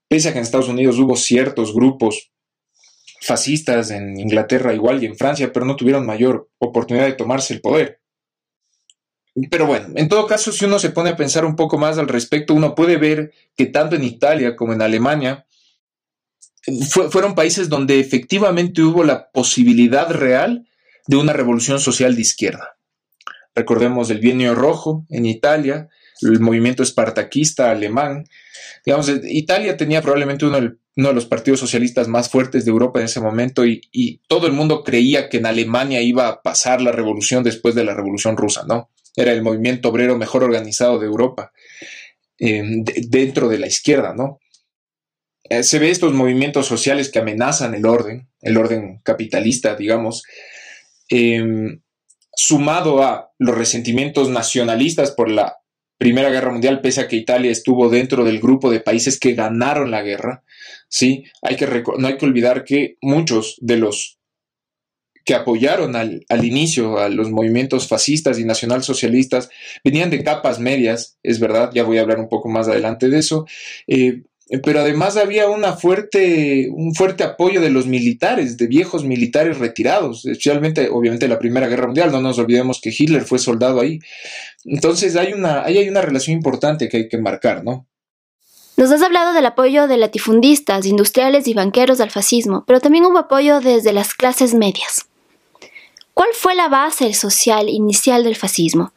Pese 0.08 0.30
a 0.30 0.32
que 0.32 0.38
en 0.38 0.44
Estados 0.44 0.70
Unidos 0.70 0.98
hubo 0.98 1.16
ciertos 1.16 1.74
grupos 1.74 2.30
fascistas 3.20 3.90
en 3.90 4.18
Inglaterra 4.18 4.72
igual 4.72 5.02
y 5.02 5.06
en 5.06 5.18
Francia, 5.18 5.52
pero 5.52 5.66
no 5.66 5.76
tuvieron 5.76 6.06
mayor 6.06 6.48
oportunidad 6.56 7.04
de 7.04 7.12
tomarse 7.12 7.52
el 7.52 7.60
poder. 7.60 8.00
Pero 9.50 9.66
bueno, 9.66 9.88
en 9.96 10.08
todo 10.08 10.26
caso, 10.26 10.52
si 10.52 10.64
uno 10.64 10.78
se 10.78 10.90
pone 10.90 11.10
a 11.10 11.16
pensar 11.16 11.44
un 11.44 11.56
poco 11.56 11.76
más 11.76 11.98
al 11.98 12.08
respecto, 12.08 12.54
uno 12.54 12.74
puede 12.74 12.96
ver 12.96 13.32
que 13.56 13.66
tanto 13.66 13.96
en 13.96 14.04
Italia 14.04 14.54
como 14.54 14.72
en 14.72 14.82
Alemania 14.82 15.46
fueron 17.10 17.34
países 17.34 17.68
donde 17.68 18.00
efectivamente 18.00 18.82
hubo 18.82 19.04
la 19.04 19.30
posibilidad 19.30 20.10
real 20.10 20.66
de 21.06 21.16
una 21.16 21.32
revolución 21.32 21.80
social 21.80 22.14
de 22.14 22.22
izquierda. 22.22 22.76
Recordemos 23.54 24.10
el 24.10 24.18
Bienio 24.18 24.54
Rojo 24.54 25.04
en 25.10 25.26
Italia, 25.26 25.88
el 26.22 26.40
movimiento 26.40 26.82
espartaquista 26.82 27.70
alemán. 27.70 28.24
Digamos, 28.84 29.10
Italia 29.24 29.76
tenía 29.76 30.02
probablemente 30.02 30.46
uno, 30.46 30.60
de 30.60 31.12
los 31.12 31.26
partidos 31.26 31.60
socialistas 31.60 32.08
más 32.08 32.30
fuertes 32.30 32.64
de 32.64 32.70
Europa 32.70 32.98
en 32.98 33.06
ese 33.06 33.20
momento 33.20 33.64
y, 33.66 34.20
todo 34.28 34.46
el 34.46 34.52
mundo 34.52 34.82
creía 34.82 35.28
que 35.28 35.36
en 35.36 35.46
Alemania 35.46 36.00
iba 36.00 36.28
a 36.28 36.42
pasar 36.42 36.80
la 36.80 36.92
revolución 36.92 37.44
después 37.44 37.74
de 37.74 37.84
la 37.84 37.94
revolución 37.94 38.36
rusa, 38.36 38.64
¿no? 38.66 38.90
Era 39.16 39.32
el 39.32 39.42
movimiento 39.42 39.88
obrero 39.88 40.16
mejor 40.18 40.44
organizado 40.44 40.98
de 40.98 41.06
Europa, 41.06 41.52
em, 42.38 42.84
dentro 42.84 43.48
de 43.48 43.58
la 43.58 43.66
izquierda, 43.66 44.14
¿no? 44.14 44.40
Eh, 45.44 45.62
se 45.62 45.78
ve 45.78 45.90
estos 45.90 46.12
movimientos 46.14 46.66
sociales 46.66 47.10
que 47.10 47.18
amenazan 47.18 47.74
el 47.74 47.86
orden, 47.86 48.28
el 48.40 48.56
orden 48.56 49.00
capitalista, 49.02 49.76
digamos, 49.76 50.22
em, 51.08 51.80
sumado 52.34 53.02
a 53.02 53.30
los 53.38 53.56
resentimientos 53.56 54.30
nacionalistas 54.30 55.10
por 55.12 55.30
la 55.30 55.58
Primera 55.98 56.30
Guerra 56.30 56.50
Mundial, 56.50 56.80
pese 56.80 57.02
a 57.02 57.08
que 57.08 57.16
Italia 57.16 57.50
estuvo 57.50 57.88
dentro 57.88 58.24
del 58.24 58.40
grupo 58.40 58.70
de 58.70 58.80
países 58.80 59.18
que 59.18 59.34
ganaron 59.34 59.90
la 59.90 60.02
guerra, 60.02 60.42
¿sí? 60.88 61.24
Hay 61.42 61.56
que 61.56 61.66
no 61.98 62.08
hay 62.08 62.16
que 62.16 62.26
olvidar 62.26 62.64
que 62.64 62.96
muchos 63.00 63.56
de 63.60 63.76
los 63.76 64.13
que 65.24 65.34
apoyaron 65.34 65.96
al, 65.96 66.24
inicio 66.42 66.98
a 66.98 67.08
los 67.08 67.30
movimientos 67.30 67.88
fascistas 67.88 68.38
y 68.38 68.44
nacionalsocialistas 68.44 69.48
venían 69.82 70.10
de 70.10 70.22
capas 70.22 70.58
medias, 70.58 71.16
es 71.22 71.40
verdad, 71.40 71.70
ya 71.72 71.84
voy 71.84 71.98
a 71.98 72.02
hablar 72.02 72.18
un 72.18 72.28
poco 72.28 72.48
más 72.48 72.68
adelante 72.68 73.08
de 73.08 73.18
eso, 73.18 73.46
eh, 73.86 74.22
pero 74.62 74.80
además 74.80 75.16
había 75.16 75.48
una 75.48 75.72
fuerte, 75.72 76.68
un 76.70 76.94
fuerte 76.94 77.24
apoyo 77.24 77.62
de 77.62 77.70
los 77.70 77.86
militares, 77.86 78.58
de 78.58 78.66
viejos 78.66 79.02
militares 79.02 79.58
retirados, 79.58 80.26
especialmente, 80.26 80.90
obviamente, 80.90 81.28
la 81.28 81.38
Primera 81.38 81.66
Guerra 81.66 81.86
Mundial. 81.86 82.12
No 82.12 82.20
nos 82.20 82.38
olvidemos 82.38 82.80
que 82.82 82.92
Hitler 82.96 83.22
fue 83.22 83.38
soldado 83.38 83.80
ahí. 83.80 84.00
Entonces, 84.64 85.16
hay 85.16 85.32
una, 85.32 85.64
ahí 85.64 85.78
hay 85.78 85.88
una 85.88 86.02
relación 86.02 86.36
importante 86.36 86.90
que 86.90 86.98
hay 86.98 87.08
que 87.08 87.16
marcar, 87.16 87.64
¿no? 87.64 87.88
Nos 88.76 88.90
has 88.90 89.02
hablado 89.02 89.32
del 89.32 89.46
apoyo 89.46 89.86
de 89.86 89.96
latifundistas, 89.96 90.84
industriales 90.84 91.46
y 91.46 91.54
banqueros 91.54 92.00
al 92.00 92.10
fascismo, 92.10 92.64
pero 92.66 92.80
también 92.80 93.06
hubo 93.06 93.18
apoyo 93.18 93.60
desde 93.60 93.92
las 93.92 94.14
clases 94.14 94.52
medias. 94.52 95.06
¿Cuál 96.14 96.28
fue 96.32 96.54
la 96.54 96.68
base 96.68 97.12
social 97.12 97.68
inicial 97.68 98.22
del 98.22 98.36
fascismo? 98.36 98.92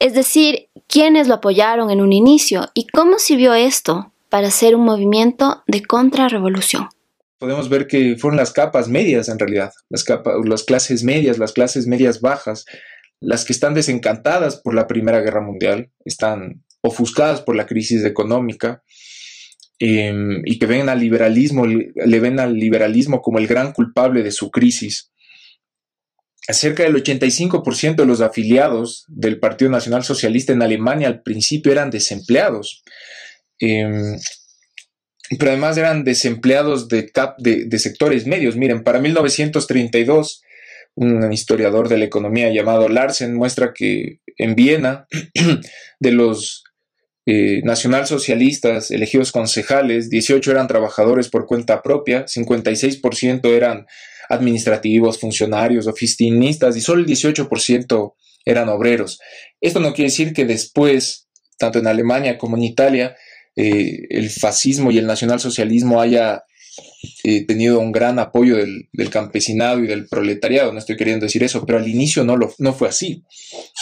Es 0.00 0.12
decir, 0.12 0.68
¿quiénes 0.88 1.28
lo 1.28 1.34
apoyaron 1.34 1.90
en 1.90 2.00
un 2.00 2.12
inicio 2.12 2.68
y 2.74 2.88
cómo 2.88 3.20
sirvió 3.20 3.54
esto 3.54 4.12
para 4.28 4.48
hacer 4.48 4.74
un 4.74 4.84
movimiento 4.84 5.62
de 5.68 5.82
contrarrevolución? 5.82 6.88
Podemos 7.38 7.68
ver 7.68 7.86
que 7.86 8.16
fueron 8.16 8.36
las 8.36 8.52
capas 8.52 8.88
medias 8.88 9.28
en 9.28 9.38
realidad, 9.38 9.70
las, 9.88 10.02
capas, 10.02 10.34
las 10.44 10.64
clases 10.64 11.04
medias, 11.04 11.38
las 11.38 11.52
clases 11.52 11.86
medias 11.86 12.20
bajas, 12.20 12.64
las 13.20 13.44
que 13.44 13.52
están 13.52 13.74
desencantadas 13.74 14.56
por 14.56 14.74
la 14.74 14.88
Primera 14.88 15.20
Guerra 15.20 15.40
Mundial, 15.40 15.90
están 16.04 16.64
ofuscadas 16.80 17.40
por 17.40 17.54
la 17.54 17.66
crisis 17.66 18.04
económica 18.04 18.82
em, 19.78 20.42
y 20.44 20.58
que 20.58 20.66
ven 20.66 20.88
al 20.88 20.98
liberalismo, 20.98 21.66
le 21.66 22.20
ven 22.20 22.40
al 22.40 22.54
liberalismo 22.54 23.22
como 23.22 23.38
el 23.38 23.46
gran 23.46 23.72
culpable 23.72 24.24
de 24.24 24.32
su 24.32 24.50
crisis 24.50 25.12
cerca 26.54 26.82
del 26.82 26.96
85% 26.96 27.96
de 27.96 28.06
los 28.06 28.20
afiliados 28.20 29.04
del 29.08 29.38
Partido 29.38 29.70
Nacional 29.70 30.04
Socialista 30.04 30.52
en 30.52 30.62
Alemania 30.62 31.08
al 31.08 31.22
principio 31.22 31.72
eran 31.72 31.90
desempleados. 31.90 32.82
Em, 33.58 34.18
pero 35.38 35.50
además 35.50 35.76
eran 35.76 36.04
desempleados 36.04 36.88
de, 36.88 37.10
de, 37.38 37.78
sectores 37.78 38.26
medios. 38.26 38.56
Miren, 38.56 38.82
para 38.82 38.98
1932, 38.98 40.42
un 40.94 41.32
historiador 41.32 41.88
de 41.88 41.98
la 41.98 42.06
economía 42.06 42.50
llamado 42.50 42.88
Larsen 42.88 43.34
muestra 43.34 43.74
que 43.74 44.20
en 44.38 44.54
Viena, 44.54 45.06
de 46.00 46.12
los 46.12 46.64
eh, 47.30 47.60
nacionalsocialistas 47.62 48.90
elegidos 48.90 49.32
concejales, 49.32 50.08
18 50.08 50.50
eran 50.50 50.66
trabajadores 50.66 51.28
por 51.28 51.44
cuenta 51.44 51.82
propia, 51.82 52.24
56% 52.24 53.54
eran 53.54 53.84
administrativos, 54.30 55.20
funcionarios, 55.20 55.86
oficinistas 55.86 56.74
y 56.78 56.80
solo 56.80 57.02
el 57.02 57.06
18% 57.06 58.14
eran 58.46 58.70
obreros. 58.70 59.20
Esto 59.60 59.78
no 59.78 59.92
quiere 59.92 60.10
decir 60.10 60.32
que 60.32 60.46
después, 60.46 61.28
tanto 61.58 61.78
en 61.80 61.86
Alemania 61.88 62.38
como 62.38 62.56
en 62.56 62.62
Italia, 62.62 63.14
eh, 63.56 64.06
el 64.08 64.30
fascismo 64.30 64.90
y 64.90 64.96
el 64.96 65.06
nacionalsocialismo 65.06 66.00
haya 66.00 66.44
eh, 67.22 67.44
tenido 67.46 67.78
un 67.78 67.92
gran 67.92 68.18
apoyo 68.18 68.56
del, 68.56 68.88
campesinado 69.10 69.82
y 69.82 69.86
del 69.86 70.08
proletariado, 70.08 70.72
no 70.72 70.78
estoy 70.78 70.96
queriendo 70.96 71.26
decir 71.26 71.44
eso, 71.44 71.64
pero 71.64 71.78
al 71.78 71.88
inicio 71.88 72.24
no, 72.24 72.36
lo, 72.36 72.52
no 72.58 72.72
fue 72.72 72.88
así, 72.88 73.24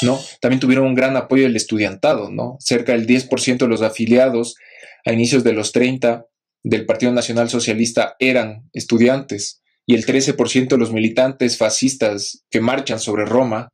¿no? 0.02 0.20
También 0.40 0.60
tuvieron 0.60 0.86
un 0.86 0.94
gran 0.94 1.16
apoyo 1.16 1.44
del 1.44 1.56
estudiantado, 1.56 2.30
¿no? 2.30 2.56
Cerca 2.60 2.92
del 2.92 3.06
10% 3.06 3.58
de 3.58 3.68
los 3.68 3.82
afiliados 3.82 4.56
a 5.04 5.12
inicios 5.12 5.44
de 5.44 5.52
los 5.52 5.72
30 5.72 6.26
del 6.62 6.84
Partido 6.84 7.12
Nacional 7.12 7.48
Socialista 7.48 8.16
eran 8.18 8.68
estudiantes 8.72 9.62
y 9.86 9.94
el 9.94 10.04
13% 10.04 10.68
de 10.68 10.78
los 10.78 10.92
militantes 10.92 11.56
fascistas 11.56 12.44
que 12.50 12.60
marchan 12.60 12.98
sobre 12.98 13.24
Roma 13.24 13.72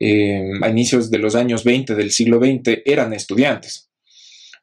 eh, 0.00 0.42
a 0.62 0.70
inicios 0.70 1.10
de 1.10 1.18
los 1.18 1.34
años 1.34 1.62
20 1.62 1.94
del 1.94 2.10
siglo 2.10 2.38
XX 2.38 2.80
eran 2.86 3.12
estudiantes. 3.12 3.90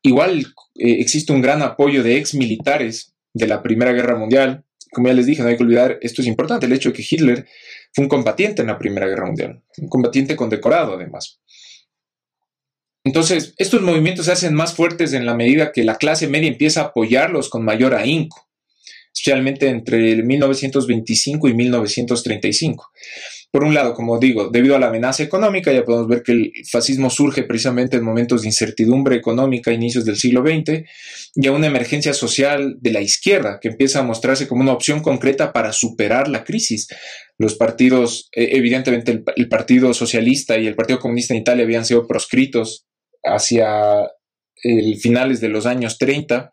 Igual 0.01 0.47
eh, 0.75 0.97
existe 0.99 1.31
un 1.31 1.41
gran 1.41 1.61
apoyo 1.61 2.03
de 2.03 2.17
ex 2.17 2.33
militares 2.33 3.13
de 3.33 3.47
la 3.47 3.61
Primera 3.61 3.93
Guerra 3.93 4.17
Mundial. 4.17 4.65
Como 4.91 5.07
ya 5.07 5.13
les 5.13 5.25
dije, 5.25 5.41
no 5.41 5.49
hay 5.49 5.57
que 5.57 5.63
olvidar, 5.63 5.99
esto 6.01 6.21
es 6.21 6.27
importante, 6.27 6.65
el 6.65 6.73
hecho 6.73 6.89
de 6.89 6.95
que 6.95 7.05
Hitler 7.07 7.47
fue 7.93 8.03
un 8.03 8.09
combatiente 8.09 8.61
en 8.61 8.67
la 8.67 8.77
Primera 8.77 9.07
Guerra 9.07 9.27
Mundial, 9.27 9.61
un 9.77 9.87
combatiente 9.87 10.35
condecorado 10.35 10.95
además. 10.95 11.39
Entonces, 13.03 13.53
estos 13.57 13.81
movimientos 13.81 14.25
se 14.25 14.31
hacen 14.31 14.53
más 14.53 14.73
fuertes 14.73 15.13
en 15.13 15.25
la 15.25 15.35
medida 15.35 15.71
que 15.71 15.83
la 15.83 15.95
clase 15.95 16.27
media 16.27 16.49
empieza 16.49 16.81
a 16.81 16.85
apoyarlos 16.85 17.49
con 17.49 17.63
mayor 17.63 17.93
ahínco 17.93 18.49
especialmente 19.13 19.67
entre 19.67 20.23
1925 20.23 21.49
y 21.49 21.53
1935. 21.53 22.91
Por 23.51 23.63
un 23.63 23.73
lado, 23.73 23.95
como 23.95 24.19
digo, 24.19 24.49
debido 24.49 24.75
a 24.75 24.79
la 24.79 24.87
amenaza 24.87 25.23
económica, 25.23 25.73
ya 25.73 25.83
podemos 25.83 26.07
ver 26.07 26.21
que 26.21 26.33
el 26.33 26.51
fascismo 26.69 27.09
surge 27.09 27.43
precisamente 27.43 27.97
en 27.97 28.03
momentos 28.03 28.41
de 28.41 28.47
incertidumbre 28.47 29.15
económica 29.15 29.71
a 29.71 29.73
inicios 29.73 30.05
del 30.05 30.17
siglo 30.17 30.41
XX 30.41 30.83
y 31.35 31.47
a 31.47 31.51
una 31.51 31.65
emergencia 31.65 32.13
social 32.13 32.77
de 32.79 32.91
la 32.91 33.01
izquierda 33.01 33.59
que 33.59 33.69
empieza 33.69 33.99
a 33.99 34.03
mostrarse 34.03 34.47
como 34.47 34.61
una 34.61 34.73
opción 34.73 35.01
concreta 35.01 35.51
para 35.51 35.73
superar 35.73 36.27
la 36.27 36.43
crisis. 36.43 36.87
Los 37.39 37.55
partidos, 37.55 38.29
eh, 38.35 38.49
evidentemente 38.51 39.23
el, 39.35 39.49
Partido 39.49 39.93
Socialista 39.95 40.57
y 40.57 40.67
el 40.67 40.75
Partido 40.75 40.99
Comunista 40.99 41.33
en 41.33 41.39
Italia 41.39 41.63
habían 41.63 41.85
sido 41.85 42.05
proscritos 42.05 42.85
hacia 43.23 43.67
el 44.61 44.97
finales 44.97 45.41
de 45.41 45.49
los 45.49 45.65
años 45.65 45.97
30 45.97 46.51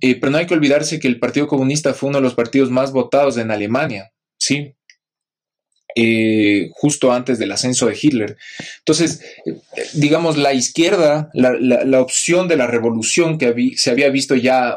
eh, 0.00 0.18
pero 0.18 0.30
no 0.30 0.38
hay 0.38 0.46
que 0.46 0.54
olvidarse 0.54 0.98
que 0.98 1.08
el 1.08 1.18
Partido 1.18 1.46
Comunista 1.46 1.94
fue 1.94 2.08
uno 2.08 2.18
de 2.18 2.22
los 2.22 2.34
partidos 2.34 2.70
más 2.70 2.92
votados 2.92 3.36
en 3.36 3.50
Alemania, 3.50 4.12
¿sí? 4.38 4.74
Eh, 5.96 6.70
justo 6.72 7.12
antes 7.12 7.38
del 7.38 7.52
ascenso 7.52 7.86
de 7.86 7.96
Hitler. 8.00 8.36
Entonces, 8.78 9.22
eh, 9.46 9.54
digamos, 9.92 10.36
la 10.36 10.52
izquierda, 10.52 11.30
la, 11.34 12.00
opción 12.00 12.48
de 12.48 12.56
la 12.56 12.66
revolución 12.66 13.38
que 13.38 13.74
se 13.76 13.90
había 13.90 14.10
visto 14.10 14.34
ya 14.34 14.76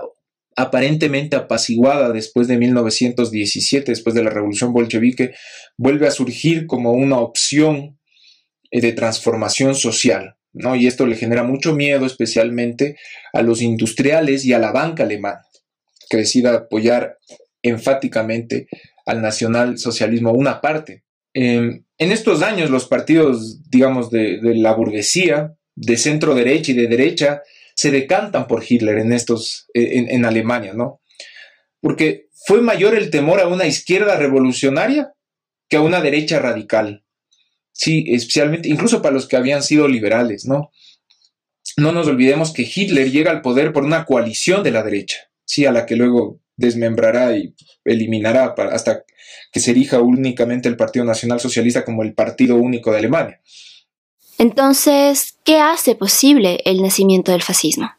aparentemente 0.56 1.36
apaciguada 1.36 2.12
después 2.12 2.47
de 2.47 2.58
1917, 2.58 3.91
después 3.91 4.13
de 4.15 4.23
la 4.23 4.30
revolución 4.30 4.73
bolchevique, 4.73 5.34
vuelve 5.75 6.08
a 6.08 6.12
surgir 6.12 6.67
como 6.67 6.91
una 6.91 7.17
opción 7.17 7.97
de 8.71 8.91
transformación 8.91 9.73
social. 9.73 10.36
Y 10.75 10.88
esto 10.88 11.06
le 11.06 11.15
genera 11.15 11.43
mucho 11.43 11.73
miedo, 11.73 12.06
especialmente 12.06 12.97
a 13.34 13.41
los 13.41 13.62
industriales 13.62 14.45
y 14.45 14.53
a 14.53 14.60
la 14.60 14.71
banca 14.71 15.03
alemana, 15.03 15.41
que 16.10 16.17
decida 16.17 16.53
apoyar 16.53 17.17
enfáticamente 17.62 18.67
al 19.06 19.21
nacionalsocialismo, 19.21 20.32
una 20.32 20.62
parte. 20.62 21.03
Em, 21.39 21.84
en 22.00 22.12
estos 22.12 22.41
años, 22.41 22.71
los 22.71 22.88
partidos, 22.88 23.69
digamos, 23.69 24.10
de, 24.10 24.39
la 24.41 24.73
burguesía, 24.73 25.54
de 25.76 25.95
centro 25.95 26.34
derecha 26.34 26.71
y 26.71 26.76
de 26.76 26.88
derecha, 26.88 27.43
se 27.76 27.91
decantan 27.91 28.47
por 28.47 28.63
Hitler 28.67 28.97
en 28.97 29.13
estos, 29.13 29.67
en, 29.76 30.10
en 30.10 30.26
Alemania, 30.26 30.73
¿no? 30.73 31.00
Porque 31.80 32.26
fue 32.47 32.62
mayor 32.62 32.95
el 32.95 33.12
temor 33.12 33.39
a 33.39 33.47
una 33.47 33.67
izquierda 33.67 34.15
revolucionaria 34.15 35.13
que 35.69 35.78
a 35.78 35.82
una 35.82 36.02
derecha 36.02 36.39
radical. 36.39 37.04
Sí, 37.71 38.06
especialmente, 38.08 38.69
incluso 38.69 39.04
para 39.04 39.13
los 39.13 39.28
que 39.28 39.38
habían 39.38 39.62
sido 39.62 39.88
liberales, 39.88 40.45
¿no? 40.47 40.71
No 41.78 41.91
nos 41.91 42.08
olvidemos 42.08 42.52
que 42.52 42.63
Hitler 42.63 43.12
llega 43.12 43.30
al 43.30 43.43
poder 43.43 43.73
por 43.73 43.84
una 43.84 44.06
coalición 44.06 44.63
de 44.63 44.71
la 44.71 44.82
derecha, 44.82 45.17
sí, 45.45 45.67
a 45.67 45.71
la 45.71 45.86
que 45.86 45.97
luego 45.97 46.41
desmembrará 46.58 47.38
y 47.38 47.56
eliminará 47.86 48.54
hasta 48.72 49.04
que 49.52 49.60
se 49.60 49.72
erija 49.72 50.02
únicamente 50.02 50.67
el 50.67 50.76
Partido 50.76 51.06
Nacional 51.06 51.39
Socialista 51.39 51.86
como 51.86 52.04
el 52.04 52.13
partido 52.13 52.56
único 52.56 52.91
de 52.91 52.98
Alemania. 52.98 53.41
Entonces, 54.38 55.38
¿qué 55.43 55.60
hace 55.60 55.96
posible 55.96 56.60
el 56.65 56.82
nacimiento 56.82 57.32
del 57.32 57.41
fascismo? 57.41 57.91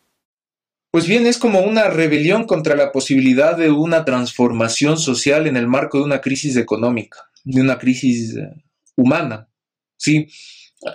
Pues 0.91 1.07
bien, 1.07 1.27
es 1.27 1.39
como 1.39 1.61
una 1.61 1.89
rebelión 1.89 2.45
contra 2.45 2.75
la 2.75 2.93
posibilidad 2.93 3.57
de 3.57 3.71
una 3.71 4.05
transformación 4.05 4.99
social 4.99 5.47
en 5.47 5.57
el 5.57 5.67
marco 5.67 5.99
de 5.99 6.05
una 6.05 6.21
crisis 6.21 6.57
económica, 6.57 7.19
de 7.45 7.61
una 7.61 7.79
crisis 7.79 8.37
eh, 8.37 8.65
humana. 8.97 9.49
Sí, 9.97 10.29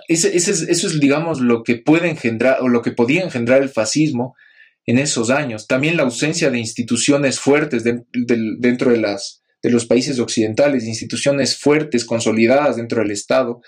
eso 0.08 0.28
es, 0.28 1.00
digamos, 1.00 1.40
lo 1.40 1.62
que 1.62 1.76
puede 1.76 2.08
engendrar 2.10 2.60
o 2.62 2.68
lo 2.68 2.82
que 2.82 2.92
podía 2.92 3.22
engendrar 3.22 3.62
el 3.62 3.68
fascismo 3.68 4.34
en 4.86 4.98
esos 4.98 5.30
años. 5.30 5.66
También 5.66 5.96
la 5.96 6.02
ausencia 6.02 6.50
de 6.50 6.58
instituciones 6.58 7.40
fuertes 7.40 7.84
dentro 7.84 8.90
de, 8.90 8.98
las, 8.98 9.42
de 9.62 9.70
los 9.70 9.86
países 9.86 10.18
occidentales, 10.18 10.84
instituciones 10.84 11.58
fuertes, 11.58 12.04
consolidadas 12.04 12.76
dentro 12.76 13.00
del 13.00 13.10
Estado. 13.10 13.60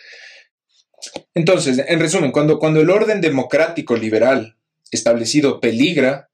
Entonces, 1.34 1.82
en 1.86 2.00
resumen, 2.00 2.32
cuando, 2.32 2.58
cuando 2.58 2.80
el 2.80 2.90
orden 2.90 3.20
democrático 3.20 3.96
liberal 3.96 4.56
establecido 4.90 5.60
peligra 5.60 6.30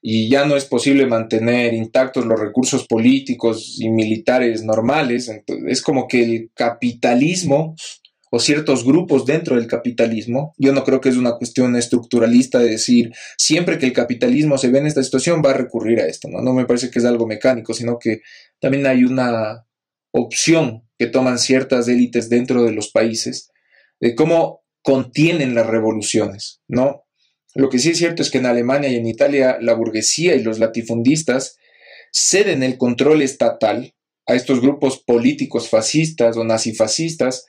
y 0.00 0.28
ya 0.28 0.44
no 0.44 0.56
es 0.56 0.66
posible 0.66 1.06
mantener 1.06 1.72
intactos 1.72 2.26
los 2.26 2.38
recursos 2.38 2.86
políticos 2.86 3.78
y 3.80 3.88
militares 3.88 4.62
normales, 4.62 5.30
es 5.66 5.82
como 5.82 6.06
que 6.06 6.22
el 6.22 6.50
capitalismo 6.54 7.74
o 8.34 8.40
ciertos 8.40 8.84
grupos 8.84 9.26
dentro 9.26 9.54
del 9.54 9.68
capitalismo, 9.68 10.56
yo 10.58 10.72
no 10.72 10.82
creo 10.82 11.00
que 11.00 11.08
es 11.08 11.16
una 11.16 11.36
cuestión 11.36 11.76
estructuralista 11.76 12.58
de 12.58 12.70
decir, 12.70 13.12
siempre 13.38 13.78
que 13.78 13.86
el 13.86 13.92
capitalismo 13.92 14.58
se 14.58 14.70
ve 14.70 14.80
en 14.80 14.88
esta 14.88 15.04
situación 15.04 15.40
va 15.40 15.50
a 15.50 15.56
recurrir 15.56 16.00
a 16.00 16.08
esto, 16.08 16.26
¿no? 16.26 16.42
No 16.42 16.52
me 16.52 16.64
parece 16.64 16.90
que 16.90 16.98
es 16.98 17.04
algo 17.04 17.28
mecánico, 17.28 17.74
sino 17.74 17.96
que 17.96 18.22
también 18.58 18.88
hay 18.88 19.04
una 19.04 19.68
opción 20.10 20.82
que 20.98 21.06
toman 21.06 21.38
ciertas 21.38 21.86
élites 21.86 22.28
dentro 22.28 22.64
de 22.64 22.72
los 22.72 22.90
países 22.90 23.52
de 24.00 24.16
cómo 24.16 24.64
contienen 24.82 25.54
las 25.54 25.68
revoluciones, 25.68 26.60
¿no? 26.66 27.04
Lo 27.54 27.68
que 27.68 27.78
sí 27.78 27.90
es 27.90 27.98
cierto 27.98 28.22
es 28.22 28.32
que 28.32 28.38
en 28.38 28.46
Alemania 28.46 28.90
y 28.90 28.96
en 28.96 29.06
Italia 29.06 29.58
la 29.60 29.74
burguesía 29.74 30.34
y 30.34 30.42
los 30.42 30.58
latifundistas 30.58 31.56
ceden 32.12 32.64
el 32.64 32.78
control 32.78 33.22
estatal 33.22 33.94
a 34.26 34.34
estos 34.34 34.60
grupos 34.60 34.98
políticos 34.98 35.68
fascistas 35.68 36.36
o 36.36 36.42
nazifascistas 36.42 37.46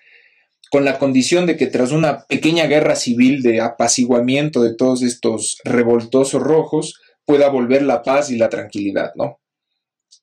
con 0.75 0.83
la 0.83 0.99
condición 0.99 1.45
de 1.45 1.55
que 1.55 1.67
tras 1.67 1.93
una 1.93 2.25
pequeña 2.25 2.65
guerra 2.65 2.97
civil 2.97 3.41
de 3.41 3.61
apaciguamiento 3.61 4.61
de 4.61 4.75
todos 4.75 5.03
estos 5.03 5.57
revoltosos 5.63 6.43
rojos 6.43 6.99
pueda 7.23 7.47
volver 7.47 7.81
la 7.81 8.03
paz 8.03 8.29
y 8.29 8.35
la 8.35 8.49
tranquilidad, 8.49 9.13
¿no? 9.15 9.39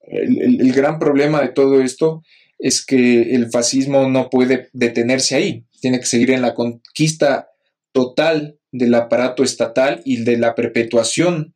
El, 0.02 0.60
el 0.60 0.72
gran 0.74 0.98
problema 0.98 1.40
de 1.40 1.48
todo 1.48 1.80
esto 1.80 2.22
es 2.58 2.84
que 2.84 3.34
el 3.34 3.50
fascismo 3.50 4.10
no 4.10 4.28
puede 4.28 4.68
detenerse 4.74 5.36
ahí, 5.36 5.64
tiene 5.80 6.00
que 6.00 6.04
seguir 6.04 6.32
en 6.32 6.42
la 6.42 6.52
conquista 6.52 7.48
total 7.92 8.58
del 8.70 8.92
aparato 8.92 9.44
estatal 9.44 10.02
y 10.04 10.22
de 10.22 10.36
la 10.36 10.54
perpetuación 10.54 11.54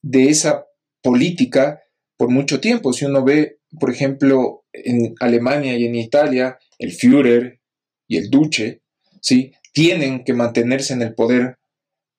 de 0.00 0.28
esa 0.28 0.64
política 1.02 1.82
por 2.16 2.30
mucho 2.30 2.60
tiempo. 2.60 2.92
Si 2.92 3.04
uno 3.04 3.24
ve, 3.24 3.58
por 3.80 3.90
ejemplo, 3.90 4.64
en 4.72 5.16
Alemania 5.18 5.76
y 5.76 5.86
en 5.86 5.96
Italia, 5.96 6.56
el 6.78 6.92
Führer 6.92 7.57
y 8.08 8.16
el 8.16 8.30
Duce, 8.30 8.82
¿sí? 9.20 9.52
tienen 9.72 10.24
que 10.24 10.32
mantenerse 10.32 10.94
en 10.94 11.02
el 11.02 11.14
poder 11.14 11.58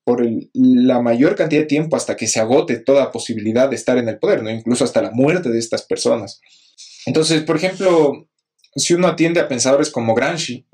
por 0.05 0.25
la 0.53 1.01
mayor 1.01 1.35
cantidad 1.35 1.61
de 1.61 1.67
tiempo 1.67 1.95
hasta 1.95 2.15
que 2.15 2.27
se 2.27 2.39
agote 2.39 2.77
toda 2.77 3.11
posibilidad 3.11 3.69
de 3.69 3.75
estar 3.75 3.97
en 3.97 4.07
el 4.07 4.17
poder, 4.17 4.41
¿no? 4.41 4.49
incluso 4.49 4.85
hasta 4.85 5.01
la 5.01 5.11
muerte 5.11 5.49
de 5.49 5.59
estas 5.59 5.83
personas. 5.83 6.39
Entonces, 7.05 7.41
por 7.41 7.57
ejemplo, 7.57 8.29
si 8.75 8.93
uno 8.93 9.07
atiende 9.07 9.39
a 9.39 9.47
pensadores 9.47 9.89
como 9.89 10.15
Gramsci, 10.15 10.65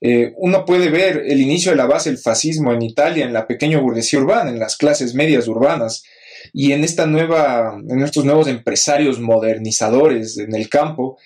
eh, 0.00 0.34
uno 0.36 0.64
puede 0.64 0.90
ver 0.90 1.22
el 1.26 1.40
inicio 1.40 1.70
de 1.70 1.76
la 1.76 1.86
base 1.86 2.10
del 2.10 2.18
fascismo 2.18 2.72
en 2.72 2.82
Italia, 2.82 3.24
en 3.24 3.32
la 3.32 3.46
pequeña 3.46 3.78
burguesía 3.78 4.18
urbana, 4.18 4.50
en 4.50 4.58
las 4.58 4.76
clases 4.76 5.14
medias 5.14 5.48
urbanas, 5.48 6.04
y 6.52 6.72
en 6.72 6.84
en 6.84 8.02
estos 8.02 8.24
nuevos 8.24 8.46
empresarios 8.48 9.18
modernizadores 9.18 10.38
en 10.38 10.54
el 10.54 10.68
campo, 10.68 11.18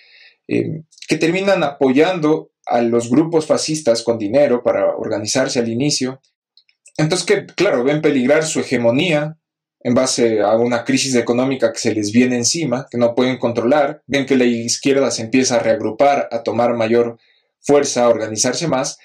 eh, 0.49 0.83
que 1.09 1.17
terminan 1.17 1.63
apoyando 1.63 2.50
a 2.71 2.81
los 2.81 3.11
grupos 3.11 3.47
fascistas 3.47 4.03
con 4.03 4.17
dinero 4.17 4.63
para 4.63 4.97
organizarse 4.97 5.59
al 5.59 5.69
inicio. 5.69 6.21
Entonces, 6.97 7.27
que 7.27 7.47
claro, 7.47 7.85
ven 7.85 8.01
peligrar 8.01 8.45
su 8.45 8.61
hegemonía 8.61 9.37
en 9.83 9.95
base 9.95 10.41
a 10.41 10.57
una 10.57 10.85
crisis 10.85 11.15
económica 11.15 11.73
que 11.73 11.79
se 11.79 11.95
les 11.95 12.13
viene 12.13 12.37
encima, 12.37 12.87
que 12.91 12.99
no 12.99 13.15
pueden 13.15 13.39
controlar, 13.39 14.03
ven 14.07 14.27
que 14.27 14.37
la 14.37 14.45
izquierda 14.45 15.11
se 15.11 15.23
empieza 15.23 15.57
a 15.57 15.61
reagrupar, 15.61 16.29
a 16.31 16.43
tomar 16.43 16.75
mayor 16.75 17.19
fuerza 17.61 18.05
a 18.05 18.09
organizarse 18.09 18.69
más 18.69 18.99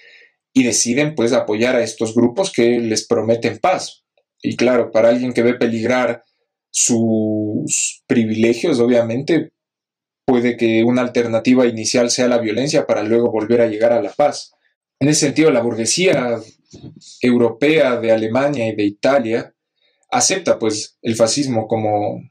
y 0.53 0.63
deciden 0.63 1.15
pues 1.15 1.33
apoyar 1.33 1.75
a 1.75 1.83
estos 1.83 2.13
grupos 2.13 2.51
que 2.51 2.79
les 2.79 3.07
prometen 3.07 3.57
paz. 3.59 4.03
Y 4.41 4.55
claro, 4.55 4.91
para 4.91 5.09
alguien 5.09 5.33
que 5.33 5.43
ve 5.43 5.55
peligrar 5.55 6.23
sus 6.69 8.03
privilegios, 8.05 8.79
obviamente 8.79 9.51
puede 10.25 10.57
que 10.57 10.83
una 10.83 11.01
alternativa 11.01 11.65
inicial 11.65 12.09
sea 12.09 12.27
la 12.27 12.39
violencia 12.39 12.85
para 12.85 13.03
luego 13.03 13.31
volver 13.31 13.61
a 13.61 13.67
llegar 13.67 13.93
a 13.93 14.01
la 14.01 14.11
paz. 14.11 14.53
En 14.99 15.09
ese 15.09 15.27
sentido, 15.27 15.51
la 15.51 15.61
burguesía 15.61 16.39
europea 17.21 17.97
de 17.97 18.11
Alemania 18.11 18.67
y 18.67 18.75
de 18.75 18.83
Italia 18.83 19.53
acepta 20.09 20.57
pues 20.57 20.97
el 21.01 21.15
fascismo 21.15 21.67
como, 21.67 22.21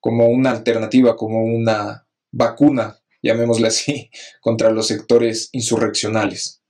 como 0.00 0.28
una 0.28 0.50
alternativa, 0.50 1.16
como 1.16 1.44
una 1.44 2.06
vacuna 2.30 3.02
llamémosle 3.22 3.68
así, 3.68 4.10
contra 4.40 4.70
los 4.70 4.88
sectores 4.88 5.48
insurreccionales. 5.52 6.60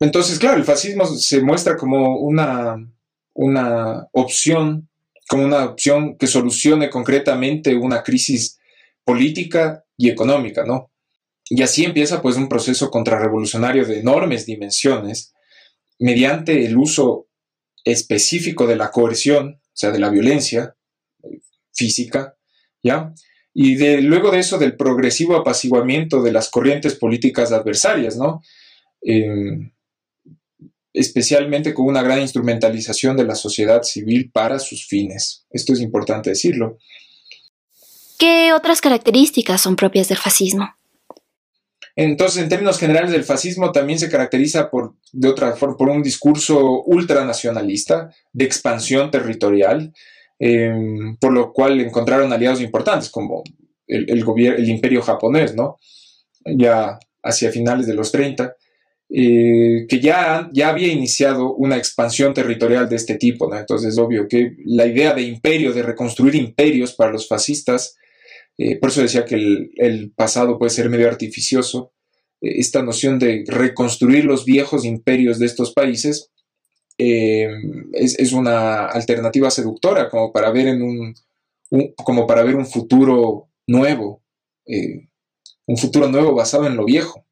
Entonces, 0.00 0.38
claro, 0.38 0.56
el 0.56 0.64
fascismo 0.64 1.06
se 1.06 1.42
muestra 1.42 1.76
como 1.76 2.18
una, 2.18 2.76
una 3.34 4.08
opción, 4.12 4.88
como 5.28 5.44
una 5.44 5.64
opción 5.64 6.16
que 6.16 6.26
solucione 6.26 6.90
concretamente 6.90 7.76
una 7.76 8.02
crisis 8.02 8.58
política 9.04 9.84
y 9.96 10.10
económica, 10.10 10.64
¿no? 10.64 10.90
Y 11.48 11.62
así 11.62 11.84
empieza 11.84 12.22
pues 12.22 12.36
un 12.36 12.48
proceso 12.48 12.90
contrarrevolucionario 12.90 13.84
de 13.84 14.00
enormes 14.00 14.46
dimensiones 14.46 15.34
mediante 15.98 16.64
el 16.64 16.76
uso 16.76 17.28
específico 17.84 18.66
de 18.66 18.76
la 18.76 18.90
coerción, 18.90 19.60
o 19.60 19.76
sea, 19.76 19.90
de 19.90 19.98
la 19.98 20.10
violencia 20.10 20.76
eh, 21.24 21.40
física, 21.72 22.36
¿ya? 22.82 23.12
y 23.52 23.76
luego 24.02 24.30
de 24.30 24.38
eso 24.38 24.58
del 24.58 24.76
progresivo 24.76 25.36
apaciguamiento 25.36 26.22
de 26.22 26.32
las 26.32 26.48
corrientes 26.50 26.94
políticas 26.94 27.52
adversarias, 27.52 28.16
¿no? 28.16 28.42
Em, 29.02 29.72
especialmente 30.92 31.72
con 31.74 31.86
una 31.86 32.02
gran 32.02 32.20
instrumentalización 32.20 33.16
de 33.16 33.24
la 33.24 33.34
sociedad 33.34 33.82
civil 33.82 34.30
para 34.32 34.58
sus 34.58 34.86
fines. 34.86 35.46
Esto 35.50 35.72
es 35.72 35.80
importante 35.80 36.30
decirlo. 36.30 36.78
¿Qué 38.20 38.52
otras 38.52 38.80
características 38.80 39.60
son 39.60 39.74
propias 39.74 40.08
del 40.08 40.18
fascismo? 40.18 40.68
Entonces, 41.96 42.42
en 42.42 42.48
términos 42.48 42.78
generales, 42.78 43.12
el 43.12 43.24
fascismo 43.24 43.72
también 43.72 43.98
se 43.98 44.08
caracteriza 44.08 44.70
por, 44.70 44.94
de 45.12 45.28
otra 45.28 45.52
forma, 45.56 45.76
por 45.76 45.88
un 45.88 46.02
discurso 46.02 46.82
ultranacionalista, 46.84 48.14
de 48.32 48.44
expansión 48.44 49.10
territorial, 49.10 49.92
Em, 50.42 51.18
por 51.18 51.34
lo 51.34 51.52
cual 51.52 51.78
encontraron 51.82 52.32
aliados 52.32 52.62
importantes 52.62 53.10
como 53.10 53.44
el, 53.86 54.08
el 54.08 54.68
imperio 54.70 55.02
japonés, 55.02 55.54
¿no? 55.54 55.76
Ya 56.46 56.98
hacia 57.22 57.52
finales 57.52 57.86
de 57.86 57.92
los 57.92 58.10
30, 58.10 58.56
eh, 59.10 59.84
que 59.86 60.00
ya, 60.00 60.48
ya 60.54 60.70
había 60.70 60.90
iniciado 60.90 61.54
una 61.56 61.76
expansión 61.76 62.32
territorial 62.32 62.88
de 62.88 62.96
este 62.96 63.16
tipo. 63.16 63.54
Entonces 63.54 63.92
es 63.92 63.98
obvio 63.98 64.26
que 64.28 64.56
la 64.64 64.86
idea 64.86 65.12
de 65.12 65.22
imperio, 65.22 65.74
de 65.74 65.82
reconstruir 65.82 66.34
imperios 66.34 66.94
para 66.94 67.12
los 67.12 67.28
fascistas, 67.28 67.98
eh, 68.60 68.76
por 68.76 68.90
eso 68.90 69.00
decía 69.00 69.24
que 69.24 69.36
el, 69.74 70.12
pasado 70.14 70.58
puede 70.58 70.68
ser 70.68 70.90
medio 70.90 71.08
artificioso, 71.08 71.92
eh, 72.42 72.58
esta 72.58 72.82
noción 72.82 73.18
de 73.18 73.44
reconstruir 73.46 74.26
los 74.26 74.44
viejos 74.44 74.84
imperios 74.84 75.38
de 75.38 75.46
estos 75.46 75.72
países 75.72 76.30
eh, 76.98 77.48
es, 77.94 78.32
una 78.34 78.84
alternativa 78.84 79.50
seductora 79.50 80.10
como 80.10 80.30
para 80.30 80.50
ver 80.50 80.68
un, 80.74 81.14
como 82.04 82.26
para 82.26 82.42
ver 82.42 82.56
un 82.56 82.66
futuro 82.66 83.48
nuevo, 83.66 84.22
eh, 84.66 85.08
un 85.64 85.78
futuro 85.78 86.10
nuevo 86.10 86.34
basado 86.34 86.66
en 86.66 86.76
lo 86.76 86.84
viejo. 86.84 87.24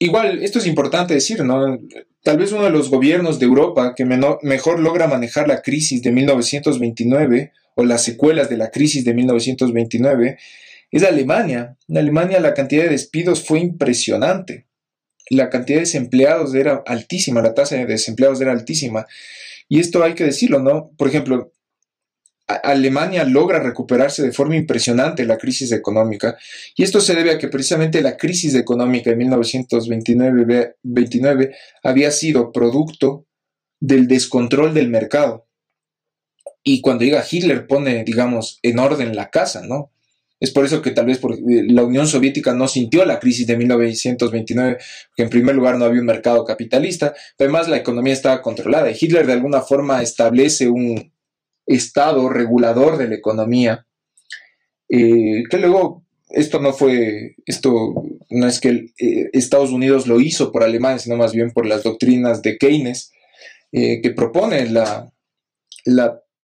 Igual, 0.00 0.42
esto 0.42 0.58
es 0.58 0.66
importante 0.66 1.14
decir, 1.14 1.44
¿no? 1.44 1.78
Tal 2.24 2.38
vez 2.38 2.50
uno 2.50 2.64
de 2.64 2.70
los 2.70 2.90
gobiernos 2.90 3.38
de 3.38 3.46
Europa 3.46 3.94
que 3.94 4.04
mejor 4.04 4.80
logra 4.80 5.06
manejar 5.06 5.46
la 5.46 5.62
crisis 5.62 6.02
de 6.02 6.10
1929 6.10 7.52
o 7.76 7.84
las 7.84 8.02
secuelas 8.02 8.50
de 8.50 8.56
la 8.56 8.72
crisis 8.72 9.04
de 9.04 9.14
1929 9.14 10.38
es 10.90 11.04
Alemania. 11.04 11.76
En 11.86 11.98
Alemania 11.98 12.40
la 12.40 12.54
cantidad 12.54 12.82
de 12.82 12.90
despidos 12.90 13.44
fue 13.44 13.60
impresionante 13.60 14.66
la 15.30 15.48
cantidad 15.50 15.78
de 15.78 15.84
desempleados 15.84 16.54
era 16.54 16.82
altísima, 16.86 17.42
la 17.42 17.54
tasa 17.54 17.76
de 17.76 17.86
desempleados 17.86 18.40
era 18.40 18.52
altísima. 18.52 19.06
Y 19.68 19.80
esto 19.80 20.04
hay 20.04 20.14
que 20.14 20.24
decirlo, 20.24 20.60
¿no? 20.60 20.90
Por 20.96 21.08
ejemplo, 21.08 21.52
Alemania 22.46 23.24
logra 23.24 23.58
recuperarse 23.58 24.22
de 24.22 24.30
forma 24.30 24.54
impresionante 24.54 25.24
la 25.24 25.36
crisis 25.36 25.72
económica 25.72 26.38
y 26.76 26.84
esto 26.84 27.00
se 27.00 27.16
debe 27.16 27.32
a 27.32 27.38
que 27.38 27.48
precisamente 27.48 28.00
la 28.02 28.16
crisis 28.16 28.54
económica 28.54 29.10
de 29.10 29.16
1929 29.16 31.56
había 31.82 32.12
sido 32.12 32.52
producto 32.52 33.26
del 33.80 34.06
descontrol 34.06 34.74
del 34.74 34.90
mercado. 34.90 35.45
Y 36.68 36.80
cuando 36.80 37.04
llega 37.04 37.24
Hitler 37.30 37.68
pone, 37.68 38.02
digamos, 38.02 38.58
en 38.60 38.80
orden 38.80 39.14
la 39.14 39.30
casa, 39.30 39.62
¿no? 39.64 39.92
Es 40.40 40.50
por 40.50 40.64
eso 40.64 40.82
que 40.82 40.90
tal 40.90 41.06
vez 41.06 41.18
eh, 41.18 41.62
la 41.68 41.84
Unión 41.84 42.08
Soviética 42.08 42.54
no 42.54 42.66
sintió 42.66 43.04
la 43.04 43.20
crisis 43.20 43.46
de 43.46 43.56
1929, 43.56 44.78
porque 45.10 45.22
en 45.22 45.30
primer 45.30 45.54
lugar 45.54 45.78
no 45.78 45.84
había 45.84 46.00
un 46.00 46.06
mercado 46.06 46.44
capitalista, 46.44 47.14
además 47.38 47.68
la 47.68 47.76
economía 47.76 48.12
estaba 48.12 48.42
controlada. 48.42 48.90
Y 48.90 48.96
Hitler 49.00 49.28
de 49.28 49.34
alguna 49.34 49.60
forma 49.60 50.02
establece 50.02 50.68
un 50.68 51.12
estado 51.66 52.28
regulador 52.30 52.98
de 52.98 53.08
la 53.10 53.14
economía, 53.14 53.86
eh, 54.88 55.44
que 55.48 55.58
luego 55.58 56.02
esto 56.30 56.60
no 56.60 56.72
fue, 56.72 57.36
esto 57.46 57.94
no 58.28 58.48
es 58.48 58.58
que 58.58 58.92
eh, 58.98 59.30
Estados 59.32 59.70
Unidos 59.70 60.08
lo 60.08 60.20
hizo 60.20 60.50
por 60.50 60.64
Alemania, 60.64 60.98
sino 60.98 61.16
más 61.16 61.32
bien 61.32 61.52
por 61.52 61.64
las 61.64 61.84
doctrinas 61.84 62.42
de 62.42 62.58
Keynes, 62.58 63.12
que 63.70 64.12
propone 64.16 64.66
la 64.70 65.12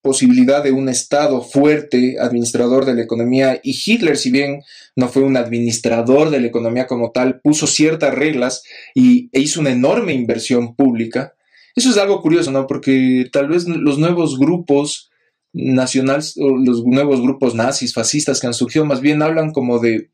posibilidad 0.06 0.64
de 0.64 0.72
un 0.72 0.88
Estado 0.88 1.42
fuerte, 1.42 2.18
administrador 2.20 2.86
de 2.86 2.94
la 2.94 3.02
economía, 3.02 3.60
y 3.64 3.76
Hitler, 3.76 4.18
si 4.18 4.30
bien 4.30 4.62
no 4.96 5.10
fue 5.10 5.24
un 5.24 5.36
administrador 5.36 6.30
de 6.30 6.40
la 6.40 6.46
economía 6.46 6.86
como 6.86 7.10
tal, 7.10 7.42
puso 7.42 7.66
ciertas 7.66 8.14
reglas 8.14 8.62
y, 8.94 9.32
e 9.34 9.40
hizo 9.40 9.60
una 9.60 9.72
enorme 9.72 10.14
inversión 10.14 10.76
pública. 10.76 11.34
Eso 11.76 11.90
es 11.90 11.98
algo 11.98 12.22
curioso, 12.22 12.52
¿no? 12.52 12.68
Porque 12.68 13.28
tal 13.32 13.48
vez 13.48 13.68
los 13.68 13.98
nuevos 13.98 14.38
grupos 14.38 15.10
nacionales, 15.54 16.36
los 16.38 16.86
nuevos 16.86 17.20
grupos 17.20 17.56
nazis, 17.56 17.96
fascistas 17.96 18.40
que 18.40 18.46
han 18.46 18.54
surgido, 18.54 18.86
más 18.86 19.02
bien 19.02 19.24
hablan 19.24 19.54
como 19.54 19.80
de 19.80 20.12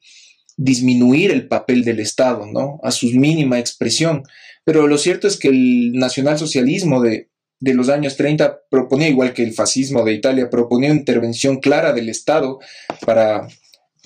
disminuir 0.56 1.32
el 1.32 1.50
papel 1.50 1.84
del 1.84 2.00
Estado, 2.00 2.46
¿no? 2.46 2.80
A 2.82 2.92
su 2.92 3.08
mínima 3.08 3.60
expresión. 3.60 4.24
Pero 4.64 4.88
lo 4.88 4.98
cierto 4.98 5.28
es 5.28 5.36
que 5.36 5.50
el 5.50 5.92
nacionalsocialismo 5.94 7.02
de, 7.02 7.31
de 7.62 7.76
los 7.76 7.89
años 7.89 8.18
30 8.18 8.64
proponía, 8.70 9.07
igual 9.07 9.34
que 9.34 9.43
el 9.43 9.53
fascismo 9.53 10.03
de 10.03 10.14
Italia, 10.14 10.49
proponía 10.49 10.91
una 10.91 10.99
intervención 10.99 11.59
clara 11.59 11.93
del 11.93 12.09
Estado 12.09 12.59
para 13.05 13.47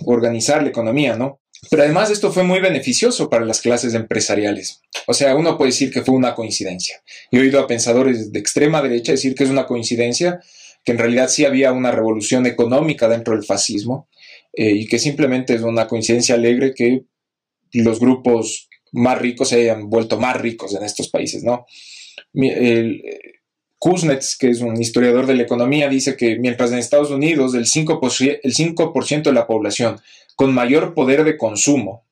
organizar 0.04 0.62
la 0.62 0.70
economía, 0.70 1.16
¿no? 1.16 1.40
Pero 1.72 1.84
además 1.84 2.12
esto 2.12 2.32
fue 2.32 2.44
muy 2.44 2.60
beneficioso 2.60 3.30
para 3.30 3.46
las 3.46 3.62
clases 3.62 3.94
empresariales. 3.94 4.82
O 5.08 5.14
sea, 5.14 5.36
uno 5.36 5.58
puede 5.58 5.72
decir 5.72 5.90
que 5.90 6.02
fue 6.02 6.14
una 6.14 6.36
coincidencia. 6.36 7.02
He 7.32 7.40
oído 7.40 7.60
a 7.60 7.66
pensadores 7.66 8.32
de 8.34 8.40
extrema 8.40 8.82
derecha 8.82 9.14
decir 9.14 9.34
que 9.34 9.46
es 9.46 9.50
una 9.50 9.66
coincidencia, 9.66 10.42
que 10.84 10.92
en 10.92 10.98
realidad 10.98 11.30
sí 11.30 11.46
había 11.46 11.72
una 11.72 11.92
revolución 11.92 12.46
económica 12.46 13.08
dentro 13.08 13.34
del 13.34 13.46
fascismo 13.46 14.10
eh, 14.54 14.72
y 14.72 14.86
que 14.86 15.00
simplemente 15.00 15.56
es 15.56 15.62
una 15.62 15.88
coincidencia 15.88 16.36
alegre 16.36 16.74
que 16.76 17.06
los 17.72 18.02
grupos 18.02 18.68
más 18.92 19.18
ricos 19.18 19.50
se 19.50 19.62
hayan 19.62 19.90
vuelto 19.90 20.20
más 20.20 20.40
ricos 20.40 20.76
en 20.76 20.84
estos 20.84 21.10
países, 21.10 21.44
¿no? 21.44 21.66
Kuznets, 23.86 24.36
que 24.36 24.50
es 24.50 24.62
un 24.62 24.82
historiador 24.82 25.28
de 25.28 25.36
la 25.36 25.44
economía, 25.44 25.88
dice 25.88 26.18
que 26.18 26.40
mientras 26.40 26.72
en 26.72 26.80
Estados 26.80 27.12
Unidos 27.12 27.54
el 27.54 27.68
5%, 27.68 28.40
el 28.42 28.56
5 28.56 28.94
de 29.24 29.32
la 29.32 29.46
población 29.46 30.00
con 30.36 30.56
mayor 30.56 30.96
poder 30.96 31.24
de 31.24 31.38
consumo, 31.38 32.04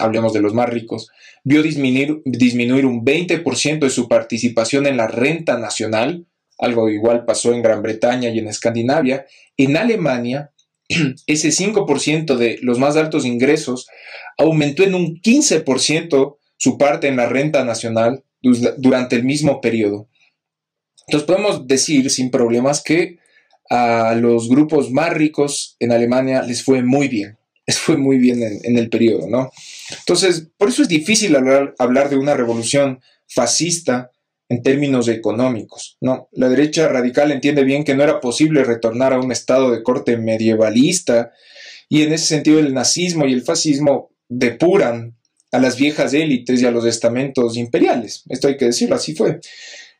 hablemos 0.00 0.32
de 0.32 0.40
los 0.40 0.52
más 0.52 0.68
ricos, 0.68 1.12
vio 1.44 1.62
disminuir, 1.62 2.22
disminuir 2.24 2.86
un 2.86 3.04
20% 3.04 3.78
de 3.78 3.90
su 3.90 4.08
participación 4.08 4.84
en 4.88 4.96
la 4.96 5.06
renta 5.06 5.56
nacional, 5.58 6.26
algo 6.58 6.88
igual 6.88 7.24
pasó 7.24 7.52
en 7.52 7.62
Gran 7.62 7.82
Bretaña 7.82 8.28
y 8.30 8.40
en 8.40 8.48
Escandinavia, 8.48 9.24
en 9.56 9.76
Alemania 9.76 10.50
ese 11.28 11.50
5% 11.50 12.34
de 12.34 12.58
los 12.62 12.80
más 12.80 12.96
altos 12.96 13.24
ingresos 13.24 13.86
aumentó 14.36 14.82
en 14.82 14.96
un 14.96 15.20
15% 15.20 16.36
su 16.56 16.78
parte 16.78 17.06
en 17.06 17.14
la 17.14 17.26
renta 17.26 17.64
nacional 17.64 18.24
durante 18.42 19.14
el 19.14 19.22
mismo 19.22 19.60
periodo. 19.60 20.08
Entonces 21.06 21.26
podemos 21.26 21.66
decir 21.66 22.10
sin 22.10 22.30
problemas 22.30 22.82
que 22.82 23.18
a 23.70 24.14
los 24.14 24.48
grupos 24.48 24.90
más 24.90 25.12
ricos 25.12 25.76
en 25.78 25.92
Alemania 25.92 26.42
les 26.42 26.62
fue 26.62 26.82
muy 26.82 27.08
bien, 27.08 27.38
les 27.66 27.78
fue 27.78 27.96
muy 27.96 28.18
bien 28.18 28.42
en, 28.42 28.76
el 28.76 28.88
periodo, 28.90 29.28
¿no? 29.28 29.50
Entonces, 29.98 30.48
por 30.56 30.68
eso 30.68 30.82
es 30.82 30.88
difícil 30.88 31.34
hablar, 31.36 31.74
hablar 31.78 32.10
de 32.10 32.16
una 32.16 32.34
revolución 32.34 33.00
fascista 33.26 34.10
en 34.48 34.62
términos 34.62 35.08
económicos, 35.08 35.96
¿no? 36.00 36.28
La 36.32 36.48
derecha 36.50 36.88
radical 36.88 37.32
entiende 37.32 37.64
bien 37.64 37.84
que 37.84 37.94
no 37.94 38.02
era 38.02 38.20
posible 38.20 38.64
retornar 38.64 39.14
a 39.14 39.20
un 39.20 39.32
estado 39.32 39.70
de 39.70 39.82
corte 39.82 40.18
medievalista 40.18 41.32
y 41.88 42.02
en 42.02 42.12
ese 42.12 42.26
sentido 42.26 42.58
el 42.58 42.74
nazismo 42.74 43.26
y 43.26 43.32
el 43.32 43.42
fascismo 43.42 44.10
depuran 44.28 45.16
a 45.52 45.58
las 45.58 45.76
viejas 45.76 46.12
élites 46.12 46.60
y 46.60 46.66
a 46.66 46.70
los 46.70 46.84
estamentos 46.84 47.56
imperiales. 47.56 48.24
Esto 48.28 48.48
hay 48.48 48.56
que 48.56 48.66
decirlo, 48.66 48.96
así 48.96 49.14
fue 49.14 49.40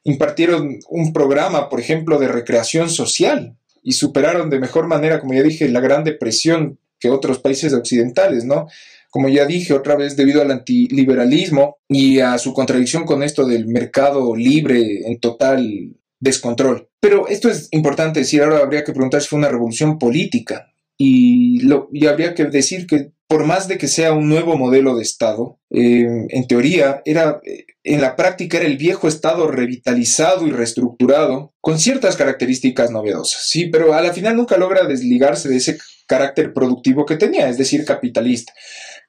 impartieron 0.04 0.78
un 0.88 1.12
programa, 1.12 1.68
por 1.68 1.80
ejemplo, 1.80 2.18
de 2.18 2.28
recreación 2.28 2.90
social 2.90 3.56
y 3.82 3.92
superaron 3.92 4.50
de 4.50 4.60
mejor 4.60 4.86
manera, 4.86 5.20
como 5.20 5.34
ya 5.34 5.42
dije, 5.42 5.68
la 5.68 5.80
gran 5.80 6.04
depresión 6.04 6.78
que 6.98 7.10
otros 7.10 7.38
países 7.38 7.72
occidentales, 7.72 8.44
¿no? 8.44 8.68
Como 9.10 9.28
ya 9.28 9.44
dije 9.44 9.74
otra 9.74 9.96
vez, 9.96 10.16
debido 10.16 10.40
al 10.40 10.50
antiliberalismo 10.50 11.76
y 11.88 12.20
a 12.20 12.38
su 12.38 12.54
contradicción 12.54 13.04
con 13.04 13.22
esto 13.22 13.44
del 13.44 13.66
mercado 13.66 14.34
libre 14.34 15.02
en 15.06 15.18
total 15.20 15.96
descontrol. 16.18 16.88
Pero 17.00 17.26
esto 17.28 17.50
es 17.50 17.68
importante 17.72 18.20
decir, 18.20 18.42
ahora 18.42 18.58
habría 18.58 18.84
que 18.84 18.92
preguntar 18.92 19.20
si 19.20 19.28
fue 19.28 19.40
una 19.40 19.48
revolución 19.48 19.98
política. 19.98 20.72
Y, 20.96 21.60
lo, 21.62 21.88
y 21.92 22.06
habría 22.06 22.34
que 22.34 22.44
decir 22.44 22.86
que 22.86 23.11
por 23.32 23.46
más 23.46 23.66
de 23.66 23.78
que 23.78 23.88
sea 23.88 24.12
un 24.12 24.28
nuevo 24.28 24.58
modelo 24.58 24.94
de 24.94 25.02
Estado, 25.02 25.58
eh, 25.70 26.06
en 26.28 26.46
teoría, 26.46 27.00
era, 27.06 27.40
en 27.82 28.02
la 28.02 28.14
práctica 28.14 28.58
era 28.58 28.66
el 28.66 28.76
viejo 28.76 29.08
Estado 29.08 29.50
revitalizado 29.50 30.46
y 30.46 30.50
reestructurado 30.50 31.54
con 31.62 31.78
ciertas 31.78 32.16
características 32.16 32.90
novedosas, 32.90 33.46
sí, 33.46 33.68
pero 33.68 33.94
a 33.94 34.02
la 34.02 34.12
final 34.12 34.36
nunca 34.36 34.58
logra 34.58 34.86
desligarse 34.86 35.48
de 35.48 35.56
ese 35.56 35.78
carácter 36.06 36.52
productivo 36.52 37.06
que 37.06 37.16
tenía, 37.16 37.48
es 37.48 37.56
decir, 37.56 37.86
capitalista. 37.86 38.52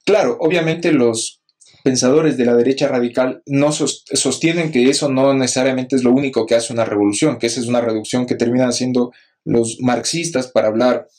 Claro, 0.06 0.38
obviamente 0.40 0.94
los 0.94 1.42
pensadores 1.84 2.38
de 2.38 2.46
la 2.46 2.56
derecha 2.56 2.88
radical 2.88 3.44
no 3.46 3.74
sostienen 3.74 4.72
que 4.72 4.90
eso 4.90 5.10
no 5.10 5.34
necesariamente 5.34 5.98
es 5.98 6.06
lo 6.06 6.14
único 6.14 6.46
que 6.46 6.56
hace 6.56 6.72
una 6.72 6.86
revolución, 6.86 7.40
que 7.40 7.48
esa 7.48 7.60
es 7.60 7.68
una 7.68 7.82
reducción 7.82 8.26
que 8.26 8.36
terminan 8.36 8.70
haciendo 8.70 9.12
los 9.44 9.80
marxistas 9.82 10.48
para 10.48 10.70
hablar 10.70 11.10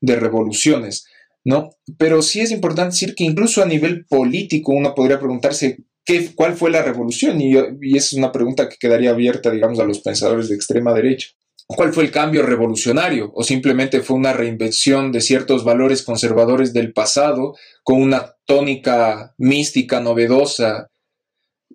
de 0.00 0.16
revoluciones. 0.16 1.04
¿No? 1.44 1.70
Pero 1.96 2.22
sí 2.22 2.40
es 2.40 2.50
importante 2.50 2.92
decir 2.94 3.14
que 3.14 3.24
incluso 3.24 3.62
a 3.62 3.66
nivel 3.66 4.04
político 4.06 4.72
uno 4.72 4.94
podría 4.94 5.18
preguntarse 5.18 5.78
qué, 6.04 6.34
cuál 6.34 6.56
fue 6.56 6.70
la 6.70 6.82
revolución 6.82 7.40
y, 7.40 7.54
y 7.80 7.96
es 7.96 8.12
una 8.12 8.32
pregunta 8.32 8.68
que 8.68 8.76
quedaría 8.78 9.10
abierta, 9.10 9.50
digamos, 9.50 9.78
a 9.78 9.84
los 9.84 10.00
pensadores 10.00 10.48
de 10.48 10.54
extrema 10.54 10.92
derecha. 10.92 11.28
¿Cuál 11.70 11.92
fue 11.92 12.04
el 12.04 12.10
cambio 12.10 12.42
revolucionario? 12.44 13.30
¿O 13.34 13.44
simplemente 13.44 14.00
fue 14.00 14.16
una 14.16 14.32
reinvención 14.32 15.12
de 15.12 15.20
ciertos 15.20 15.64
valores 15.64 16.02
conservadores 16.02 16.72
del 16.72 16.94
pasado 16.94 17.56
con 17.82 18.00
una 18.00 18.36
tónica 18.46 19.34
mística, 19.36 20.00
novedosa 20.00 20.88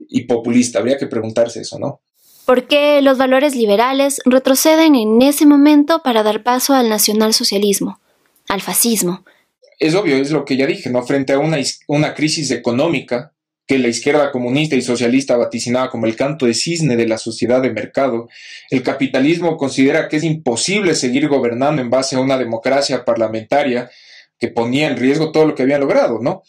y 0.10 0.24
populista? 0.24 0.80
Habría 0.80 0.98
que 0.98 1.06
preguntarse 1.06 1.62
eso, 1.62 1.78
¿no? 1.78 2.02
¿Por 2.46 2.68
qué 2.68 3.04
los 3.04 3.20
valores 3.20 3.56
liberales 3.56 4.20
retroceden 4.26 4.96
en 4.96 5.22
ese 5.22 5.46
momento 5.46 6.02
para 6.04 6.24
dar 6.24 6.42
paso 6.42 6.74
al 6.74 6.90
nacionalsocialismo, 6.90 8.00
al 8.50 8.62
fascismo, 8.62 9.24
es 9.84 9.96
obvio, 9.96 10.16
es 10.16 10.32
lo 10.32 10.46
que 10.46 10.56
ya 10.56 10.66
dije, 10.66 10.90
¿no? 10.90 11.04
Frente 11.04 11.34
a 11.34 11.40
una, 11.40 11.58
una 11.88 12.14
crisis 12.14 12.52
económica 12.52 13.34
que 13.68 13.78
la 13.78 13.90
izquierda 13.90 14.32
comunista 14.32 14.76
y 14.76 14.82
socialista 14.82 15.36
vaticinaba 15.36 15.90
como 15.90 16.06
el 16.06 16.16
canto 16.16 16.46
de 16.46 16.54
cisne 16.54 16.96
de 16.96 17.06
la 17.08 17.18
sociedad 17.18 17.62
de 17.62 17.72
mercado, 17.72 18.30
el 18.70 18.82
capitalismo 18.82 19.58
considera 19.58 20.08
que 20.08 20.18
es 20.18 20.24
imposible 20.24 20.96
seguir 20.96 21.28
gobernando 21.28 21.82
en 21.82 21.90
base 21.90 22.16
a 22.16 22.20
una 22.20 22.38
democracia 22.38 23.04
parlamentaria 23.04 23.92
que 24.40 24.48
ponía 24.48 24.88
en 24.88 24.98
riesgo 24.98 25.32
todo 25.32 25.48
lo 25.48 25.56
que 25.56 25.64
había 25.64 25.80
logrado, 25.80 26.20
¿no? 26.22 26.44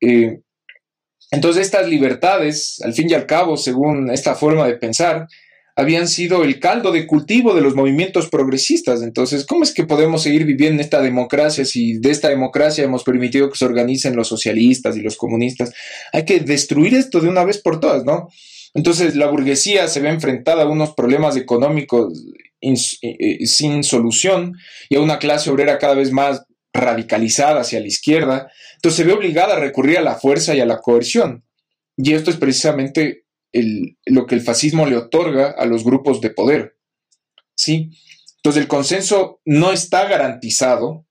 Eh, 0.00 0.40
entonces 1.30 1.66
estas 1.66 1.88
libertades, 1.88 2.80
al 2.82 2.92
fin 2.92 3.08
y 3.08 3.14
al 3.14 3.26
cabo, 3.26 3.56
según 3.56 4.10
esta 4.10 4.34
forma 4.34 4.66
de 4.66 4.74
pensar, 4.74 5.28
habían 5.76 6.06
sido 6.06 6.44
el 6.44 6.60
caldo 6.60 6.92
de 6.92 7.06
cultivo 7.06 7.54
de 7.54 7.60
los 7.60 7.74
movimientos 7.74 8.28
progresistas. 8.28 9.02
Entonces, 9.02 9.44
¿cómo 9.44 9.64
es 9.64 9.74
que 9.74 9.84
podemos 9.84 10.22
seguir 10.22 10.44
viviendo 10.44 10.74
en 10.74 10.80
esta 10.80 11.00
democracia 11.02 11.64
si 11.64 11.98
de 11.98 12.10
esta 12.10 12.28
democracia 12.28 12.84
hemos 12.84 13.02
permitido 13.02 13.50
que 13.50 13.58
se 13.58 13.64
organicen 13.64 14.14
los 14.14 14.28
socialistas 14.28 14.96
y 14.96 15.00
los 15.00 15.16
comunistas? 15.16 15.72
Hay 16.12 16.24
que 16.24 16.40
destruir 16.40 16.94
esto 16.94 17.20
de 17.20 17.28
una 17.28 17.44
vez 17.44 17.58
por 17.58 17.80
todas, 17.80 18.04
¿no? 18.04 18.28
Entonces, 18.72 19.16
la 19.16 19.28
burguesía 19.28 19.88
se 19.88 20.00
ve 20.00 20.08
enfrentada 20.08 20.62
a 20.62 20.68
unos 20.68 20.94
problemas 20.94 21.36
económicos 21.36 22.24
eh, 22.60 22.74
eh, 23.02 23.46
sin 23.46 23.84
solución 23.84 24.56
y 24.88 24.96
a 24.96 25.00
una 25.00 25.18
clase 25.18 25.50
obrera 25.50 25.78
cada 25.78 25.94
vez 25.94 26.12
más 26.12 26.44
radicalizada 26.72 27.60
hacia 27.60 27.80
la 27.80 27.86
izquierda. 27.86 28.50
Entonces, 28.76 28.96
se 28.96 29.04
ve 29.04 29.12
obligada 29.12 29.54
a 29.54 29.60
recurrir 29.60 29.98
a 29.98 30.02
la 30.02 30.16
fuerza 30.16 30.54
y 30.54 30.60
a 30.60 30.66
la 30.66 30.78
coerción. 30.78 31.44
Y 31.96 32.14
esto 32.14 32.30
es 32.30 32.36
precisamente 32.36 33.23
lo 34.06 34.26
que 34.26 34.34
el 34.34 34.40
fascismo 34.40 34.86
le 34.86 34.96
otorga 34.96 35.50
a 35.50 35.64
los 35.66 35.84
grupos 35.84 36.20
de 36.20 36.30
poder. 36.30 36.76
¿sí? 37.54 37.90
Entonces 38.36 38.62
el 38.62 38.68
consenso 38.68 39.40
no 39.44 39.72
está 39.72 40.06
garantizado, 40.08 41.06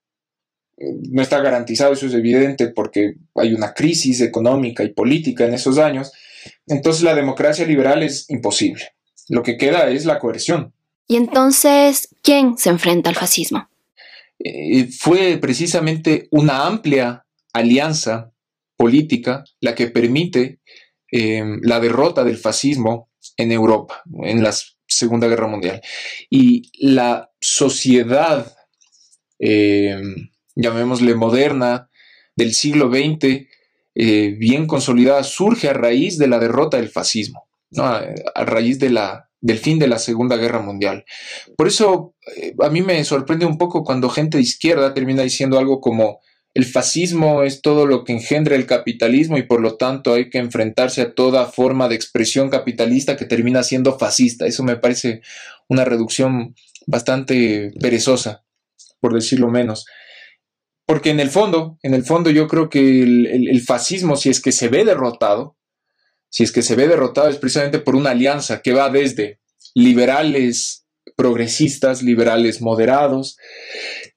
no 0.78 1.22
está 1.22 1.40
garantizado, 1.40 1.94
eso 1.94 2.08
es 2.08 2.14
evidente 2.14 2.68
porque 2.68 3.16
hay 3.36 3.54
una 3.54 3.74
crisis 3.74 4.22
económica 4.22 4.84
y 4.84 4.90
política 4.90 5.46
en 5.46 5.54
esos 5.54 5.78
años, 5.78 6.12
entonces 6.68 7.04
la 7.04 7.16
democracia 7.16 7.66
liberal 7.66 8.04
es 8.04 8.30
imposible. 8.30 8.84
Lo 9.30 9.44
que 9.44 9.58
queda 9.58 9.90
es 9.90 10.06
la 10.06 10.20
coerción. 10.20 10.74
Y 11.08 11.16
entonces, 11.16 12.10
¿quién 12.22 12.58
se 12.58 12.70
enfrenta 12.70 13.10
al 13.10 13.16
fascismo? 13.16 13.70
Eh, 14.40 14.88
fue 14.88 15.38
precisamente 15.38 16.28
una 16.32 16.66
amplia 16.66 17.26
alianza 17.54 18.32
política 18.76 19.44
la 19.62 19.76
que 19.76 19.88
permite 19.88 20.60
em, 21.16 21.60
la 21.62 21.80
derrota 21.80 22.24
del 22.24 22.38
fascismo 22.38 23.12
en 23.38 23.52
Europa, 23.52 24.02
en 24.24 24.42
la 24.42 24.52
Segunda 24.88 25.28
Guerra 25.28 25.46
Mundial. 25.46 25.80
Y 26.32 26.72
la 26.80 27.30
sociedad, 27.40 28.52
em, 29.38 30.32
llamémosle 30.56 31.14
moderna, 31.14 31.88
del 32.36 32.56
siglo 32.56 32.90
XX, 32.90 33.48
eh, 33.94 34.36
bien 34.40 34.66
consolidada, 34.66 35.24
surge 35.24 35.70
a 35.70 35.74
raíz 35.74 36.18
de 36.18 36.28
la 36.28 36.40
derrota 36.40 36.78
del 36.78 36.90
fascismo, 36.90 37.48
a, 37.78 38.04
raíz 38.44 38.80
de 38.80 38.90
la, 38.90 39.30
del 39.40 39.60
fin 39.60 39.78
de 39.78 39.88
la 39.88 40.00
Segunda 40.00 40.36
Guerra 40.36 40.64
Mundial. 40.64 41.06
Por 41.56 41.68
eso 41.68 42.16
eh, 42.36 42.56
a 42.60 42.70
mí 42.70 42.82
me 42.82 43.04
sorprende 43.04 43.46
un 43.46 43.60
poco 43.60 43.84
cuando 43.84 44.10
gente 44.10 44.38
de 44.38 44.44
izquierda 44.44 44.96
termina 44.96 45.22
diciendo 45.22 45.60
algo 45.60 45.80
como 45.80 46.22
el 46.54 46.66
fascismo 46.66 47.44
es 47.44 47.62
todo 47.62 47.88
lo 47.88 48.04
que 48.04 48.14
engendra 48.14 48.56
el 48.56 48.68
capitalismo 48.68 49.38
y 49.38 49.44
por 49.44 49.60
lo 49.60 49.76
tanto 49.76 50.14
hay 50.14 50.30
que 50.30 50.38
enfrentarse 50.38 51.02
a 51.02 51.14
toda 51.14 51.48
forma 51.48 51.88
de 51.88 51.96
expresión 51.96 52.50
capitalista 52.50 53.18
que 53.18 53.26
termina 53.26 53.64
siendo 53.64 53.98
fascista. 53.98 54.46
Eso 54.46 54.64
me 54.64 54.76
parece 54.76 55.22
una 55.68 55.84
reducción 55.84 56.56
bastante 56.86 57.72
perezosa, 57.80 58.44
por 59.00 59.16
decirlo 59.16 59.50
menos. 59.50 59.86
Porque 60.86 61.10
en 61.10 61.20
el 61.20 61.32
fondo, 61.32 61.80
en 61.82 61.96
el 61.96 62.04
fondo 62.04 62.30
yo 62.30 62.48
creo 62.48 62.70
que 62.70 63.02
el, 63.02 63.62
fascismo, 63.62 64.16
si 64.16 64.30
es 64.30 64.40
que 64.40 64.52
se 64.52 64.68
ve 64.68 64.86
derrotado, 64.86 65.58
si 66.30 66.44
es 66.44 66.52
que 66.52 66.62
se 66.62 66.76
ve 66.76 66.88
derrotado 66.88 67.30
es 67.30 67.38
precisamente 67.38 67.80
por 67.80 67.96
una 67.96 68.12
alianza 68.12 68.62
que 68.62 68.74
va 68.74 68.90
desde 68.90 69.40
liberales 69.74 70.86
progresistas, 71.16 72.04
liberales 72.04 72.62
moderados, 72.62 73.38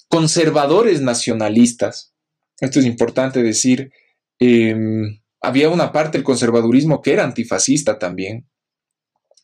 conservadores 0.09 1.01
nacionalistas, 1.01 2.16
esto 2.61 2.81
es 2.81 2.87
importante 2.87 3.43
decir, 3.43 3.93
em, 4.39 5.21
había 5.41 5.69
una 5.69 5.93
parte 5.93 6.19
del 6.19 6.25
conservadurismo 6.25 7.03
que 7.03 7.13
era 7.13 7.25
antifascista 7.25 7.99
también. 7.99 8.49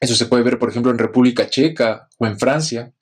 Eso 0.00 0.14
se 0.14 0.26
puede 0.26 0.42
ver, 0.42 0.58
por 0.58 0.70
ejemplo, 0.70 0.90
en 0.90 0.98
República 0.98 1.48
Checa 1.48 2.08
o 2.18 2.26
en 2.26 2.38
Francia. 2.38 2.92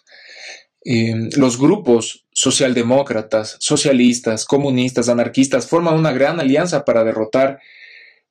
Em, 0.84 1.30
los 1.36 1.58
grupos 1.58 2.26
socialdemócratas, 2.32 3.56
socialistas, 3.60 4.44
comunistas, 4.44 5.08
anarquistas 5.08 5.66
forman 5.66 5.94
una 5.94 6.12
gran 6.12 6.40
alianza 6.40 6.84
para 6.84 7.04
derrotar 7.04 7.60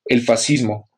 el 0.05 0.23
fascismo. 0.23 0.89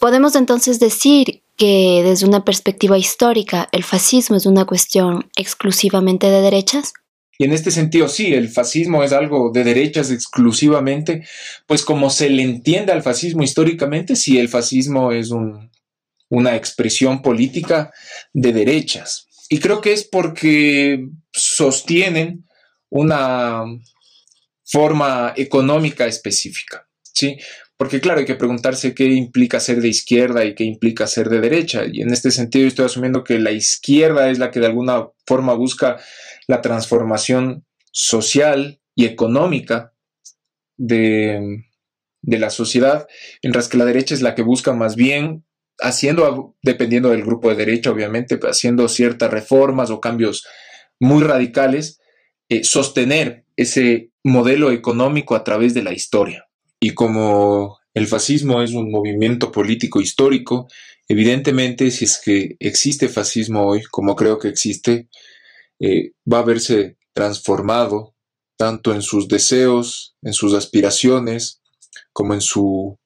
Podemos 0.00 0.34
entonces 0.34 0.80
decir 0.80 1.42
que 1.56 2.02
desde 2.04 2.26
una 2.26 2.44
perspectiva 2.44 2.98
histórica 2.98 3.68
el 3.72 3.84
fascismo 3.84 4.36
es 4.36 4.46
una 4.46 4.64
cuestión 4.64 5.30
exclusivamente 5.36 6.28
de 6.28 6.40
derechas? 6.40 6.92
Y 7.42 7.44
en 7.44 7.52
este 7.52 7.72
sentido, 7.72 8.06
sí, 8.06 8.34
el 8.34 8.48
fascismo 8.48 9.02
es 9.02 9.10
algo 9.10 9.50
de 9.50 9.64
derechas 9.64 10.12
exclusivamente, 10.12 11.26
pues 11.66 11.84
como 11.84 12.08
se 12.08 12.30
le 12.30 12.44
entiende 12.44 12.92
al 12.92 13.02
fascismo 13.02 13.42
históricamente, 13.42 14.14
sí, 14.14 14.38
el 14.38 14.48
fascismo 14.48 15.10
es 15.10 15.32
una 16.28 16.54
expresión 16.54 17.20
política 17.20 17.92
de 18.32 18.52
derechas. 18.52 19.26
Y 19.48 19.58
creo 19.58 19.80
que 19.80 19.92
es 19.92 20.04
porque 20.04 21.08
sostienen 21.32 22.46
una 22.90 23.64
forma 24.64 25.34
económica 25.36 26.06
específica, 26.06 26.86
¿sí? 27.02 27.38
Porque 27.76 28.00
claro, 28.00 28.20
hay 28.20 28.24
que 28.24 28.36
preguntarse 28.36 28.94
qué 28.94 29.06
implica 29.06 29.58
ser 29.58 29.80
de 29.80 29.88
izquierda 29.88 30.44
y 30.44 30.54
qué 30.54 30.62
implica 30.62 31.08
ser 31.08 31.28
de 31.28 31.40
derecha. 31.40 31.86
Y 31.90 32.02
en 32.02 32.12
este 32.12 32.30
sentido 32.30 32.68
estoy 32.68 32.84
asumiendo 32.84 33.24
que 33.24 33.40
la 33.40 33.50
izquierda 33.50 34.30
es 34.30 34.38
la 34.38 34.52
que 34.52 34.60
de 34.60 34.66
alguna 34.66 35.08
forma 35.26 35.54
busca 35.54 35.98
la 36.46 36.60
transformación 36.60 37.64
social 37.90 38.80
y 38.94 39.06
económica 39.06 39.92
de, 40.76 41.64
la 42.22 42.50
sociedad, 42.50 43.06
mientras 43.42 43.68
que 43.68 43.76
la 43.76 43.84
derecha 43.84 44.14
es 44.14 44.22
la 44.22 44.34
que 44.34 44.42
busca 44.42 44.72
más 44.72 44.96
bien 44.96 45.44
haciendo, 45.78 46.56
dependiendo 46.62 47.10
del 47.10 47.24
grupo 47.24 47.50
de 47.50 47.56
derecha, 47.56 47.90
obviamente, 47.90 48.38
haciendo 48.42 48.88
ciertas 48.88 49.30
reformas 49.30 49.90
o 49.90 50.00
cambios 50.00 50.46
muy 51.00 51.22
radicales, 51.22 52.00
eh, 52.48 52.64
sostener 52.64 53.44
ese 53.56 54.10
modelo 54.22 54.70
económico 54.70 55.34
a 55.34 55.44
través 55.44 55.74
de 55.74 55.82
la 55.82 55.92
historia. 55.92 56.46
Y 56.78 56.94
como 56.94 57.78
el 57.94 58.06
fascismo 58.06 58.62
es 58.62 58.72
un 58.72 58.90
movimiento 58.90 59.52
político 59.52 60.00
histórico, 60.00 60.68
evidentemente 61.08 61.90
si 61.90 62.04
es 62.04 62.20
que 62.24 62.56
existe 62.60 63.08
fascismo 63.08 63.66
hoy, 63.66 63.82
como 63.90 64.16
creo 64.16 64.38
que 64.38 64.48
existe, 64.48 65.08
eh, 65.82 66.12
va 66.32 66.38
a 66.38 66.44
verse 66.44 66.96
transformado 67.12 68.14
tanto 68.56 68.94
en 68.94 69.02
sus 69.02 69.26
deseos, 69.26 70.14
en 70.22 70.32
sus 70.32 70.54
aspiraciones, 70.54 71.60
como 72.12 72.34
en 72.34 72.40
su 72.40 72.96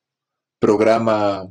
programa 0.58 1.48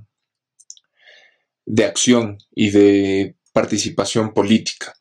de 1.65 1.85
acción 1.85 2.37
y 2.53 2.69
de 2.69 3.35
participación 3.53 4.33
política. 4.33 4.93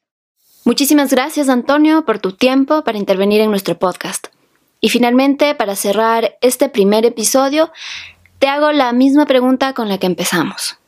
Muchísimas 0.64 1.10
gracias 1.10 1.50
Antonio 1.50 2.06
por 2.06 2.18
tu 2.20 2.32
tiempo 2.32 2.84
para 2.84 2.96
intervenir 2.96 3.42
en 3.42 3.50
nuestro 3.50 3.78
podcast. 3.78 4.28
Y 4.80 4.88
finalmente, 4.88 5.54
para 5.54 5.76
cerrar 5.76 6.38
este 6.40 6.70
primer 6.70 7.04
episodio, 7.04 7.70
te 8.38 8.48
hago 8.48 8.72
la 8.72 8.92
misma 8.92 9.26
pregunta 9.26 9.74
con 9.74 9.90
la 9.90 9.98
que 9.98 10.06
empezamos. 10.06 10.78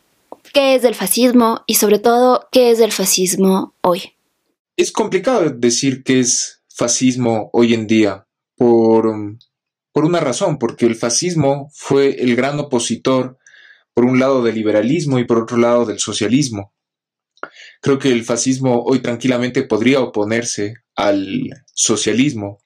¿Qué 0.54 0.74
es 0.74 0.84
el 0.84 0.94
fascismo 0.94 1.62
y 1.66 1.74
sobre 1.74 1.98
todo 1.98 2.48
qué 2.50 2.70
es 2.70 2.80
el 2.80 2.92
fascismo 2.92 3.74
hoy? 3.82 4.15
Es 4.76 4.92
complicado 4.92 5.48
decir 5.48 6.02
que 6.02 6.20
es 6.20 6.62
fascismo 6.68 7.48
hoy 7.54 7.72
en 7.72 7.86
día 7.86 8.26
por, 8.58 9.38
por 9.90 10.04
una 10.04 10.20
razón, 10.20 10.58
porque 10.58 10.84
el 10.84 10.96
fascismo 10.96 11.70
fue 11.72 12.22
el 12.22 12.36
gran 12.36 12.58
opositor, 12.60 13.38
por 13.94 14.04
un 14.04 14.18
lado, 14.20 14.42
del 14.42 14.54
liberalismo 14.54 15.18
y 15.18 15.24
por 15.24 15.38
otro 15.38 15.56
lado, 15.56 15.86
del 15.86 15.98
socialismo. 15.98 16.74
Creo 17.80 17.98
que 17.98 18.12
el 18.12 18.22
fascismo 18.22 18.82
hoy 18.82 18.98
tranquilamente 19.00 19.62
podría 19.62 20.00
oponerse 20.00 20.74
al 20.94 21.48
socialismo, 21.72 22.58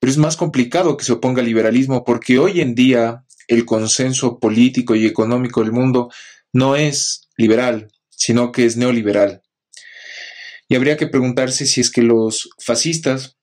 pero 0.00 0.10
es 0.10 0.16
más 0.16 0.38
complicado 0.38 0.96
que 0.96 1.04
se 1.04 1.12
oponga 1.12 1.40
al 1.40 1.46
liberalismo 1.46 2.04
porque 2.04 2.38
hoy 2.38 2.62
en 2.62 2.74
día 2.74 3.26
el 3.48 3.66
consenso 3.66 4.38
político 4.38 4.94
y 4.94 5.04
económico 5.04 5.60
del 5.60 5.72
mundo 5.72 6.10
no 6.54 6.74
es 6.74 7.28
liberal, 7.36 7.92
sino 8.08 8.50
que 8.50 8.64
es 8.64 8.78
neoliberal. 8.78 9.43
Y 10.68 10.76
habría 10.76 10.96
que 10.96 11.06
preguntarse 11.06 11.66
si 11.66 11.80
es 11.80 11.90
que 11.90 12.02
los 12.02 12.50
fascistas 12.58 13.36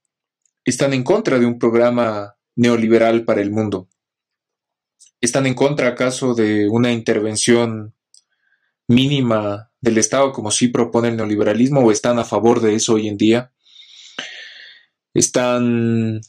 están 0.66 0.94
en 0.94 1.04
contra 1.04 1.40
de 1.40 1.46
un 1.46 1.60
programa 1.60 2.36
neoliberal 2.56 3.26
para 3.26 3.42
el 3.42 3.52
mundo. 3.52 3.90
¿Están 5.22 5.46
en 5.46 5.54
contra 5.54 5.90
acaso 5.90 6.34
de 6.34 6.68
una 6.68 6.92
intervención 6.92 7.96
mínima 8.88 9.72
del 9.80 9.98
Estado 9.98 10.32
como 10.32 10.52
sí 10.52 10.68
propone 10.68 11.10
el 11.10 11.18
neoliberalismo 11.18 11.82
o 11.82 11.92
están 11.92 12.20
a 12.20 12.26
favor 12.26 12.60
de 12.60 12.76
eso 12.76 12.96
hoy 12.96 13.08
en 13.08 13.18
día? 13.18 13.54
¿Están 15.14 16.22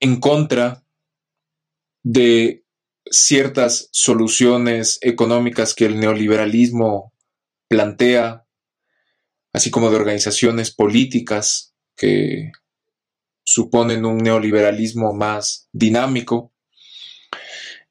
en 0.00 0.20
contra 0.20 0.84
de 2.04 2.64
ciertas 3.10 3.88
soluciones 3.92 4.98
económicas 5.02 5.74
que 5.74 5.86
el 5.86 5.98
neoliberalismo 5.98 7.12
plantea 7.68 8.41
así 9.52 9.70
como 9.70 9.90
de 9.90 9.96
organizaciones 9.96 10.70
políticas 10.70 11.74
que 11.96 12.52
suponen 13.44 14.04
un 14.04 14.18
neoliberalismo 14.18 15.12
más 15.12 15.68
dinámico. 15.72 16.52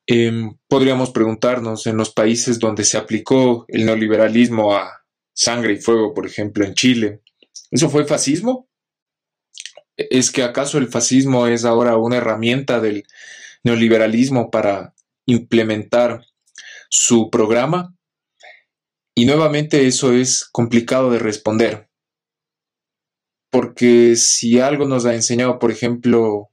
Em, 0.08 0.58
podríamos 0.68 1.12
preguntarnos 1.12 1.88
en 1.88 1.98
los 1.98 2.12
países 2.12 2.60
donde 2.60 2.84
se 2.84 2.98
aplicó 2.98 3.66
el 3.68 3.86
neoliberalismo 3.86 4.74
a 4.76 5.02
sangre 5.34 5.74
y 5.74 5.78
fuego, 5.78 6.14
por 6.14 6.26
ejemplo, 6.26 6.66
en 6.66 6.74
Chile, 6.74 7.22
¿eso 7.70 7.90
fue 7.90 8.06
fascismo? 8.06 8.68
¿Es 9.96 10.32
que 10.32 10.44
acaso 10.44 10.78
el 10.78 10.88
fascismo 10.88 11.48
es 11.48 11.64
ahora 11.64 11.98
una 11.98 12.18
herramienta 12.18 12.80
del 12.80 13.06
neoliberalismo 13.64 14.50
para 14.50 14.94
implementar 15.26 16.26
su 16.90 17.30
programa? 17.30 17.96
Y 19.16 19.26
nuevamente 19.26 19.88
eso 19.88 20.14
es 20.14 20.46
complicado 20.46 21.12
de 21.12 21.20
responder. 21.20 21.90
Porque 23.50 24.16
si 24.16 24.60
algo 24.60 24.88
nos 24.88 25.06
ha 25.06 25.14
enseñado, 25.14 25.60
por 25.60 25.72
ejemplo, 25.72 26.50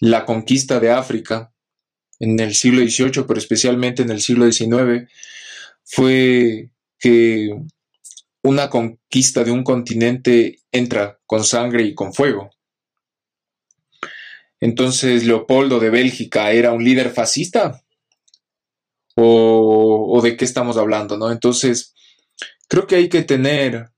la 0.00 0.26
conquista 0.26 0.80
de 0.80 0.90
África 0.90 1.52
en 2.18 2.38
el 2.38 2.54
siglo 2.54 2.82
XVIII, 2.82 3.24
pero 3.26 3.38
especialmente 3.38 4.02
en 4.02 4.10
el 4.10 4.20
siglo 4.20 4.50
XIX, 4.50 5.10
fue 5.84 6.70
que 6.98 7.48
una 8.42 8.68
conquista 8.68 9.42
de 9.42 9.50
un 9.50 9.64
continente 9.64 10.60
entra 10.70 11.18
con 11.26 11.44
sangre 11.44 11.82
y 11.82 11.94
con 11.94 12.12
fuego. 12.12 12.50
Entonces, 14.60 15.24
Leopoldo 15.24 15.80
de 15.80 15.88
Bélgica 15.88 16.52
era 16.52 16.72
un 16.72 16.84
líder 16.84 17.10
fascista. 17.10 17.82
¿O, 19.22 20.20
de 20.22 20.36
qué 20.36 20.44
estamos 20.44 20.76
hablando? 20.76 21.18
¿no? 21.18 21.30
Entonces, 21.30 21.94
creo 22.68 22.86
que 22.86 22.96
hay 22.96 23.08
que 23.08 23.22
tener 23.22 23.90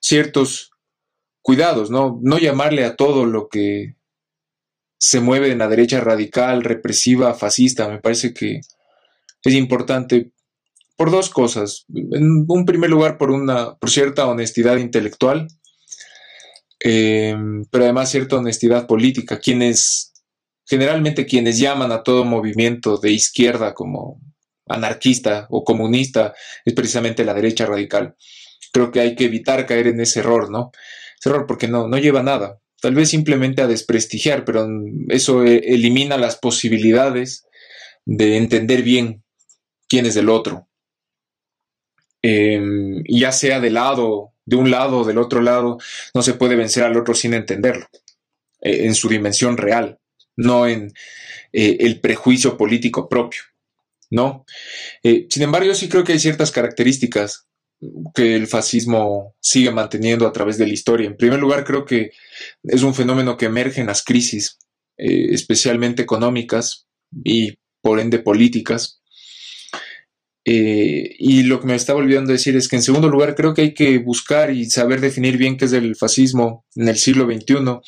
ciertos 0.00 0.70
cuidados, 1.42 1.90
¿no? 1.90 2.20
No 2.22 2.38
llamarle 2.38 2.84
a 2.84 2.96
todo 2.96 3.26
lo 3.26 3.48
que 3.48 3.96
se 4.98 5.20
mueve 5.20 5.50
en 5.50 5.58
la 5.58 5.68
derecha 5.68 6.00
radical, 6.00 6.62
represiva, 6.64 7.34
fascista. 7.34 7.88
Me 7.88 8.00
parece 8.00 8.32
que 8.34 8.60
es 9.42 9.54
importante 9.54 10.32
por 10.96 11.10
dos 11.10 11.30
cosas. 11.30 11.84
En 11.94 12.44
un 12.48 12.64
primer 12.64 12.90
lugar, 12.90 13.18
por 13.18 13.30
una, 13.30 13.76
por 13.76 13.90
cierta 13.90 14.26
honestidad 14.26 14.76
intelectual, 14.76 15.48
em, 16.80 17.64
pero 17.70 17.84
además 17.84 18.10
cierta 18.10 18.36
honestidad 18.36 18.86
política. 18.86 19.38
Quienes, 19.38 20.12
generalmente 20.64 21.26
quienes 21.26 21.58
llaman 21.58 21.92
a 21.92 22.02
todo 22.02 22.24
movimiento 22.24 22.96
de 22.96 23.12
izquierda 23.12 23.74
como 23.74 24.20
anarquista 24.68 25.46
o 25.50 25.64
comunista 25.64 26.34
es 26.64 26.74
precisamente 26.74 27.24
la 27.24 27.34
derecha 27.34 27.66
radical. 27.66 28.16
Creo 28.72 28.90
que 28.90 29.00
hay 29.00 29.14
que 29.14 29.24
evitar 29.24 29.66
caer 29.66 29.88
en 29.88 30.00
ese 30.00 30.20
error, 30.20 30.50
¿no? 30.50 30.72
Ese 31.18 31.30
error 31.30 31.46
porque 31.46 31.68
no, 31.68 31.88
no 31.88 31.98
lleva 31.98 32.20
a 32.20 32.24
nada. 32.24 32.58
Tal 32.80 32.94
vez 32.94 33.08
simplemente 33.08 33.62
a 33.62 33.66
desprestigiar, 33.66 34.44
pero 34.44 34.68
eso 35.08 35.44
e, 35.44 35.56
elimina 35.56 36.18
las 36.18 36.36
posibilidades 36.36 37.46
de 38.04 38.36
entender 38.36 38.82
bien 38.82 39.24
quién 39.88 40.06
es 40.06 40.16
el 40.16 40.28
otro. 40.28 40.68
Em, 42.22 43.02
ya 43.08 43.32
sea 43.32 43.60
de 43.60 43.70
lado, 43.70 44.32
de 44.44 44.56
un 44.56 44.70
lado 44.70 44.98
o 45.00 45.04
del 45.04 45.18
otro 45.18 45.40
lado, 45.40 45.78
no 46.14 46.22
se 46.22 46.34
puede 46.34 46.56
vencer 46.56 46.84
al 46.84 46.96
otro 46.96 47.14
sin 47.14 47.34
entenderlo, 47.34 47.86
eh, 48.60 48.86
en 48.86 48.94
su 48.94 49.08
dimensión 49.08 49.56
real, 49.56 49.98
no 50.36 50.66
en 50.66 50.92
eh, 51.52 51.76
el 51.80 52.00
prejuicio 52.00 52.56
político 52.56 53.08
propio. 53.08 53.42
¿No? 54.10 54.44
Eh, 55.02 55.26
sin 55.30 55.42
embargo, 55.42 55.68
yo 55.68 55.74
sí 55.74 55.88
creo 55.88 56.04
que 56.04 56.12
hay 56.12 56.18
ciertas 56.18 56.50
características 56.50 57.46
que 58.14 58.34
el 58.34 58.46
fascismo 58.46 59.34
sigue 59.40 59.70
manteniendo 59.70 60.26
a 60.26 60.32
través 60.32 60.58
de 60.58 60.66
la 60.66 60.72
historia. 60.72 61.06
En 61.06 61.16
primer 61.16 61.38
lugar, 61.38 61.64
creo 61.64 61.84
que 61.84 62.10
es 62.64 62.82
un 62.82 62.94
fenómeno 62.94 63.36
que 63.36 63.46
emerge 63.46 63.80
en 63.80 63.86
las 63.86 64.02
crisis, 64.02 64.58
especialmente 64.96 66.02
económicas 66.02 66.86
y 67.22 67.58
por 67.82 68.00
ende 68.00 68.18
políticas, 68.18 69.02
eh, 70.48 71.16
y 71.18 71.42
lo 71.42 71.60
que 71.60 71.66
me 71.66 71.74
estaba 71.74 71.98
olvidando 71.98 72.30
decir 72.30 72.56
es 72.56 72.68
que 72.68 72.76
en 72.76 72.82
segundo 72.82 73.08
lugar 73.08 73.34
creo 73.34 73.52
que 73.52 73.62
hay 73.62 73.74
que 73.74 73.98
buscar 73.98 74.52
y 74.52 74.70
saber 74.70 75.00
definir 75.00 75.36
bien 75.36 75.56
qué 75.56 75.64
es 75.64 75.72
el 75.72 75.96
fascismo 75.96 76.64
en 76.76 76.86
el 76.86 76.96
siglo 76.96 77.24
XXI 77.24 77.80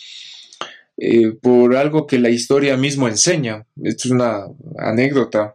eh, 0.96 1.32
por 1.40 1.76
algo 1.76 2.08
que 2.08 2.18
la 2.18 2.30
historia 2.30 2.76
mismo 2.76 3.06
enseña. 3.06 3.64
Esto 3.80 4.08
es 4.08 4.10
una 4.10 4.40
anécdota, 4.76 5.54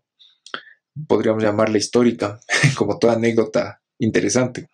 podríamos 1.07 1.43
llamarla 1.43 1.77
histórica, 1.77 2.39
como 2.75 2.99
toda 2.99 3.13
anécdota 3.13 3.81
interesante. 3.99 4.69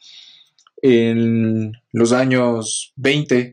En 0.82 1.74
los 1.92 2.12
años 2.14 2.94
20, 2.96 3.52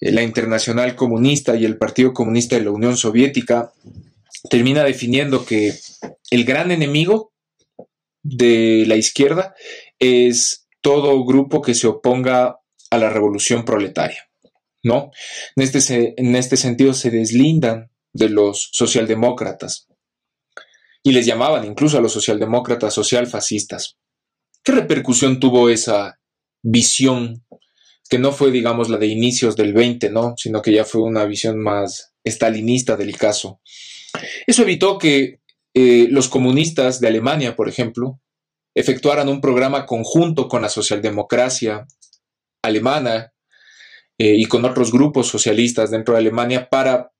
eh, 0.00 0.12
la 0.12 0.22
Internacional 0.22 0.94
Comunista 0.94 1.56
y 1.56 1.64
el 1.64 1.76
Partido 1.76 2.12
Comunista 2.12 2.56
de 2.56 2.64
la 2.64 2.70
Unión 2.70 2.96
Soviética 2.96 3.72
termina 4.48 4.84
definiendo 4.84 5.44
que 5.44 5.74
el 6.30 6.44
gran 6.44 6.70
enemigo 6.70 7.32
de 8.22 8.84
la 8.86 8.96
izquierda 8.96 9.54
es 9.98 10.68
todo 10.80 11.24
grupo 11.24 11.60
que 11.60 11.74
se 11.74 11.86
oponga 11.86 12.58
a 12.90 12.98
la 12.98 13.10
revolución 13.10 13.64
proletaria, 13.64 14.28
¿no? 14.82 15.10
En 15.56 15.62
este, 15.62 16.14
en 16.16 16.36
este 16.36 16.56
sentido 16.56 16.94
se 16.94 17.10
deslindan 17.10 17.90
de 18.12 18.28
los 18.28 18.70
socialdemócratas 18.72 19.88
y 21.08 21.12
les 21.12 21.24
llamaban 21.24 21.64
incluso 21.64 21.96
a 21.96 22.02
los 22.02 22.12
socialdemócratas 22.12 22.92
socialfascistas. 22.92 23.96
¿Qué 24.62 24.72
repercusión 24.72 25.40
tuvo 25.40 25.70
esa 25.70 26.20
visión 26.62 27.46
que 28.10 28.18
no 28.18 28.30
fue, 28.30 28.50
digamos, 28.50 28.90
la 28.90 28.98
de 28.98 29.06
inicios 29.06 29.56
del 29.56 29.72
20, 29.72 30.10
¿no? 30.10 30.34
Sino 30.36 30.60
que 30.60 30.70
ya 30.70 30.84
fue 30.84 31.00
una 31.00 31.24
visión 31.24 31.58
más 31.60 32.12
estalinista 32.22 32.94
del 32.94 33.16
caso. 33.16 33.58
Eso 34.46 34.62
evitó 34.62 34.98
que 34.98 35.40
eh, 35.72 36.08
los 36.10 36.28
comunistas 36.28 37.00
de 37.00 37.08
Alemania, 37.08 37.56
por 37.56 37.70
ejemplo, 37.70 38.20
efectuaran 38.74 39.30
un 39.30 39.40
programa 39.40 39.86
conjunto 39.86 40.46
con 40.46 40.60
la 40.60 40.68
socialdemocracia 40.68 41.86
alemana 42.62 43.32
eh, 44.18 44.34
y 44.36 44.44
con 44.44 44.66
otros 44.66 44.92
grupos 44.92 45.26
socialistas 45.28 45.90
dentro 45.90 46.12
de 46.12 46.20
Alemania 46.20 46.68
para 46.68 47.12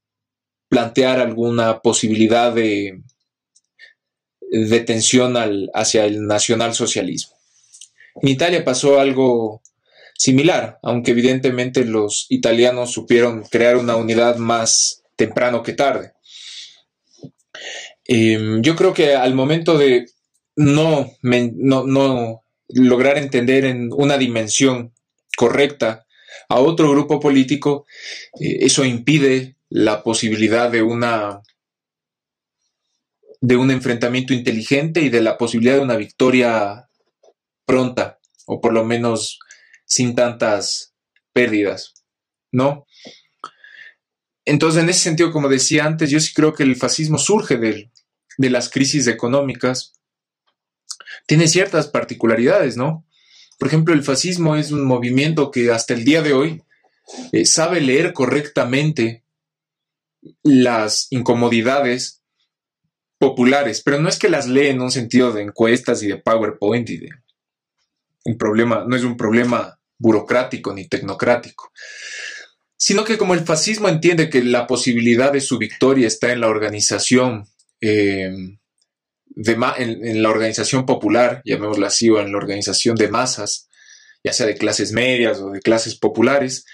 plantear 0.69 1.21
alguna 1.21 1.81
posibilidad 1.81 2.53
de, 2.53 3.01
de 4.51 4.81
tensión 4.81 5.35
hacia 5.75 6.05
el 6.05 6.27
nacionalsocialismo. 6.27 7.37
En 8.23 8.29
Italia 8.29 8.65
pasó 8.65 9.01
algo 9.01 9.63
similar, 10.17 10.79
aunque 10.83 11.13
evidentemente 11.13 11.85
los 11.85 12.27
italianos 12.29 12.93
supieron 12.93 13.45
crear 13.45 13.77
una 13.77 13.97
unidad 13.97 14.37
más 14.37 15.05
temprano 15.17 15.63
que 15.63 15.73
tarde. 15.73 16.13
Em, 18.05 18.63
yo 18.63 18.75
creo 18.75 18.95
que 18.95 19.15
al 19.15 19.35
momento 19.35 19.77
de 19.77 20.07
no, 20.57 21.13
no, 21.23 22.43
lograr 22.69 23.17
entender 23.17 23.65
en 23.65 23.91
una 23.93 24.19
dimensión 24.19 24.93
correcta 25.37 26.07
a 26.49 26.59
otro 26.59 26.91
grupo 26.91 27.21
político, 27.21 27.87
eh, 28.41 28.59
eso 28.61 28.85
impide 28.85 29.57
la 29.69 30.03
posibilidad 30.03 30.71
de 30.71 30.83
una 30.83 31.43
de 33.41 33.57
un 33.57 33.71
enfrentamiento 33.71 34.33
inteligente 34.33 35.01
y 35.01 35.11
de 35.11 35.21
la 35.21 35.39
posibilidad 35.39 35.77
de 35.77 35.83
una 35.83 35.97
victoria 35.97 36.89
pronta, 37.65 38.19
o 38.47 38.61
por 38.61 38.73
lo 38.73 38.85
menos 38.85 39.39
sin 39.85 40.15
tantas 40.15 40.95
pérdidas, 41.33 41.95
¿no? 42.51 42.87
Entonces, 44.45 44.83
en 44.83 44.89
ese 44.89 45.01
sentido, 45.01 45.31
como 45.31 45.49
decía 45.49 45.85
antes, 45.85 46.11
yo 46.11 46.19
sí 46.21 46.33
creo 46.35 46.55
que 46.55 46.63
el 46.63 46.77
fascismo 46.77 47.19
surge 47.19 47.59
de, 47.59 47.91
de 48.39 48.51
las 48.51 48.71
crisis 48.71 49.07
económicas. 49.07 49.93
Tiene 51.27 51.49
ciertas 51.49 51.89
particularidades, 51.89 52.77
¿no? 52.77 53.07
Por 53.59 53.69
ejemplo, 53.69 53.93
el 53.93 54.03
fascismo 54.03 54.57
es 54.57 54.71
un 54.71 54.87
movimiento 54.87 55.51
que 55.51 55.71
hasta 55.71 55.93
el 55.93 56.05
día 56.05 56.23
de 56.23 56.33
hoy 56.33 56.63
eh, 57.33 57.45
sabe 57.45 57.81
leer 57.81 58.13
correctamente 58.13 59.25
las 60.43 61.09
incomodidades 61.11 62.18
populares, 63.19 63.83
pero 63.83 64.01
no 64.01 64.09
es 64.09 64.19
que 64.19 64.29
las 64.29 64.47
lee 64.47 64.69
en 64.69 64.81
un 64.81 64.91
sentido 64.91 65.33
de 65.33 65.43
encuestas 65.43 66.03
y 66.03 66.09
de 66.09 66.17
PowerPoint 66.17 66.89
y 66.91 66.99
de 66.99 67.09
un 68.25 68.39
problema, 68.39 68.85
no 68.87 68.97
es 68.97 69.03
un 69.03 69.17
problema 69.17 69.79
burocrático 69.99 70.73
ni 70.73 70.87
tecnocrático, 70.89 71.73
sino 72.77 73.05
que 73.05 73.19
como 73.19 73.35
el 73.35 73.41
fascismo 73.41 73.89
entiende 73.89 74.31
que 74.31 74.43
la 74.43 74.67
posibilidad 74.67 75.33
de 75.33 75.41
su 75.41 75.59
victoria 75.59 76.07
está 76.07 76.33
en 76.33 76.41
la 76.41 76.49
organización, 76.49 77.47
eh, 77.81 78.31
de 79.27 79.53
en, 79.79 80.23
la 80.23 80.31
organización 80.31 80.87
popular, 80.87 81.43
llamémosla 81.45 81.89
así, 81.89 82.09
o 82.09 82.21
en 82.21 82.31
la 82.31 82.39
organización 82.39 82.95
de 82.97 83.09
masas, 83.09 83.69
ya 84.23 84.33
sea 84.33 84.47
de 84.47 84.57
clases 84.57 84.93
medias 84.93 85.41
o 85.41 85.51
de 85.51 85.61
clases 85.61 85.97
populares, 85.97 86.65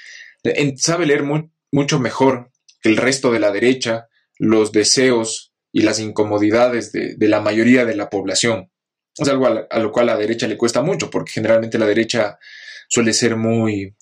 sabe 0.77 1.07
leer 1.07 1.25
mucho 1.73 1.99
mejor 1.99 2.51
el 2.83 2.99
resto 2.99 3.33
de 3.33 3.41
la 3.41 3.51
derecha 3.51 4.09
los 4.39 4.73
deseos 4.73 5.54
y 5.75 5.83
las 5.83 5.99
incomodidades 5.99 6.93
de, 6.93 7.17
la 7.19 7.41
mayoría 7.41 7.85
de 7.85 7.97
la 7.97 8.09
población. 8.09 8.71
Es 9.19 9.29
algo 9.29 9.49
a, 9.49 9.79
lo 9.81 9.91
cual 9.91 10.09
a 10.09 10.13
la 10.15 10.21
derecha 10.21 10.47
le 10.47 10.57
cuesta 10.57 10.83
mucho, 10.83 11.11
porque 11.11 11.33
generalmente 11.33 11.81
la 11.81 11.87
derecha 11.87 12.39
suele 12.89 13.13
ser 13.13 13.35
muy 13.35 13.93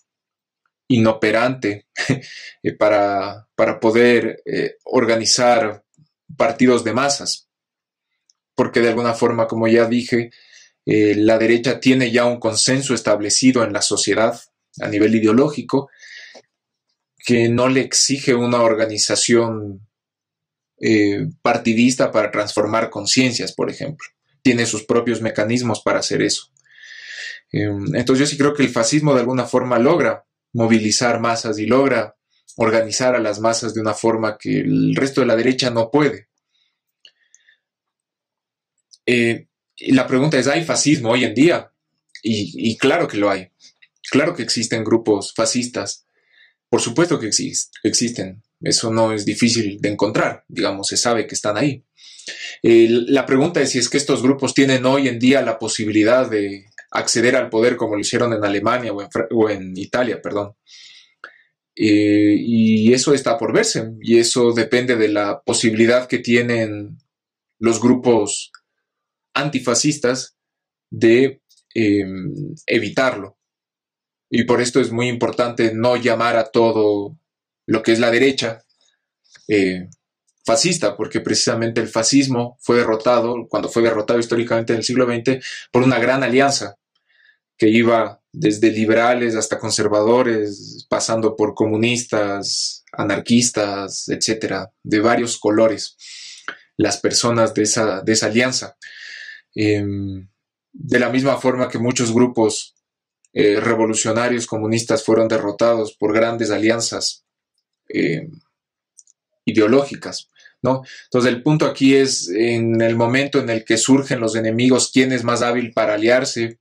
inoperante 0.89 1.87
eh, 2.63 2.73
para, 2.77 3.49
para, 3.55 3.81
poder 3.81 4.43
eh, 4.45 4.77
organizar 4.85 5.83
partidos 6.37 6.85
de 6.85 6.93
masas, 6.93 7.49
porque 8.55 8.81
de 8.81 8.91
alguna 8.91 9.15
forma, 9.15 9.49
como 9.49 9.67
ya 9.67 9.87
dije, 9.87 10.31
eh, 10.85 11.15
la 11.17 11.39
derecha 11.39 11.81
tiene 11.81 12.11
ya 12.11 12.27
un 12.27 12.39
consenso 12.39 12.93
establecido 12.93 13.65
en 13.65 13.73
la 13.73 13.81
sociedad 13.81 14.39
a 14.79 14.89
nivel 14.89 15.15
ideológico 15.15 15.89
que 17.25 17.49
no 17.49 17.69
le 17.69 17.81
exige 17.81 18.35
una 18.35 18.61
organización 18.61 19.89
partidista 21.43 22.11
para 22.11 22.31
transformar 22.31 22.91
conciencias, 22.91 23.53
por 23.53 23.71
ejemplo. 23.71 24.07
Tiene 24.43 24.67
sus 24.67 24.85
propios 24.85 25.21
mecanismos 25.21 25.81
para 25.81 26.01
hacer 26.01 26.23
eso. 26.23 26.51
entonces 27.51 28.19
yo 28.19 28.27
sí 28.27 28.37
creo 28.37 28.55
que 28.55 28.63
el 28.63 28.71
fascismo 28.71 29.15
de 29.15 29.21
alguna 29.21 29.45
forma 29.45 29.79
logra 29.79 30.25
movilizar 30.53 31.21
masas 31.21 31.59
y 31.59 31.67
logra 31.67 32.17
organizar 32.57 33.15
a 33.15 33.21
las 33.21 33.41
masas 33.41 33.75
de 33.75 33.81
una 33.81 33.95
forma 33.95 34.37
que 34.39 34.61
el 34.61 34.95
resto 34.95 35.21
de 35.21 35.27
la 35.27 35.37
derecha 35.37 35.71
no 35.71 35.91
puede. 35.91 36.29
Eh, 39.07 39.49
la 39.79 40.07
pregunta 40.07 40.39
es, 40.39 40.47
¿hay 40.47 40.65
fascismo 40.65 41.11
hoy 41.11 41.25
en 41.25 41.35
día? 41.35 41.69
y, 42.25 42.77
claro 42.79 43.09
que 43.09 43.17
lo 43.17 43.31
hay. 43.31 43.51
Claro 44.11 44.35
que 44.35 44.43
existen 44.43 44.85
grupos 44.85 45.33
fascistas. 45.35 46.07
Por 46.69 46.81
supuesto 46.81 47.19
que 47.19 47.31
existen. 47.83 48.43
Eso 48.63 48.93
no 48.93 49.13
es 49.13 49.25
difícil 49.25 49.79
de 49.81 49.89
encontrar. 49.91 50.45
Digamos, 50.49 50.89
se 50.89 50.97
sabe 50.97 51.27
que 51.27 51.35
están 51.35 51.57
ahí. 51.57 51.85
la 52.63 53.27
pregunta 53.27 53.61
es 53.61 53.71
si 53.71 53.79
es 53.79 53.89
que 53.89 53.99
estos 53.99 54.23
grupos 54.23 54.55
tienen 54.55 54.87
hoy 54.87 55.09
en 55.09 55.19
día 55.19 55.43
la 55.43 55.59
posibilidad 55.59 56.31
de 56.31 56.67
acceder 56.93 57.37
al 57.37 57.49
poder 57.49 57.77
como 57.77 57.95
lo 57.95 58.01
hicieron 58.01 58.33
en 58.33 58.45
Alemania 58.45 58.93
o 58.93 59.51
en, 59.51 59.77
Italia, 59.77 60.21
perdón. 60.23 60.55
Eh, 61.75 62.37
y 62.39 62.93
eso 62.93 63.15
está 63.15 63.39
por 63.39 63.53
verse, 63.53 63.93
y 64.01 64.19
eso 64.19 64.53
depende 64.53 64.97
de 64.97 65.09
la 65.09 65.41
posibilidad 65.41 66.07
que 66.07 66.19
tienen 66.19 66.99
los 67.59 67.81
grupos 67.81 68.53
antifascistas 69.35 70.37
de 70.91 71.41
em, 71.75 72.55
evitarlo. 72.67 73.39
Y 74.31 74.45
por 74.45 74.61
esto 74.61 74.81
es 74.81 74.93
muy 74.93 75.09
importante 75.09 75.73
no 75.75 75.97
llamar 75.97 76.37
a 76.37 76.51
todo 76.51 77.19
lo 77.67 77.83
que 77.83 77.93
es 77.93 77.99
la 77.99 78.11
derecha 78.11 78.63
eh, 79.49 79.89
fascista, 80.45 80.97
porque 80.97 81.21
precisamente 81.21 81.81
el 81.81 81.89
fascismo 81.89 82.59
fue 82.61 82.77
derrotado, 82.77 83.47
cuando 83.49 83.69
fue 83.69 83.83
derrotado 83.83 84.19
históricamente 84.19 84.73
en 84.73 84.79
el 84.79 84.85
siglo 84.85 85.07
XX, 85.07 85.45
por 85.71 85.83
una 85.83 85.99
gran 85.99 86.23
alianza 86.23 86.77
que 87.57 87.69
iba 87.69 88.21
desde 88.33 88.71
liberales 88.71 89.37
hasta 89.37 89.59
conservadores, 89.59 90.87
pasando 90.89 91.37
por 91.37 91.55
comunistas, 91.55 92.85
anarquistas, 92.93 94.09
etcétera, 94.09 94.73
de 94.83 95.01
varios 95.01 95.39
colores, 95.39 95.97
las 96.77 96.97
personas 96.97 97.55
de 97.55 97.63
esa, 97.63 98.01
de 98.01 98.13
esa 98.13 98.27
alianza. 98.27 98.77
Em, 99.55 100.29
de 100.73 100.99
la 100.99 101.11
misma 101.11 101.37
forma 101.37 101.69
que 101.69 101.79
muchos 101.79 102.13
grupos 102.13 102.75
eh, 103.35 103.61
revolucionarios 103.61 104.47
comunistas 104.47 105.05
fueron 105.05 105.29
derrotados 105.29 105.95
por 105.95 106.15
grandes 106.15 106.51
alianzas 106.51 107.25
em, 107.93 108.31
ideológicas. 109.45 110.29
¿no? 110.63 110.83
Entonces 111.05 111.33
el 111.33 111.43
punto 111.43 111.67
aquí 111.67 111.95
es 111.95 112.29
en 112.29 112.81
el 112.81 112.97
momento 112.97 113.41
en 113.41 113.51
el 113.51 113.65
que 113.65 113.77
surgen 113.77 114.21
los 114.21 114.37
enemigos, 114.37 114.91
quién 114.93 115.13
es 115.13 115.25
más 115.25 115.43
hábil 115.43 115.73
para 115.73 115.95
aliarse, 115.95 116.61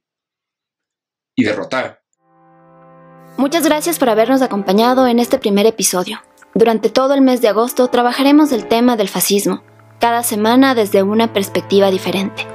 y 1.35 1.43
derrotar. 1.43 2.01
Muchas 3.37 3.63
gracias 3.65 3.97
por 3.97 4.09
habernos 4.09 4.41
acompañado 4.41 5.07
en 5.07 5.19
este 5.19 5.39
primer 5.39 5.65
episodio. 5.65 6.21
Durante 6.53 6.89
todo 6.89 7.13
el 7.13 7.21
mes 7.21 7.41
de 7.41 7.47
agosto 7.47 7.87
trabajaremos 7.87 8.51
el 8.51 8.67
tema 8.67 8.97
del 8.97 9.07
fascismo, 9.07 9.63
cada 9.99 10.21
semana 10.23 10.75
desde 10.75 11.01
una 11.03 11.31
perspectiva 11.31 11.89
diferente. 11.89 12.45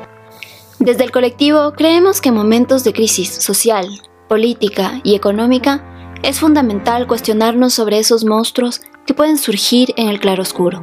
Desde 0.79 1.05
el 1.05 1.11
colectivo 1.11 1.73
creemos 1.73 2.21
que 2.21 2.29
en 2.29 2.35
momentos 2.35 2.85
de 2.85 2.93
crisis 2.93 3.31
social, 3.31 3.89
política 4.29 5.01
y 5.03 5.15
económica 5.15 5.96
es 6.27 6.41
fundamental 6.41 7.07
cuestionarnos 7.07 7.73
sobre 7.73 8.01
esos 8.01 8.25
monstruos 8.25 8.81
que 9.07 9.15
pueden 9.15 9.39
surgir 9.39 9.95
en 9.97 10.09
el 10.09 10.19
claroscuro. 10.19 10.83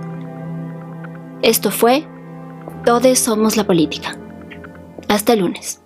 Esto 1.41 1.69
fue 1.69 2.07
Todes 2.85 3.19
somos 3.19 3.57
la 3.57 3.65
política. 3.65 4.17
Hasta 5.09 5.33
el 5.33 5.39
lunes. 5.39 5.81